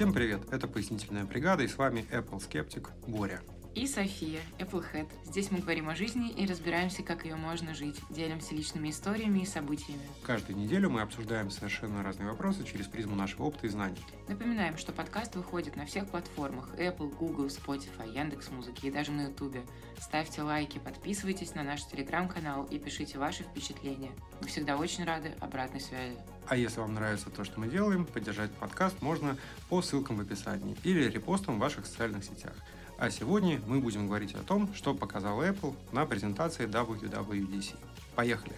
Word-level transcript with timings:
Всем 0.00 0.14
привет, 0.14 0.40
это 0.50 0.66
«Пояснительная 0.66 1.24
бригада» 1.24 1.62
и 1.62 1.68
с 1.68 1.76
вами 1.76 2.06
Apple 2.10 2.40
скептик 2.40 2.88
Боря. 3.06 3.42
И 3.74 3.86
София, 3.86 4.40
Applehead. 4.58 5.08
Здесь 5.24 5.52
мы 5.52 5.60
говорим 5.60 5.88
о 5.88 5.94
жизни 5.94 6.30
и 6.30 6.44
разбираемся, 6.44 7.04
как 7.04 7.24
ее 7.24 7.36
можно 7.36 7.72
жить. 7.72 8.00
Делимся 8.10 8.52
личными 8.52 8.90
историями 8.90 9.40
и 9.40 9.46
событиями. 9.46 10.02
Каждую 10.24 10.58
неделю 10.58 10.90
мы 10.90 11.02
обсуждаем 11.02 11.50
совершенно 11.50 12.02
разные 12.02 12.28
вопросы 12.28 12.64
через 12.64 12.88
призму 12.88 13.14
нашего 13.14 13.44
опыта 13.44 13.68
и 13.68 13.70
знаний. 13.70 14.00
Напоминаем, 14.26 14.76
что 14.76 14.90
подкаст 14.90 15.36
выходит 15.36 15.76
на 15.76 15.86
всех 15.86 16.08
платформах 16.08 16.74
Apple, 16.78 17.14
Google, 17.14 17.46
Spotify, 17.46 18.12
Яндекс.Музыки 18.12 18.86
и 18.86 18.90
даже 18.90 19.12
на 19.12 19.28
YouTube. 19.28 19.58
Ставьте 20.00 20.42
лайки, 20.42 20.78
подписывайтесь 20.78 21.54
на 21.54 21.62
наш 21.62 21.84
телеграм-канал 21.86 22.64
и 22.64 22.78
пишите 22.78 23.18
ваши 23.18 23.44
впечатления. 23.44 24.10
Мы 24.40 24.48
всегда 24.48 24.76
очень 24.76 25.04
рады 25.04 25.36
обратной 25.38 25.80
связи. 25.80 26.16
А 26.48 26.56
если 26.56 26.80
вам 26.80 26.94
нравится 26.94 27.30
то, 27.30 27.44
что 27.44 27.60
мы 27.60 27.68
делаем, 27.68 28.04
поддержать 28.04 28.50
подкаст 28.50 29.00
можно 29.00 29.36
по 29.68 29.80
ссылкам 29.80 30.16
в 30.16 30.20
описании 30.22 30.76
или 30.82 31.08
репостам 31.08 31.56
в 31.56 31.60
ваших 31.60 31.86
социальных 31.86 32.24
сетях. 32.24 32.54
А 33.00 33.08
сегодня 33.10 33.58
мы 33.66 33.80
будем 33.80 34.08
говорить 34.08 34.34
о 34.34 34.42
том, 34.42 34.68
что 34.74 34.92
показал 34.92 35.42
Apple 35.42 35.74
на 35.90 36.04
презентации 36.04 36.66
WWDC. 36.66 37.74
Поехали! 38.14 38.52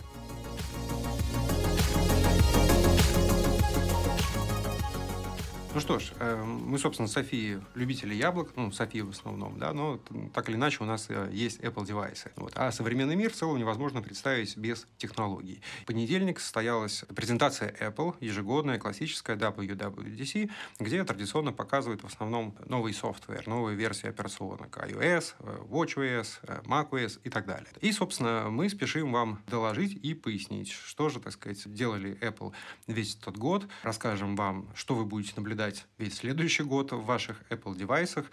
Ну 5.75 5.81
что 5.81 5.99
ж, 5.99 6.13
э, 6.21 6.45
мы, 6.45 6.79
собственно, 6.79 7.09
Софии 7.09 7.59
любители 7.75 8.15
яблок, 8.15 8.51
ну, 8.57 8.71
Софии 8.71 9.01
в 9.01 9.09
основном, 9.09 9.59
да, 9.59 9.73
но 9.73 9.99
так 10.35 10.51
или 10.51 10.57
иначе 10.57 10.79
у 10.81 10.87
нас 10.87 11.07
э, 11.09 11.31
есть 11.33 11.61
Apple 11.61 11.87
девайсы. 11.87 12.31
Вот. 12.37 12.53
А 12.57 12.71
современный 12.73 13.17
мир 13.17 13.33
в 13.33 13.37
целом 13.37 13.59
невозможно 13.59 14.03
представить 14.03 14.55
без 14.59 14.87
технологий. 14.99 15.63
В 15.81 15.87
понедельник 15.87 16.41
состоялась 16.41 17.07
презентация 17.17 17.75
Apple, 17.81 18.15
ежегодная, 18.21 18.79
классическая 18.79 19.35
WWDC, 19.35 20.51
где 20.79 21.05
традиционно 21.05 21.55
показывают 21.55 22.03
в 22.03 22.07
основном 22.07 22.55
новый 22.67 22.93
софтвер, 22.93 23.47
новые 23.47 23.75
версии 23.75 24.09
операционок 24.09 24.77
iOS, 24.77 25.37
э, 25.39 25.59
WatchOS, 25.71 26.65
macOS 26.67 27.19
и 27.25 27.31
так 27.31 27.47
далее. 27.47 27.71
И, 27.81 27.93
собственно, 27.93 28.51
мы 28.51 28.69
спешим 28.69 29.11
вам 29.11 29.43
доложить 29.47 29.95
и 29.95 30.13
пояснить, 30.13 30.71
что 30.71 31.09
же, 31.09 31.19
так 31.19 31.33
сказать, 31.33 31.63
делали 31.73 32.19
Apple 32.21 32.53
весь 32.87 33.17
этот 33.17 33.39
год. 33.39 33.67
Расскажем 33.83 34.37
вам, 34.37 34.69
что 34.75 34.95
вы 34.95 35.07
будете 35.07 35.33
наблюдать 35.37 35.62
наблюдать 35.63 35.87
весь 35.99 36.17
следующий 36.17 36.65
год 36.65 36.93
в 36.93 37.05
ваших 37.05 37.43
Apple 37.51 37.77
девайсах, 37.77 38.27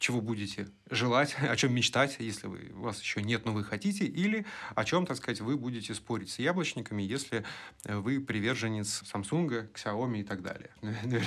чего 0.00 0.20
будете 0.20 0.68
желать, 0.90 1.36
о 1.40 1.54
чем 1.56 1.74
мечтать, 1.74 2.16
если 2.18 2.46
вы, 2.46 2.72
у 2.74 2.80
вас 2.80 3.00
еще 3.00 3.22
нет, 3.22 3.44
но 3.44 3.52
вы 3.52 3.62
хотите, 3.64 4.06
или 4.06 4.46
о 4.74 4.84
чем, 4.84 5.06
так 5.06 5.18
сказать, 5.18 5.40
вы 5.40 5.56
будете 5.56 5.94
спорить 5.94 6.30
с 6.30 6.38
яблочниками, 6.38 7.02
если 7.02 7.44
э, 7.84 7.96
вы 7.96 8.18
приверженец 8.20 9.02
Samsung, 9.02 9.70
Xiaomi 9.72 10.20
и 10.20 10.24
так 10.24 10.42
далее. 10.42 10.70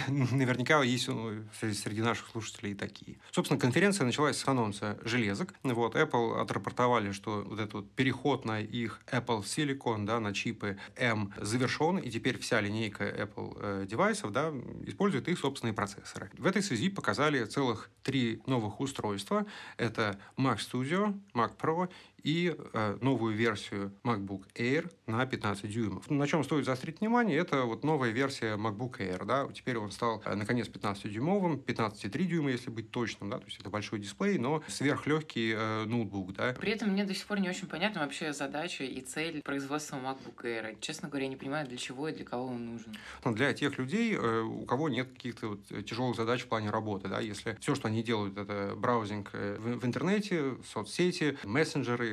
Наверняка 0.08 0.82
есть 0.84 1.08
ну, 1.08 1.44
среди 1.52 2.02
наших 2.02 2.30
слушателей 2.30 2.72
и 2.72 2.76
такие. 2.76 3.20
Собственно, 3.32 3.60
конференция 3.60 4.06
началась 4.06 4.38
с 4.38 4.48
анонса 4.48 4.98
железок. 5.04 5.54
Вот, 5.62 5.96
Apple 5.96 6.42
отрапортовали, 6.42 7.12
что 7.12 7.44
вот 7.48 7.60
этот 7.60 7.74
вот 7.74 7.92
переход 7.92 8.44
на 8.44 8.60
их 8.60 9.02
Apple 9.12 9.44
Silicon, 9.44 10.06
да, 10.06 10.20
на 10.20 10.34
чипы 10.34 10.78
M 10.96 11.32
завершен, 11.38 12.00
и 12.00 12.10
теперь 12.10 12.40
вся 12.40 12.60
линейка 12.60 13.04
Apple 13.04 13.58
э, 13.62 13.86
девайсов 13.88 14.32
да, 14.32 14.52
использует 14.86 15.28
их 15.28 15.38
собственные 15.44 15.74
процессоры. 15.74 16.32
В 16.38 16.48
этой 16.48 16.64
связи 16.64 16.90
показали 16.90 17.44
целых 17.44 17.90
три 18.02 18.42
новых 18.46 18.80
устройства. 18.80 19.46
Это 19.76 20.18
Mac 20.38 20.60
Studio, 20.60 21.20
Mac 21.34 21.58
Pro 21.58 21.90
и 22.24 22.56
э, 22.58 22.98
новую 23.02 23.36
версию 23.36 23.92
MacBook 24.04 24.46
Air 24.56 24.90
на 25.08 25.26
15 25.26 25.70
дюймов. 25.70 26.10
На 26.10 26.26
чем 26.26 26.44
стоит 26.44 26.66
заострить 26.66 27.02
внимание, 27.02 27.38
это 27.38 27.64
вот 27.64 27.84
новая 27.84 28.12
версия 28.12 28.56
MacBook 28.56 28.98
Air. 29.00 29.26
Да? 29.26 29.48
Теперь 29.54 29.78
он 29.78 29.92
стал, 29.92 30.22
э, 30.26 30.34
наконец, 30.34 30.68
15-дюймовым, 30.70 31.64
15,3 31.64 32.24
дюйма, 32.24 32.52
если 32.52 32.70
быть 32.70 32.92
точным. 32.92 33.30
Да? 33.30 33.40
То 33.40 33.46
есть 33.46 33.60
это 33.60 33.70
большой 33.70 34.00
дисплей, 34.00 34.38
но 34.38 34.64
сверхлегкий 34.68 35.54
э, 35.56 35.84
ноутбук. 35.86 36.34
Да? 36.34 36.54
При 36.54 36.72
этом 36.72 36.90
мне 36.90 37.04
до 37.04 37.14
сих 37.14 37.26
пор 37.26 37.40
не 37.40 37.50
очень 37.50 37.68
понятна 37.68 38.02
вообще 38.02 38.32
задача 38.32 38.86
и 38.86 39.02
цель 39.02 39.42
производства 39.42 39.98
MacBook 39.98 40.44
Air. 40.44 40.78
Честно 40.80 41.10
говоря, 41.10 41.26
я 41.26 41.30
не 41.30 41.38
понимаю, 41.38 41.68
для 41.68 41.78
чего 41.78 42.08
и 42.08 42.14
для 42.14 42.26
кого 42.26 42.48
он 42.48 42.66
нужен. 42.66 42.96
Но 43.26 43.34
для 43.34 43.54
тех 43.54 43.78
людей, 43.78 44.16
э, 44.16 44.42
у 44.42 44.66
кого 44.66 44.88
нет 44.88 45.10
каких-то 45.12 45.50
вот 45.50 45.86
тяжелых 45.86 46.16
задач 46.16 46.44
в 46.44 46.48
плане 46.48 46.70
работы. 46.70 47.10
Да? 47.10 47.20
Если 47.20 47.58
все, 47.60 47.76
что 47.76 47.90
они 47.90 48.02
делают, 48.02 48.38
это 48.38 48.74
браузинг 48.78 49.32
в, 49.34 49.80
в 49.80 49.86
интернете, 49.86 50.56
соцсети, 50.66 51.38
мессенджеры, 51.44 52.13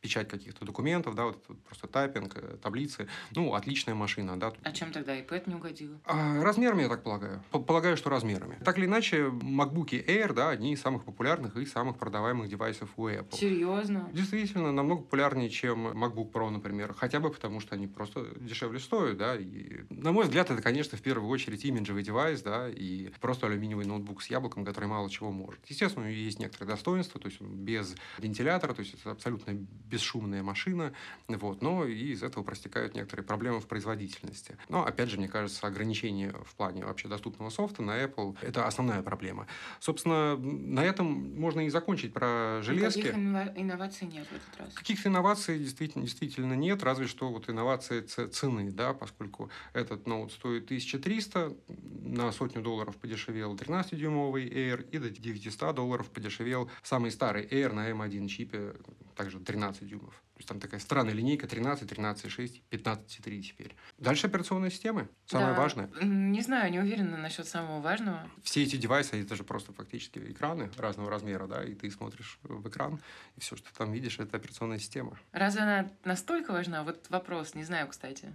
печать 0.00 0.28
каких-то 0.28 0.64
документов, 0.64 1.14
да, 1.14 1.24
вот 1.24 1.44
просто 1.64 1.86
тайпинг, 1.86 2.34
э, 2.36 2.56
таблицы. 2.62 3.08
Ну, 3.34 3.54
отличная 3.54 3.94
машина, 3.94 4.38
да. 4.38 4.52
А 4.62 4.72
чем 4.72 4.92
тогда 4.92 5.16
iPad 5.18 5.44
не 5.46 5.54
угодил? 5.54 6.00
А, 6.04 6.42
размерами, 6.42 6.82
я 6.82 6.88
так 6.88 7.02
полагаю. 7.02 7.42
Полагаю, 7.50 7.96
что 7.96 8.10
размерами. 8.10 8.58
Так 8.64 8.78
или 8.78 8.86
иначе, 8.86 9.26
MacBook 9.26 9.90
Air, 10.06 10.32
да, 10.32 10.50
одни 10.50 10.72
из 10.72 10.80
самых 10.80 11.04
популярных 11.04 11.56
и 11.56 11.66
самых 11.66 11.98
продаваемых 11.98 12.48
девайсов 12.48 12.90
у 12.96 13.08
Apple. 13.08 13.36
Серьезно? 13.36 14.08
Действительно, 14.12 14.72
намного 14.72 15.02
популярнее, 15.02 15.50
чем 15.50 15.88
MacBook 15.88 16.32
Pro, 16.32 16.48
например. 16.50 16.94
Хотя 16.94 17.20
бы 17.20 17.30
потому, 17.30 17.60
что 17.60 17.74
они 17.74 17.86
просто 17.86 18.26
дешевле 18.40 18.80
стоят, 18.80 19.18
да. 19.18 19.36
И, 19.36 19.84
на 19.90 20.12
мой 20.12 20.24
взгляд, 20.24 20.50
это, 20.50 20.62
конечно, 20.62 20.96
в 20.96 21.02
первую 21.02 21.28
очередь 21.28 21.64
имиджевый 21.64 22.02
девайс, 22.02 22.42
да, 22.42 22.68
и 22.68 23.10
просто 23.20 23.46
алюминиевый 23.46 23.86
ноутбук 23.86 24.22
с 24.22 24.30
яблоком, 24.30 24.64
который 24.64 24.86
мало 24.86 25.10
чего 25.10 25.30
может. 25.30 25.60
Естественно, 25.66 26.06
у 26.06 26.08
него 26.08 26.18
есть 26.18 26.38
некоторые 26.38 26.68
достоинства, 26.68 27.20
то 27.20 27.28
есть 27.28 27.40
он 27.40 27.54
без 27.54 27.94
вентилятора, 28.18 28.72
то 28.72 28.80
есть 28.80 28.94
это 28.94 29.10
абсолютно 29.10 29.54
бесшумная 29.90 30.42
машина, 30.42 30.92
вот, 31.28 31.62
но 31.62 31.84
и 31.84 32.12
из 32.12 32.22
этого 32.22 32.44
простекают 32.44 32.94
некоторые 32.94 33.26
проблемы 33.26 33.60
в 33.60 33.66
производительности. 33.66 34.56
Но, 34.68 34.84
опять 34.84 35.10
же, 35.10 35.18
мне 35.18 35.28
кажется, 35.28 35.66
ограничение 35.66 36.32
в 36.44 36.54
плане 36.54 36.84
вообще 36.84 37.08
доступного 37.08 37.50
софта 37.50 37.82
на 37.82 38.02
Apple– 38.02 38.36
это 38.42 38.66
основная 38.66 39.02
проблема. 39.02 39.46
Собственно, 39.80 40.36
на 40.36 40.84
этом 40.84 41.38
можно 41.38 41.66
и 41.66 41.70
закончить 41.70 42.12
про 42.12 42.60
железки. 42.62 43.02
Каких 43.02 43.14
инноваций 43.16 44.06
нет 44.06 44.26
в 44.26 44.32
этот 44.32 44.56
раз? 44.58 44.74
Каких-то 44.74 45.08
инноваций 45.08 45.58
действительно, 45.58 46.04
действительно 46.04 46.54
нет, 46.54 46.82
разве 46.82 47.06
что 47.06 47.30
вот 47.30 47.48
инновации 47.50 48.00
цены, 48.02 48.70
да, 48.70 48.94
поскольку 48.94 49.50
этот 49.72 50.06
ноут 50.06 50.32
стоит 50.32 50.64
1300, 50.64 51.56
на 52.04 52.32
сотню 52.32 52.62
долларов 52.62 52.96
подешевел 52.96 53.54
13-дюймовый 53.54 54.48
Air, 54.48 54.88
и 54.90 54.98
до 54.98 55.10
900 55.10 55.74
долларов 55.74 56.08
подешевел 56.10 56.70
самый 56.82 57.10
старый 57.10 57.46
Air 57.46 57.72
на 57.72 57.90
M1 57.90 58.28
чипе, 58.28 58.74
также 59.16 59.38
13 59.38 59.79
дюймов. 59.84 60.14
То 60.14 60.38
есть 60.38 60.48
там 60.48 60.60
такая 60.60 60.80
странная 60.80 61.12
линейка 61.12 61.46
13, 61.46 61.90
13,6, 61.90 62.62
15,3 62.70 63.42
теперь. 63.42 63.76
Дальше 63.98 64.26
операционные 64.26 64.70
системы. 64.70 65.08
Самое 65.26 65.54
да. 65.54 65.60
важное. 65.60 65.90
Не 66.02 66.40
знаю, 66.40 66.70
не 66.70 66.78
уверена 66.78 67.16
насчет 67.16 67.46
самого 67.46 67.80
важного. 67.80 68.30
Все 68.42 68.62
эти 68.62 68.76
девайсы, 68.76 69.20
это 69.20 69.36
же 69.36 69.44
просто 69.44 69.72
фактически 69.72 70.18
экраны 70.18 70.70
разного 70.76 71.10
размера, 71.10 71.46
да, 71.46 71.62
и 71.62 71.74
ты 71.74 71.90
смотришь 71.90 72.38
в 72.42 72.68
экран, 72.68 73.00
и 73.36 73.40
все, 73.40 73.56
что 73.56 73.68
ты 73.68 73.76
там 73.76 73.92
видишь, 73.92 74.18
это 74.18 74.36
операционная 74.36 74.78
система. 74.78 75.18
Разве 75.32 75.62
она 75.62 75.90
настолько 76.04 76.52
важна? 76.52 76.84
Вот 76.84 77.08
вопрос, 77.10 77.54
не 77.54 77.64
знаю, 77.64 77.88
кстати. 77.88 78.32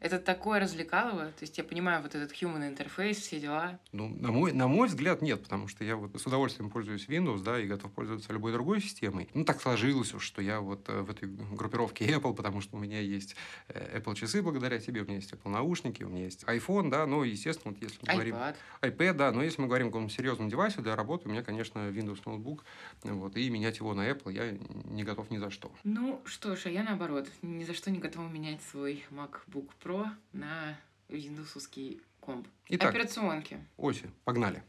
Это 0.00 0.20
такое 0.20 0.60
развлекалово. 0.60 1.26
То 1.26 1.42
есть 1.42 1.58
я 1.58 1.64
понимаю 1.64 2.02
вот 2.02 2.14
этот 2.14 2.32
human 2.32 2.68
интерфейс, 2.68 3.18
все 3.18 3.40
дела. 3.40 3.80
Ну, 3.90 4.08
на 4.08 4.30
мой, 4.30 4.52
на 4.52 4.68
мой 4.68 4.86
взгляд, 4.86 5.22
нет, 5.22 5.42
потому 5.42 5.66
что 5.66 5.82
я 5.82 5.96
вот 5.96 6.14
с 6.20 6.24
удовольствием 6.24 6.70
пользуюсь 6.70 7.08
Windows, 7.08 7.42
да, 7.42 7.58
и 7.58 7.66
готов 7.66 7.90
пользоваться 7.92 8.32
любой 8.32 8.52
другой 8.52 8.80
системой. 8.80 9.28
Ну, 9.34 9.44
так 9.44 9.60
сложилось 9.60 10.14
уж, 10.14 10.22
что 10.22 10.40
я 10.40 10.60
вот 10.60 10.88
э, 10.88 11.00
в 11.00 11.10
этой 11.10 11.28
группировке 11.28 12.06
Apple, 12.06 12.34
потому 12.34 12.60
что 12.60 12.76
у 12.76 12.78
меня 12.78 13.00
есть 13.00 13.34
э, 13.68 13.98
Apple 13.98 14.14
часы 14.14 14.40
благодаря 14.40 14.78
тебе, 14.78 15.02
у 15.02 15.04
меня 15.04 15.16
есть 15.16 15.32
Apple 15.32 15.50
наушники, 15.50 16.04
у 16.04 16.08
меня 16.08 16.24
есть 16.24 16.44
iPhone, 16.44 16.90
да, 16.90 17.04
но, 17.06 17.24
естественно, 17.24 17.74
вот 17.74 17.82
если 17.82 17.98
мы 18.06 18.12
говорим... 18.12 18.36
iPad. 18.36 18.56
iPad, 18.82 19.12
да, 19.14 19.32
но 19.32 19.42
если 19.42 19.60
мы 19.60 19.66
говорим 19.66 19.88
о 19.88 19.90
каком-то 19.90 20.14
серьезном 20.14 20.48
девайсе 20.48 20.80
для 20.80 20.94
работы, 20.94 21.28
у 21.28 21.32
меня, 21.32 21.42
конечно, 21.42 21.90
Windows 21.90 22.20
ноутбук, 22.24 22.64
вот, 23.02 23.36
и 23.36 23.50
менять 23.50 23.78
его 23.78 23.94
на 23.94 24.08
Apple 24.08 24.32
я 24.32 24.56
не 24.84 25.02
готов 25.02 25.30
ни 25.30 25.38
за 25.38 25.50
что. 25.50 25.72
Ну, 25.82 26.20
что 26.24 26.54
ж, 26.54 26.66
а 26.66 26.70
я 26.70 26.84
наоборот, 26.84 27.28
ни 27.42 27.64
за 27.64 27.74
что 27.74 27.90
не 27.90 27.98
готова 27.98 28.28
менять 28.28 28.62
свой 28.62 29.04
MacBook 29.10 29.70
Pro 29.82 29.87
на 30.32 30.78
виндовсовский 31.08 32.00
комп. 32.20 32.46
Итак, 32.68 32.90
Операционки. 32.90 33.58
Оси, 33.76 34.10
погнали. 34.24 34.62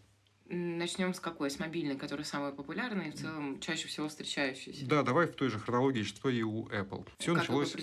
Начнем 0.52 1.14
с 1.14 1.20
какой? 1.20 1.52
С 1.52 1.60
мобильной, 1.60 1.96
которая 1.96 2.26
самая 2.26 2.52
популярная 2.52 3.10
и 3.10 3.12
в 3.12 3.16
целом 3.16 3.60
чаще 3.60 3.88
всего 3.88 4.10
встречающаяся. 4.10 4.86
Да, 4.88 5.04
давай 5.04 5.28
в 5.28 5.34
той 5.34 5.50
же 5.50 5.60
хронологии, 5.60 6.02
что 6.02 6.30
и 6.30 6.42
у 6.42 6.68
Apple. 6.70 7.08
Все 7.20 7.36
началось 7.36 7.72
с 7.72 7.76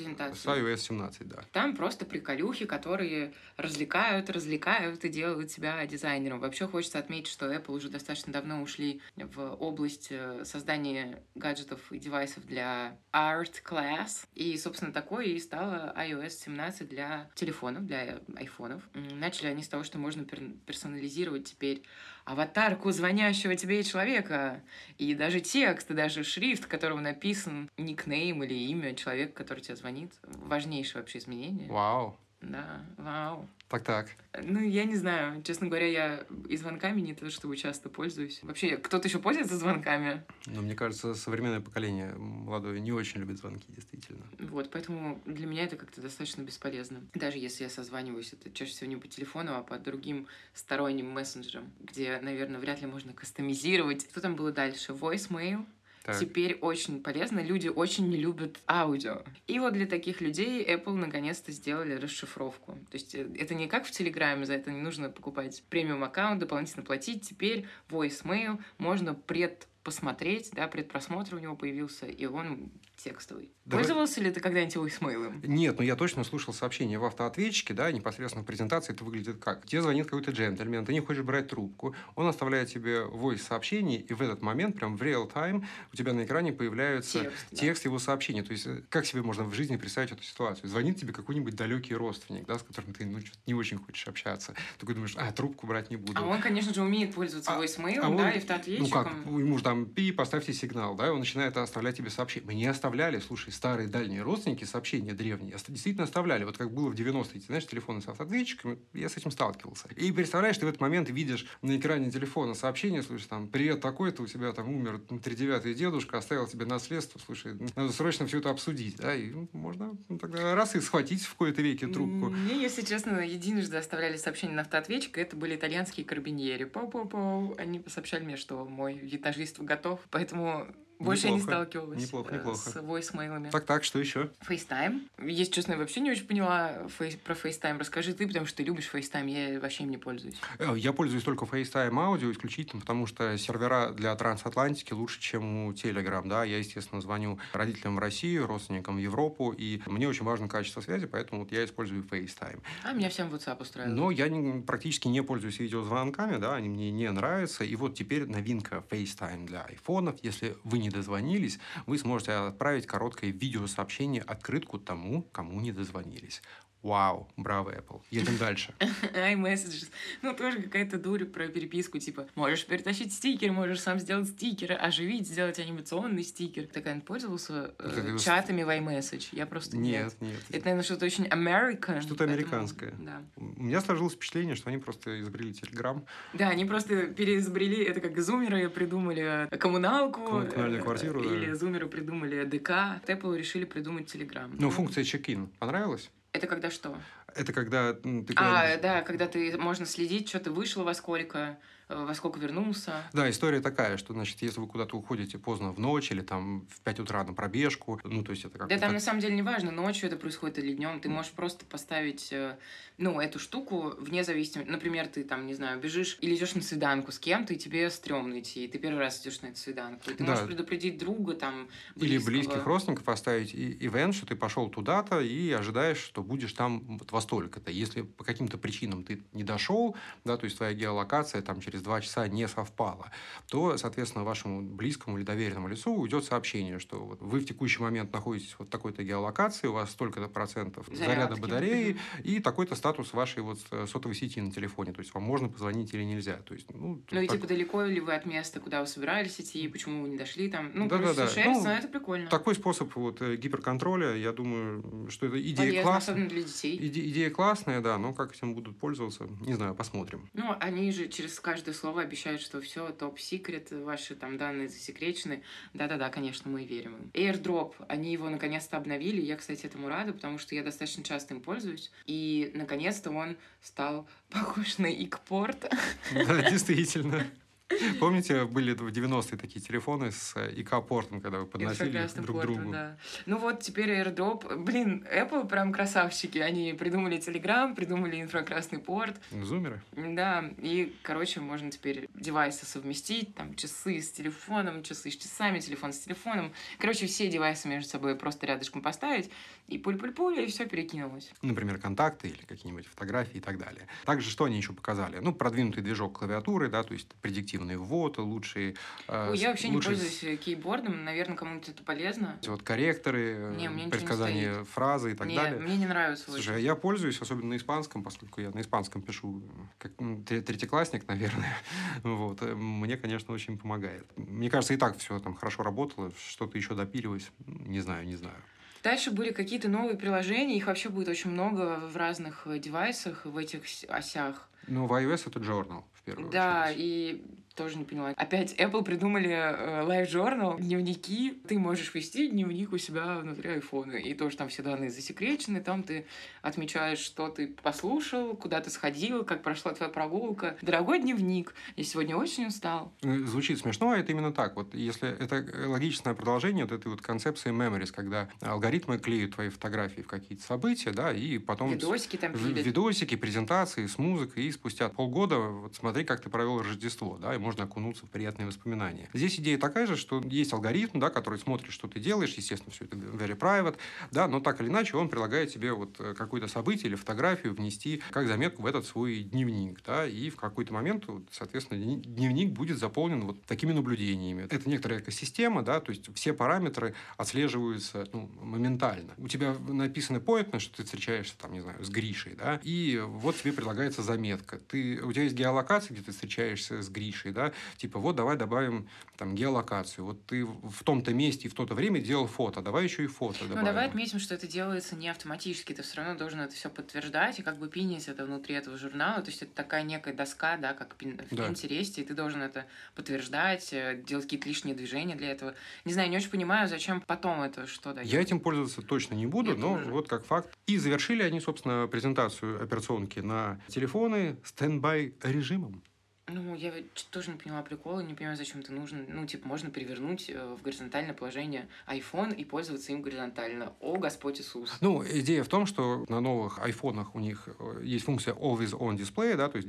iOS 0.46 0.76
17, 0.78 1.28
да. 1.28 1.44
Там 1.52 1.76
просто 1.76 2.04
приколюхи, 2.04 2.66
которые 2.66 3.32
развлекают, 3.56 4.30
развлекают 4.30 5.04
и 5.04 5.08
делают 5.08 5.52
себя 5.52 5.86
дизайнером. 5.86 6.40
Вообще 6.40 6.66
хочется 6.66 6.98
отметить, 6.98 7.30
что 7.30 7.52
Apple 7.52 7.76
уже 7.76 7.88
достаточно 7.88 8.32
давно 8.32 8.60
ушли 8.62 9.00
в 9.14 9.54
область 9.54 10.08
э, 10.10 10.44
создания 10.44 11.22
гаджетов 11.36 11.92
и 11.92 12.00
девайсов 12.00 12.44
для 12.46 12.98
art 13.12 13.62
class. 13.64 14.26
И, 14.34 14.58
собственно, 14.58 14.92
такое 14.92 15.26
и 15.26 15.38
стало 15.38 15.94
iOS 15.96 16.30
17 16.30 16.88
для 16.88 17.30
телефонов, 17.36 17.86
для 17.86 18.20
айфонов. 18.34 18.82
Начали 18.94 19.46
они 19.46 19.62
с 19.62 19.68
того, 19.68 19.84
что 19.84 19.98
можно 19.98 20.24
персонализировать 20.24 21.44
теперь 21.44 21.82
аватарку 22.26 22.90
звонящего 22.90 23.54
тебе 23.54 23.82
человека, 23.84 24.60
и 24.98 25.14
даже 25.14 25.40
текст, 25.40 25.90
и 25.90 25.94
даже 25.94 26.24
шрифт, 26.24 26.66
которого 26.66 27.00
написан 27.00 27.70
никнейм 27.78 28.42
или 28.42 28.54
имя 28.54 28.94
человека, 28.94 29.32
который 29.32 29.60
тебе 29.60 29.76
звонит. 29.76 30.12
Важнейшее 30.22 31.00
вообще 31.00 31.18
изменение. 31.18 31.68
Вау. 31.70 32.18
Да, 32.46 32.84
вау. 32.96 33.48
Так-так. 33.68 34.08
Ну, 34.40 34.60
я 34.60 34.84
не 34.84 34.94
знаю. 34.94 35.42
Честно 35.42 35.66
говоря, 35.66 35.86
я 35.86 36.26
и 36.48 36.56
звонками 36.56 37.00
не 37.00 37.14
то 37.14 37.28
чтобы 37.30 37.56
часто 37.56 37.88
пользуюсь. 37.88 38.40
Вообще, 38.42 38.76
кто-то 38.76 39.08
еще 39.08 39.18
пользуется 39.18 39.56
звонками? 39.56 40.22
Ну, 40.46 40.62
мне 40.62 40.76
кажется, 40.76 41.14
современное 41.14 41.60
поколение 41.60 42.14
молодое 42.14 42.80
не 42.80 42.92
очень 42.92 43.20
любит 43.20 43.38
звонки, 43.38 43.66
действительно. 43.68 44.24
Вот, 44.38 44.70
поэтому 44.70 45.20
для 45.24 45.46
меня 45.46 45.64
это 45.64 45.76
как-то 45.76 46.00
достаточно 46.00 46.42
бесполезно. 46.42 47.00
Даже 47.14 47.38
если 47.38 47.64
я 47.64 47.70
созваниваюсь, 47.70 48.32
это 48.32 48.52
чаще 48.52 48.70
всего 48.70 48.88
не 48.88 48.96
по 48.96 49.08
телефону, 49.08 49.54
а 49.56 49.62
по 49.62 49.78
другим 49.78 50.28
сторонним 50.54 51.10
мессенджерам, 51.10 51.72
где, 51.80 52.20
наверное, 52.22 52.60
вряд 52.60 52.80
ли 52.80 52.86
можно 52.86 53.12
кастомизировать. 53.12 54.08
Что 54.08 54.20
там 54.20 54.36
было 54.36 54.52
дальше? 54.52 54.92
Voicemail? 54.92 55.66
Так. 56.06 56.20
Теперь 56.20 56.56
очень 56.60 57.02
полезно. 57.02 57.40
Люди 57.40 57.66
очень 57.66 58.08
не 58.08 58.16
любят 58.16 58.60
аудио. 58.68 59.24
И 59.48 59.58
вот 59.58 59.72
для 59.72 59.86
таких 59.86 60.20
людей 60.20 60.64
Apple 60.64 60.94
наконец-то 60.94 61.50
сделали 61.50 61.94
расшифровку. 61.94 62.74
То 62.90 62.94
есть 62.94 63.16
э, 63.16 63.26
это 63.36 63.54
не 63.54 63.66
как 63.66 63.84
в 63.84 63.90
Телеграме, 63.90 64.46
за 64.46 64.54
это 64.54 64.70
не 64.70 64.80
нужно 64.80 65.10
покупать 65.10 65.64
премиум 65.68 66.04
аккаунт, 66.04 66.38
дополнительно 66.38 66.84
платить. 66.84 67.28
Теперь 67.28 67.66
voicemail 67.90 68.62
можно 68.78 69.14
пред 69.14 69.66
посмотреть, 69.82 70.50
да, 70.52 70.68
предпросмотр 70.68 71.34
у 71.34 71.38
него 71.40 71.56
появился, 71.56 72.06
и 72.06 72.26
он 72.26 72.70
текстовый. 72.96 73.50
Давай- 73.66 73.82
Пользовался 73.84 74.20
ли 74.20 74.30
ты 74.30 74.38
когда-нибудь 74.38 74.76
voicemail? 74.76 75.44
Нет, 75.44 75.78
но 75.78 75.84
я 75.84 75.96
точно 75.96 76.22
слушал 76.22 76.54
сообщение 76.54 77.00
в 77.00 77.04
автоответчике, 77.04 77.74
да, 77.74 77.90
непосредственно 77.90 78.44
в 78.44 78.46
презентации 78.46 78.92
это 78.92 79.04
выглядит 79.04 79.38
как? 79.38 79.66
Тебе 79.66 79.82
звонит 79.82 80.04
какой-то 80.06 80.30
джентльмен, 80.30 80.86
ты 80.86 80.92
не 80.92 81.00
хочешь 81.00 81.24
брать 81.24 81.48
трубку, 81.48 81.92
он 82.14 82.28
оставляет 82.28 82.68
тебе 82.72 82.98
voice 83.00 83.38
сообщение, 83.38 84.00
и 84.00 84.14
в 84.14 84.22
этот 84.22 84.40
момент, 84.40 84.76
прям 84.76 84.96
в 84.96 85.02
real 85.02 85.28
time, 85.28 85.64
у 85.92 85.96
тебя 85.96 86.12
на 86.12 86.24
экране 86.24 86.52
появляется 86.52 87.22
Текст, 87.22 87.46
да. 87.50 87.56
текст 87.56 87.84
его 87.86 87.98
сообщения. 87.98 88.44
То 88.44 88.52
есть, 88.52 88.66
э, 88.68 88.82
как 88.88 89.04
себе 89.04 89.22
можно 89.22 89.42
в 89.42 89.52
жизни 89.52 89.74
представить 89.76 90.12
эту 90.12 90.22
ситуацию? 90.22 90.68
Звонит 90.68 91.00
тебе 91.00 91.12
какой-нибудь 91.12 91.56
далекий 91.56 91.96
родственник, 91.96 92.46
да, 92.46 92.60
с 92.60 92.62
которым 92.62 92.92
ты 92.94 93.04
ну, 93.04 93.18
не 93.46 93.54
очень 93.54 93.78
хочешь 93.78 94.06
общаться. 94.06 94.54
Такой 94.78 94.94
думаешь, 94.94 95.14
а, 95.16 95.32
трубку 95.32 95.66
брать 95.66 95.90
не 95.90 95.96
буду. 95.96 96.20
А 96.20 96.24
он, 96.24 96.40
конечно 96.40 96.72
же, 96.72 96.82
умеет 96.82 97.16
пользоваться 97.16 97.50
А- 97.52 97.60
voicemail, 97.60 97.98
а 98.00 98.08
он- 98.10 98.16
да, 98.16 98.30
и 98.30 98.34
Ну 98.34 98.38
автоответчиком. 98.38 98.90
как, 99.04 99.12
ему 99.26 99.58
же 99.58 99.64
там 99.64 99.86
пи, 99.86 100.12
поставьте 100.12 100.52
сигнал, 100.52 100.94
да, 100.94 101.08
и 101.08 101.10
он 101.10 101.18
начинает 101.18 101.56
оставлять 101.56 101.96
тебе 101.96 102.10
сообщения. 102.10 102.46
Мы 102.46 102.54
не 102.54 102.66
оставляли, 102.66 103.18
слушай, 103.18 103.52
старые 103.56 103.88
дальние 103.88 104.22
родственники 104.22 104.64
сообщения 104.64 105.12
древние, 105.12 105.56
действительно 105.68 106.04
оставляли. 106.04 106.44
Вот 106.44 106.56
как 106.56 106.72
было 106.72 106.88
в 106.90 106.94
90-е, 106.94 107.40
ты 107.40 107.46
знаешь, 107.46 107.66
телефоны 107.66 108.00
с 108.00 108.08
автоответчиками, 108.08 108.78
я 108.92 109.08
с 109.08 109.16
этим 109.16 109.30
сталкивался. 109.30 109.88
И 109.96 110.12
представляешь, 110.12 110.58
ты 110.58 110.66
в 110.66 110.68
этот 110.68 110.80
момент 110.80 111.10
видишь 111.10 111.46
на 111.62 111.76
экране 111.76 112.10
телефона 112.10 112.54
сообщение, 112.54 113.02
слушай, 113.02 113.26
там, 113.26 113.48
привет 113.48 113.80
такой-то, 113.80 114.22
у 114.22 114.26
тебя 114.26 114.52
там 114.52 114.68
умер 114.68 115.00
тридевятый 115.22 115.74
дедушка, 115.74 116.18
оставил 116.18 116.46
тебе 116.46 116.66
наследство, 116.66 117.20
слушай, 117.24 117.58
надо 117.74 117.92
срочно 117.92 118.26
все 118.26 118.38
это 118.38 118.50
обсудить, 118.50 118.96
да, 118.96 119.14
и 119.14 119.30
ну, 119.30 119.48
можно 119.52 119.96
ну, 120.08 120.18
тогда 120.18 120.54
раз 120.54 120.76
и 120.76 120.80
схватить 120.80 121.22
в 121.22 121.34
кои-то 121.34 121.62
веке 121.62 121.86
трубку. 121.86 122.30
Мне, 122.30 122.62
если 122.62 122.82
честно, 122.82 123.20
единожды 123.20 123.76
оставляли 123.76 124.16
сообщение 124.16 124.56
на 124.56 124.62
автоответчик, 124.62 125.18
это 125.18 125.36
были 125.36 125.56
итальянские 125.56 126.04
карабиньери. 126.06 126.64
Пау-пау-пау. 126.64 127.54
Они 127.58 127.82
сообщали 127.86 128.24
мне, 128.24 128.36
что 128.36 128.64
мой 128.64 129.00
жительство 129.36 129.64
готов, 129.64 130.00
поэтому 130.10 130.66
больше 130.98 131.26
я 131.26 131.30
не 131.32 131.36
Неплохо. 131.38 131.52
сталкивалась 131.64 132.02
Неплохо, 132.02 132.34
э, 132.34 132.38
неплохо. 132.38 132.58
с 132.70 132.76
voicemail'ами. 132.76 133.50
Так-так, 133.50 133.84
что 133.84 133.98
еще? 133.98 134.30
FaceTime. 134.48 135.02
Если 135.22 135.52
честно, 135.52 135.72
я 135.72 135.78
вообще 135.78 136.00
не 136.00 136.10
очень 136.10 136.26
поняла 136.26 136.86
фейс- 136.98 137.16
про 137.16 137.34
FaceTime. 137.34 137.78
Расскажи 137.78 138.14
ты, 138.14 138.26
потому 138.26 138.46
что 138.46 138.56
ты 138.58 138.62
любишь 138.64 138.90
FaceTime, 138.92 139.28
я 139.54 139.60
вообще 139.60 139.84
им 139.84 139.90
не 139.90 139.98
пользуюсь. 139.98 140.36
Э, 140.58 140.74
Я 140.76 140.92
пользуюсь 140.92 141.22
только 141.24 141.44
FaceTime 141.44 141.98
аудио 141.98 142.30
исключительно, 142.32 142.80
потому 142.80 143.06
что 143.06 143.36
сервера 143.38 143.90
для 143.92 144.14
трансатлантики 144.16 144.92
лучше, 144.92 145.20
чем 145.20 145.66
у 145.66 145.72
Telegram. 145.72 146.26
Да? 146.26 146.44
Я, 146.44 146.58
естественно, 146.58 147.00
звоню 147.00 147.38
родителям 147.52 147.96
в 147.96 147.98
Россию, 147.98 148.46
родственникам 148.46 148.96
в 148.96 148.98
Европу, 148.98 149.52
и 149.56 149.80
мне 149.86 150.08
очень 150.08 150.24
важно 150.24 150.48
качество 150.48 150.80
связи, 150.80 151.06
поэтому 151.06 151.42
вот 151.42 151.52
я 151.52 151.64
использую 151.64 152.02
FaceTime. 152.04 152.60
А 152.84 152.92
меня 152.92 153.08
всем 153.10 153.28
WhatsApp 153.28 153.60
устраивает. 153.62 153.96
Но 153.96 154.10
я 154.10 154.28
не- 154.28 154.62
практически 154.62 155.08
не 155.08 155.22
пользуюсь 155.22 155.58
видеозвонками, 155.58 156.36
да, 156.38 156.54
они 156.54 156.68
мне 156.68 156.90
не 156.90 157.10
нравятся. 157.10 157.64
И 157.64 157.74
вот 157.76 157.94
теперь 157.94 158.26
новинка 158.26 158.82
FaceTime 158.90 159.46
для 159.46 159.62
айфонов. 159.62 160.16
Если 160.22 160.56
вы 160.64 160.78
не 160.78 160.85
дозвонились, 160.90 161.58
вы 161.86 161.98
сможете 161.98 162.32
отправить 162.32 162.86
короткое 162.86 163.30
видеосообщение, 163.30 164.22
открытку 164.22 164.78
тому, 164.78 165.22
кому 165.32 165.60
не 165.60 165.72
дозвонились. 165.72 166.42
Вау, 166.86 167.28
браво, 167.36 167.74
Apple. 167.74 168.00
Едем 168.12 168.38
дальше. 168.38 168.72
iMessages. 169.12 169.90
Ну, 170.22 170.34
тоже 170.34 170.62
какая-то 170.62 170.98
дурь 170.98 171.24
про 171.24 171.48
переписку, 171.48 171.98
типа, 171.98 172.28
можешь 172.36 172.64
перетащить 172.64 173.12
стикер, 173.12 173.50
можешь 173.50 173.80
сам 173.80 173.98
сделать 173.98 174.28
стикеры, 174.28 174.76
оживить, 174.76 175.26
сделать 175.26 175.58
анимационный 175.58 176.22
стикер. 176.22 176.68
Ты 176.68 176.74
когда-нибудь 176.74 177.04
пользовался 177.04 177.74
э, 177.80 178.16
чатами 178.18 178.62
в 178.62 178.68
iMessage? 178.68 179.30
Я 179.32 179.46
просто 179.46 179.76
нет. 179.76 180.14
Нет, 180.20 180.30
нет. 180.30 180.40
Это, 180.50 180.64
наверное, 180.66 180.84
что-то 180.84 181.06
очень 181.06 181.26
American. 181.26 182.02
Что-то 182.02 182.22
американское. 182.22 182.94
Да. 183.00 183.20
У 183.34 183.64
меня 183.64 183.80
сложилось 183.80 184.14
впечатление, 184.14 184.54
что 184.54 184.68
они 184.68 184.78
просто 184.78 185.20
изобрели 185.20 185.50
Telegram. 185.50 186.00
Да, 186.34 186.50
они 186.50 186.66
просто 186.66 187.08
переизобрели, 187.08 187.82
это 187.82 188.00
как 188.00 188.16
зумеры 188.20 188.70
придумали 188.70 189.48
коммуналку. 189.58 190.20
Ком- 190.20 190.46
коммунальную 190.46 190.82
э, 190.82 190.84
квартиру, 190.84 191.20
да. 191.20 191.34
Или 191.34 191.52
зумеры 191.52 191.88
придумали 191.88 192.44
ДК. 192.44 193.02
Apple 193.08 193.36
решили 193.36 193.64
придумать 193.64 194.14
Telegram. 194.14 194.54
Ну, 194.56 194.70
функция 194.70 195.02
check-in 195.02 195.48
понравилась? 195.58 196.12
Это 196.36 196.46
когда 196.46 196.70
что? 196.70 196.94
Это 197.34 197.54
когда 197.54 197.94
ты 197.94 198.34
А, 198.36 198.76
да, 198.76 199.00
когда 199.00 199.26
ты 199.26 199.56
можно 199.56 199.86
следить, 199.86 200.28
что 200.28 200.38
ты 200.38 200.50
вышел 200.50 200.84
во 200.84 200.92
сколько, 200.92 201.56
во 201.88 202.14
сколько 202.14 202.40
вернулся. 202.40 203.02
Да, 203.12 203.30
история 203.30 203.60
такая, 203.60 203.96
что, 203.96 204.12
значит, 204.12 204.42
если 204.42 204.60
вы 204.60 204.66
куда-то 204.66 204.96
уходите 204.96 205.38
поздно 205.38 205.72
в 205.72 205.78
ночь 205.78 206.10
или 206.10 206.20
там 206.20 206.66
в 206.68 206.80
5 206.80 207.00
утра 207.00 207.22
на 207.24 207.32
пробежку, 207.32 208.00
ну, 208.04 208.22
то 208.24 208.32
есть 208.32 208.44
это 208.44 208.58
как 208.58 208.68
Да, 208.68 208.78
там 208.78 208.92
на 208.92 209.00
самом 209.00 209.20
деле 209.20 209.34
не 209.34 209.42
важно, 209.42 209.70
ночью 209.70 210.08
это 210.08 210.16
происходит 210.16 210.58
или 210.58 210.72
днем. 210.74 211.00
Ты 211.00 211.08
можешь 211.08 211.32
просто 211.32 211.64
поставить, 211.64 212.32
э, 212.32 212.58
ну, 212.98 213.20
эту 213.20 213.38
штуку 213.38 213.94
вне 213.98 214.24
зависимости. 214.24 214.68
Например, 214.70 215.06
ты 215.06 215.22
там, 215.24 215.46
не 215.46 215.54
знаю, 215.54 215.78
бежишь 215.80 216.18
или 216.20 216.34
идешь 216.34 216.54
на 216.54 216.62
свиданку 216.62 217.12
с 217.12 217.18
кем-то, 217.18 217.54
и 217.54 217.56
тебе 217.56 217.90
стрёмно 217.90 218.40
идти, 218.40 218.64
и 218.64 218.68
ты 218.68 218.78
первый 218.78 218.98
раз 218.98 219.20
идешь 219.22 219.40
на 219.42 219.46
эту 219.48 219.58
свиданку. 219.58 220.10
И 220.10 220.14
ты 220.14 220.24
Да. 220.24 220.30
можешь 220.32 220.46
предупредить 220.46 220.98
друга 220.98 221.34
там, 221.34 221.68
Или 221.94 222.18
близкого. 222.18 222.24
близких 222.24 222.66
родственников 222.66 223.04
поставить 223.04 223.54
и- 223.54 223.76
ивент, 223.86 224.14
что 224.14 224.26
ты 224.26 224.34
пошел 224.36 224.68
туда-то 224.68 225.20
и 225.20 225.52
ожидаешь, 225.52 225.98
что 225.98 226.22
будешь 226.22 226.52
там 226.52 226.98
вот 226.98 227.12
во 227.12 227.20
столько-то. 227.20 227.70
Если 227.70 228.02
по 228.02 228.24
каким-то 228.24 228.58
причинам 228.58 229.04
ты 229.04 229.22
не 229.32 229.44
дошел, 229.44 229.96
да, 230.24 230.36
то 230.36 230.44
есть 230.44 230.56
твоя 230.56 230.72
геолокация 230.74 231.42
там 231.42 231.60
через 231.60 231.75
два 231.82 232.00
часа 232.00 232.26
не 232.28 232.46
совпала, 232.48 233.10
то, 233.48 233.76
соответственно, 233.78 234.24
вашему 234.24 234.62
близкому 234.62 235.18
или 235.18 235.24
доверенному 235.24 235.68
лицу 235.68 235.94
уйдет 235.94 236.24
сообщение, 236.24 236.78
что 236.78 236.98
вот 236.98 237.20
вы 237.20 237.40
в 237.40 237.44
текущий 237.46 237.80
момент 237.82 238.12
находитесь 238.12 238.54
вот 238.58 238.68
в 238.68 238.70
такой-то 238.70 239.02
геолокации, 239.04 239.68
у 239.68 239.72
вас 239.72 239.90
столько-то 239.90 240.28
процентов 240.28 240.86
заряда 240.92 241.22
Зарядки. 241.34 241.40
батареи 241.40 241.90
Мгм. 241.92 242.22
и 242.24 242.40
такой-то 242.40 242.74
статус 242.74 243.12
вашей 243.12 243.42
вот 243.42 243.58
э, 243.70 243.86
сотовой 243.86 244.14
сети 244.14 244.40
на 244.40 244.50
телефоне. 244.50 244.92
То 244.92 245.00
есть 245.00 245.12
вам 245.14 245.22
можно 245.22 245.48
позвонить 245.48 245.92
или 245.94 246.02
нельзя. 246.04 246.36
То 246.36 246.54
есть, 246.54 246.66
ну, 246.72 247.02
Ну 247.10 247.20
и 247.20 247.26
так- 247.26 247.36
типа 247.36 247.46
далеко 247.48 247.82
ли 247.82 248.00
вы 248.00 248.14
от 248.14 248.26
места, 248.26 248.60
куда 248.60 248.80
вы 248.80 248.86
собирались 248.86 249.40
идти, 249.40 249.66
почему 249.68 250.02
вы 250.02 250.08
не 250.08 250.16
дошли 250.16 250.48
там. 250.48 250.70
Ну, 250.74 250.88
Да-да-да. 250.88 251.14
короче, 251.14 251.30
всё 251.30 251.34
шерится, 251.42 251.60
Ну, 251.62 251.64
но 251.68 251.72
это 251.78 251.88
прикольно. 251.88 252.28
Такой 252.30 252.54
способ 252.54 252.94
вот 252.96 253.22
э, 253.22 253.36
гиперконтроля, 253.36 254.14
я 254.16 254.32
думаю, 254.32 255.08
что 255.10 255.26
это 255.26 255.40
идея 255.40 255.56
Полезно, 255.56 255.82
классная. 255.82 256.28
для 256.28 256.42
детей. 256.42 256.78
Иде- 256.78 257.08
идея 257.10 257.30
классная, 257.30 257.80
да, 257.80 257.98
но 257.98 258.12
как 258.12 258.34
этим 258.34 258.54
будут 258.54 258.78
пользоваться, 258.78 259.26
не 259.40 259.54
знаю, 259.54 259.74
посмотрим. 259.74 260.28
Ну, 260.34 260.54
они 260.60 260.90
же 260.92 261.08
через 261.08 261.34
каждое 261.66 261.80
слово 261.80 262.02
обещают, 262.02 262.40
что 262.40 262.60
все 262.60 262.90
топ-секрет, 262.90 263.72
ваши 263.72 264.14
там 264.14 264.38
данные 264.38 264.68
засекречены. 264.68 265.42
Да-да-да, 265.74 266.10
конечно, 266.10 266.48
мы 266.48 266.64
верим 266.64 266.94
им. 266.94 267.10
AirDrop, 267.12 267.74
они 267.88 268.12
его 268.12 268.30
наконец-то 268.30 268.76
обновили. 268.76 269.20
Я, 269.20 269.36
кстати, 269.36 269.66
этому 269.66 269.88
рада, 269.88 270.12
потому 270.12 270.38
что 270.38 270.54
я 270.54 270.62
достаточно 270.62 271.02
часто 271.02 271.34
им 271.34 271.40
пользуюсь. 271.40 271.90
И 272.06 272.52
наконец-то 272.54 273.10
он 273.10 273.36
стал 273.60 274.06
похож 274.30 274.78
на 274.78 274.86
икпорт. 274.86 275.68
Да, 276.14 276.48
действительно. 276.48 277.26
Помните, 278.00 278.44
были 278.44 278.74
в 278.74 278.88
90-е 278.88 279.38
такие 279.38 279.60
телефоны 279.60 280.12
с 280.12 280.34
э, 280.36 280.52
ИК-портом, 280.56 281.20
когда 281.20 281.40
вы 281.40 281.46
подносили 281.46 282.06
друг 282.14 282.36
портом, 282.36 282.54
другу? 282.54 282.72
да. 282.72 282.96
Ну 283.26 283.38
вот 283.38 283.60
теперь 283.60 283.90
AirDrop. 283.90 284.56
Блин, 284.56 285.04
Apple 285.12 285.48
прям 285.48 285.72
красавчики. 285.72 286.38
Они 286.38 286.74
придумали 286.74 287.18
Telegram, 287.18 287.74
придумали 287.74 288.20
инфракрасный 288.20 288.78
порт. 288.78 289.20
Зумеры? 289.42 289.82
Да, 289.92 290.44
и, 290.58 290.96
короче, 291.02 291.40
можно 291.40 291.70
теперь 291.70 292.08
девайсы 292.14 292.66
совместить, 292.66 293.34
там, 293.34 293.54
часы 293.56 294.00
с 294.00 294.12
телефоном, 294.12 294.84
часы 294.84 295.10
с 295.10 295.16
часами, 295.16 295.58
телефон 295.58 295.92
с 295.92 295.98
телефоном. 295.98 296.52
Короче, 296.78 297.06
все 297.06 297.28
девайсы 297.28 297.66
между 297.68 297.88
собой 297.88 298.14
просто 298.14 298.46
рядышком 298.46 298.80
поставить, 298.80 299.30
и 299.66 299.78
пуль-пуль-пуль, 299.78 300.40
и 300.40 300.46
все 300.46 300.66
перекинулось. 300.66 301.32
Например, 301.42 301.78
контакты 301.78 302.28
или 302.28 302.44
какие-нибудь 302.44 302.86
фотографии 302.86 303.38
и 303.38 303.40
так 303.40 303.58
далее. 303.58 303.88
Также, 304.04 304.30
что 304.30 304.44
они 304.44 304.56
еще 304.56 304.72
показали? 304.72 305.18
Ну, 305.18 305.34
продвинутый 305.34 305.82
движок 305.82 306.20
клавиатуры, 306.20 306.68
да, 306.68 306.84
то 306.84 306.92
есть 306.92 307.08
предиктивный 307.20 307.55
ввод, 307.58 308.18
лучшие... 308.18 308.74
э, 309.08 309.30
Ой, 309.30 309.38
я 309.38 309.50
вообще 309.50 309.68
не 309.68 309.76
лучшие 309.76 309.96
пользуюсь 309.96 310.24
э, 310.24 310.36
кейбордом, 310.36 311.04
наверное, 311.04 311.36
кому-то 311.36 311.70
это 311.70 311.82
полезно. 311.82 312.38
Вот 312.46 312.62
корректоры, 312.62 313.36
э, 313.36 313.54
Не, 313.56 313.64
ничего 313.66 313.74
не 313.84 313.90
предсказания 313.90 314.64
фразы 314.64 315.12
и 315.12 315.14
так 315.14 315.26
Не, 315.28 315.36
далее. 315.36 315.60
мне 315.60 315.76
не 315.76 315.86
нравится 315.86 316.24
Слушай, 316.30 316.50
а 316.50 316.54
очень. 316.56 316.64
я 316.66 316.74
пользуюсь, 316.74 317.20
особенно 317.20 317.48
на 317.50 317.56
испанском, 317.56 318.02
поскольку 318.02 318.40
я 318.40 318.50
на 318.50 318.60
испанском 318.60 319.02
пишу 319.02 319.42
как 319.78 319.92
тре- 320.26 320.42
третьеклассник, 320.42 321.06
наверное. 321.08 321.56
Вот. 322.02 322.40
Мне, 322.42 322.96
конечно, 322.96 323.32
очень 323.34 323.58
помогает. 323.58 324.06
Мне 324.16 324.50
кажется, 324.50 324.74
и 324.74 324.76
так 324.76 324.98
все 324.98 325.18
там 325.20 325.34
хорошо 325.34 325.62
работало. 325.62 326.12
Что-то 326.28 326.56
еще 326.58 326.74
допиливать, 326.74 327.30
не 327.46 327.80
знаю, 327.80 328.06
не 328.06 328.16
знаю. 328.16 328.36
Дальше 328.82 329.10
были 329.10 329.32
какие-то 329.32 329.68
новые 329.68 329.96
приложения, 329.96 330.56
их 330.56 330.66
вообще 330.66 330.88
будет 330.88 331.08
очень 331.08 331.30
много 331.30 331.76
в 331.80 331.96
разных 331.96 332.46
девайсах, 332.60 333.24
в 333.24 333.36
этих 333.36 333.62
осях. 333.88 334.48
Ну, 334.68 334.86
в 334.86 334.92
iOS 334.92 335.22
это 335.26 335.40
Journal, 335.40 335.82
в 335.92 336.02
первую 336.02 336.30
да, 336.30 336.66
очередь. 336.66 336.76
Да, 336.76 336.82
и 336.82 337.22
тоже 337.56 337.78
не 337.78 337.84
поняла. 337.84 338.10
Опять 338.16 338.54
Apple 338.54 338.84
придумали 338.84 339.30
э, 339.30 339.82
Live 339.84 340.10
Journal, 340.10 340.60
дневники. 340.60 341.40
Ты 341.48 341.58
можешь 341.58 341.92
вести 341.94 342.28
дневник 342.28 342.72
у 342.72 342.78
себя 342.78 343.18
внутри 343.18 343.50
айфона. 343.50 343.96
И 343.96 344.14
тоже 344.14 344.36
там 344.36 344.48
все 344.48 344.62
данные 344.62 344.90
засекречены. 344.90 345.60
Там 345.60 345.82
ты 345.82 346.06
отмечаешь, 346.42 346.98
что 346.98 347.28
ты 347.28 347.48
послушал, 347.48 348.36
куда 348.36 348.60
ты 348.60 348.70
сходил, 348.70 349.24
как 349.24 349.42
прошла 349.42 349.72
твоя 349.72 349.90
прогулка. 349.90 350.56
Дорогой 350.62 351.00
дневник, 351.00 351.54
я 351.76 351.84
сегодня 351.84 352.16
очень 352.16 352.46
устал. 352.46 352.92
Э, 353.02 353.16
звучит 353.20 353.58
смешно, 353.58 353.90
а 353.90 353.98
это 353.98 354.12
именно 354.12 354.32
так. 354.32 354.54
Вот 354.56 354.74
если 354.74 355.08
это 355.08 355.44
логичное 355.68 356.14
продолжение 356.14 356.66
вот 356.66 356.72
этой 356.72 356.88
вот 356.88 357.00
концепции 357.00 357.50
memories, 357.50 357.90
когда 357.92 358.28
алгоритмы 358.42 358.98
клеют 358.98 359.34
твои 359.34 359.48
фотографии 359.48 360.02
в 360.02 360.06
какие-то 360.06 360.44
события, 360.44 360.90
да, 360.90 361.12
и 361.12 361.38
потом... 361.38 361.70
Видосики 361.70 362.16
там 362.16 362.34
пилят. 362.34 362.64
Видосики, 362.64 363.16
презентации 363.16 363.86
с 363.86 363.96
музыкой, 363.96 364.44
и 364.44 364.52
спустя 364.52 364.88
полгода 364.90 365.38
вот 365.38 365.74
смотри, 365.74 366.04
как 366.04 366.20
ты 366.20 366.28
провел 366.28 366.62
Рождество, 366.62 367.18
да, 367.18 367.34
и 367.34 367.38
можно 367.46 367.62
окунуться 367.62 368.06
в 368.06 368.10
приятные 368.10 368.46
воспоминания. 368.46 369.08
Здесь 369.14 369.38
идея 369.38 369.56
такая 369.56 369.86
же, 369.86 369.96
что 369.96 370.20
есть 370.24 370.52
алгоритм, 370.52 370.98
да, 370.98 371.10
который 371.10 371.38
смотрит, 371.38 371.70
что 371.70 371.86
ты 371.86 372.00
делаешь, 372.00 372.34
естественно, 372.34 372.72
все 372.72 372.86
это 372.86 372.96
very 372.96 373.38
private, 373.38 373.76
да, 374.10 374.26
но 374.26 374.40
так 374.40 374.60
или 374.60 374.68
иначе 374.68 374.96
он 374.96 375.08
предлагает 375.08 375.52
тебе 375.52 375.72
вот 375.72 375.94
э, 376.00 376.14
какое-то 376.14 376.48
событие 376.48 376.88
или 376.88 376.96
фотографию 376.96 377.54
внести 377.54 378.02
как 378.10 378.26
заметку 378.26 378.62
в 378.62 378.66
этот 378.66 378.84
свой 378.84 379.20
дневник, 379.20 379.80
да, 379.86 380.06
и 380.06 380.28
в 380.28 380.36
какой-то 380.36 380.74
момент, 380.74 381.04
соответственно, 381.30 381.96
дневник 381.96 382.50
будет 382.50 382.78
заполнен 382.78 383.20
вот 383.20 383.40
такими 383.42 383.72
наблюдениями. 383.72 384.42
Это 384.50 384.68
некоторая 384.68 384.98
экосистема, 384.98 385.62
да, 385.62 385.78
то 385.78 385.90
есть 385.90 386.12
все 386.16 386.32
параметры 386.32 386.94
отслеживаются 387.16 388.08
ну, 388.12 388.28
моментально. 388.42 389.14
У 389.18 389.28
тебя 389.28 389.54
написано 389.68 390.18
поэтно, 390.18 390.58
что 390.58 390.78
ты 390.78 390.82
встречаешься 390.82 391.38
там, 391.38 391.52
не 391.52 391.60
знаю, 391.60 391.84
с 391.84 391.90
Гришей, 391.90 392.34
да, 392.34 392.60
и 392.64 393.00
вот 393.06 393.36
тебе 393.36 393.52
предлагается 393.52 394.02
заметка. 394.02 394.58
Ты, 394.58 395.00
у 395.00 395.12
тебя 395.12 395.22
есть 395.22 395.36
геолокация, 395.36 395.94
где 395.94 396.02
ты 396.02 396.10
встречаешься 396.10 396.82
с 396.82 396.88
Гришей, 396.88 397.35
да, 397.36 397.52
типа 397.76 398.00
вот 398.00 398.16
давай 398.16 398.36
добавим 398.36 398.88
там 399.16 399.34
геолокацию. 399.34 400.04
Вот 400.04 400.26
ты 400.26 400.44
в 400.44 400.82
том-то 400.84 401.14
месте 401.14 401.46
и 401.46 401.50
в 401.50 401.54
то-то 401.54 401.74
время 401.74 402.00
делал 402.00 402.26
фото, 402.26 402.62
давай 402.62 402.84
еще 402.84 403.04
и 403.04 403.06
фото 403.06 403.40
добавим. 403.42 403.60
Ну, 403.60 403.66
давай 403.66 403.86
отметим, 403.86 404.18
что 404.18 404.34
это 404.34 404.46
делается 404.46 404.96
не 404.96 405.08
автоматически, 405.08 405.72
ты 405.72 405.82
все 405.82 405.98
равно 405.98 406.16
должен 406.16 406.40
это 406.40 406.54
все 406.54 406.68
подтверждать 406.68 407.38
и 407.38 407.42
как 407.42 407.58
бы 407.58 407.68
пинить 407.68 408.08
это 408.08 408.24
внутри 408.24 408.54
этого 408.54 408.76
журнала, 408.76 409.22
то 409.22 409.30
есть 409.30 409.42
это 409.42 409.52
такая 409.54 409.82
некая 409.82 410.14
доска, 410.14 410.56
да, 410.56 410.74
как 410.74 410.94
в 410.94 411.34
да. 411.34 411.48
Pinterest, 411.48 412.00
и 412.00 412.04
ты 412.04 412.14
должен 412.14 412.42
это 412.42 412.66
подтверждать, 412.94 413.72
э, 413.72 414.02
делать 414.06 414.24
какие-то 414.24 414.48
лишние 414.48 414.74
движения 414.74 415.14
для 415.14 415.30
этого. 415.30 415.54
Не 415.84 415.92
знаю, 415.92 416.10
не 416.10 416.16
очень 416.16 416.30
понимаю, 416.30 416.68
зачем 416.68 417.00
потом 417.00 417.42
это 417.42 417.66
что 417.66 417.92
дает. 417.92 418.08
Я 418.08 418.20
этим 418.20 418.40
пользоваться 418.40 418.82
точно 418.82 419.14
не 419.14 419.26
буду, 419.26 419.52
Я 419.52 419.56
но 419.58 419.76
тоже. 419.76 419.90
вот 419.90 420.08
как 420.08 420.24
факт. 420.24 420.56
И 420.66 420.78
завершили 420.78 421.22
они, 421.22 421.40
собственно, 421.40 421.86
презентацию 421.86 422.62
операционки 422.62 423.20
на 423.20 423.60
телефоны 423.68 424.36
стендбай 424.44 425.14
режимом. 425.22 425.82
Ну, 426.28 426.56
я 426.56 426.72
тоже 427.10 427.30
не 427.30 427.36
поняла 427.36 427.62
прикола, 427.62 428.00
не 428.00 428.14
понимаю, 428.14 428.36
зачем 428.36 428.58
это 428.58 428.72
нужно. 428.72 429.04
Ну, 429.08 429.26
типа, 429.26 429.46
можно 429.46 429.70
перевернуть 429.70 430.28
э, 430.28 430.56
в 430.58 430.62
горизонтальное 430.62 431.14
положение 431.14 431.68
iPhone 431.86 432.34
и 432.34 432.44
пользоваться 432.44 432.90
им 432.90 433.00
горизонтально. 433.00 433.72
О, 433.80 433.96
Господь 433.96 434.40
Иисус! 434.40 434.76
Ну, 434.80 435.04
идея 435.04 435.44
в 435.44 435.48
том, 435.48 435.66
что 435.66 436.04
на 436.08 436.18
новых 436.18 436.58
айфонах 436.58 437.14
у 437.14 437.20
них 437.20 437.48
э, 437.60 437.80
есть 437.84 438.06
функция 438.06 438.34
Always 438.34 438.72
On 438.72 438.96
Display, 438.96 439.36
да, 439.36 439.48
то 439.48 439.58
есть 439.58 439.68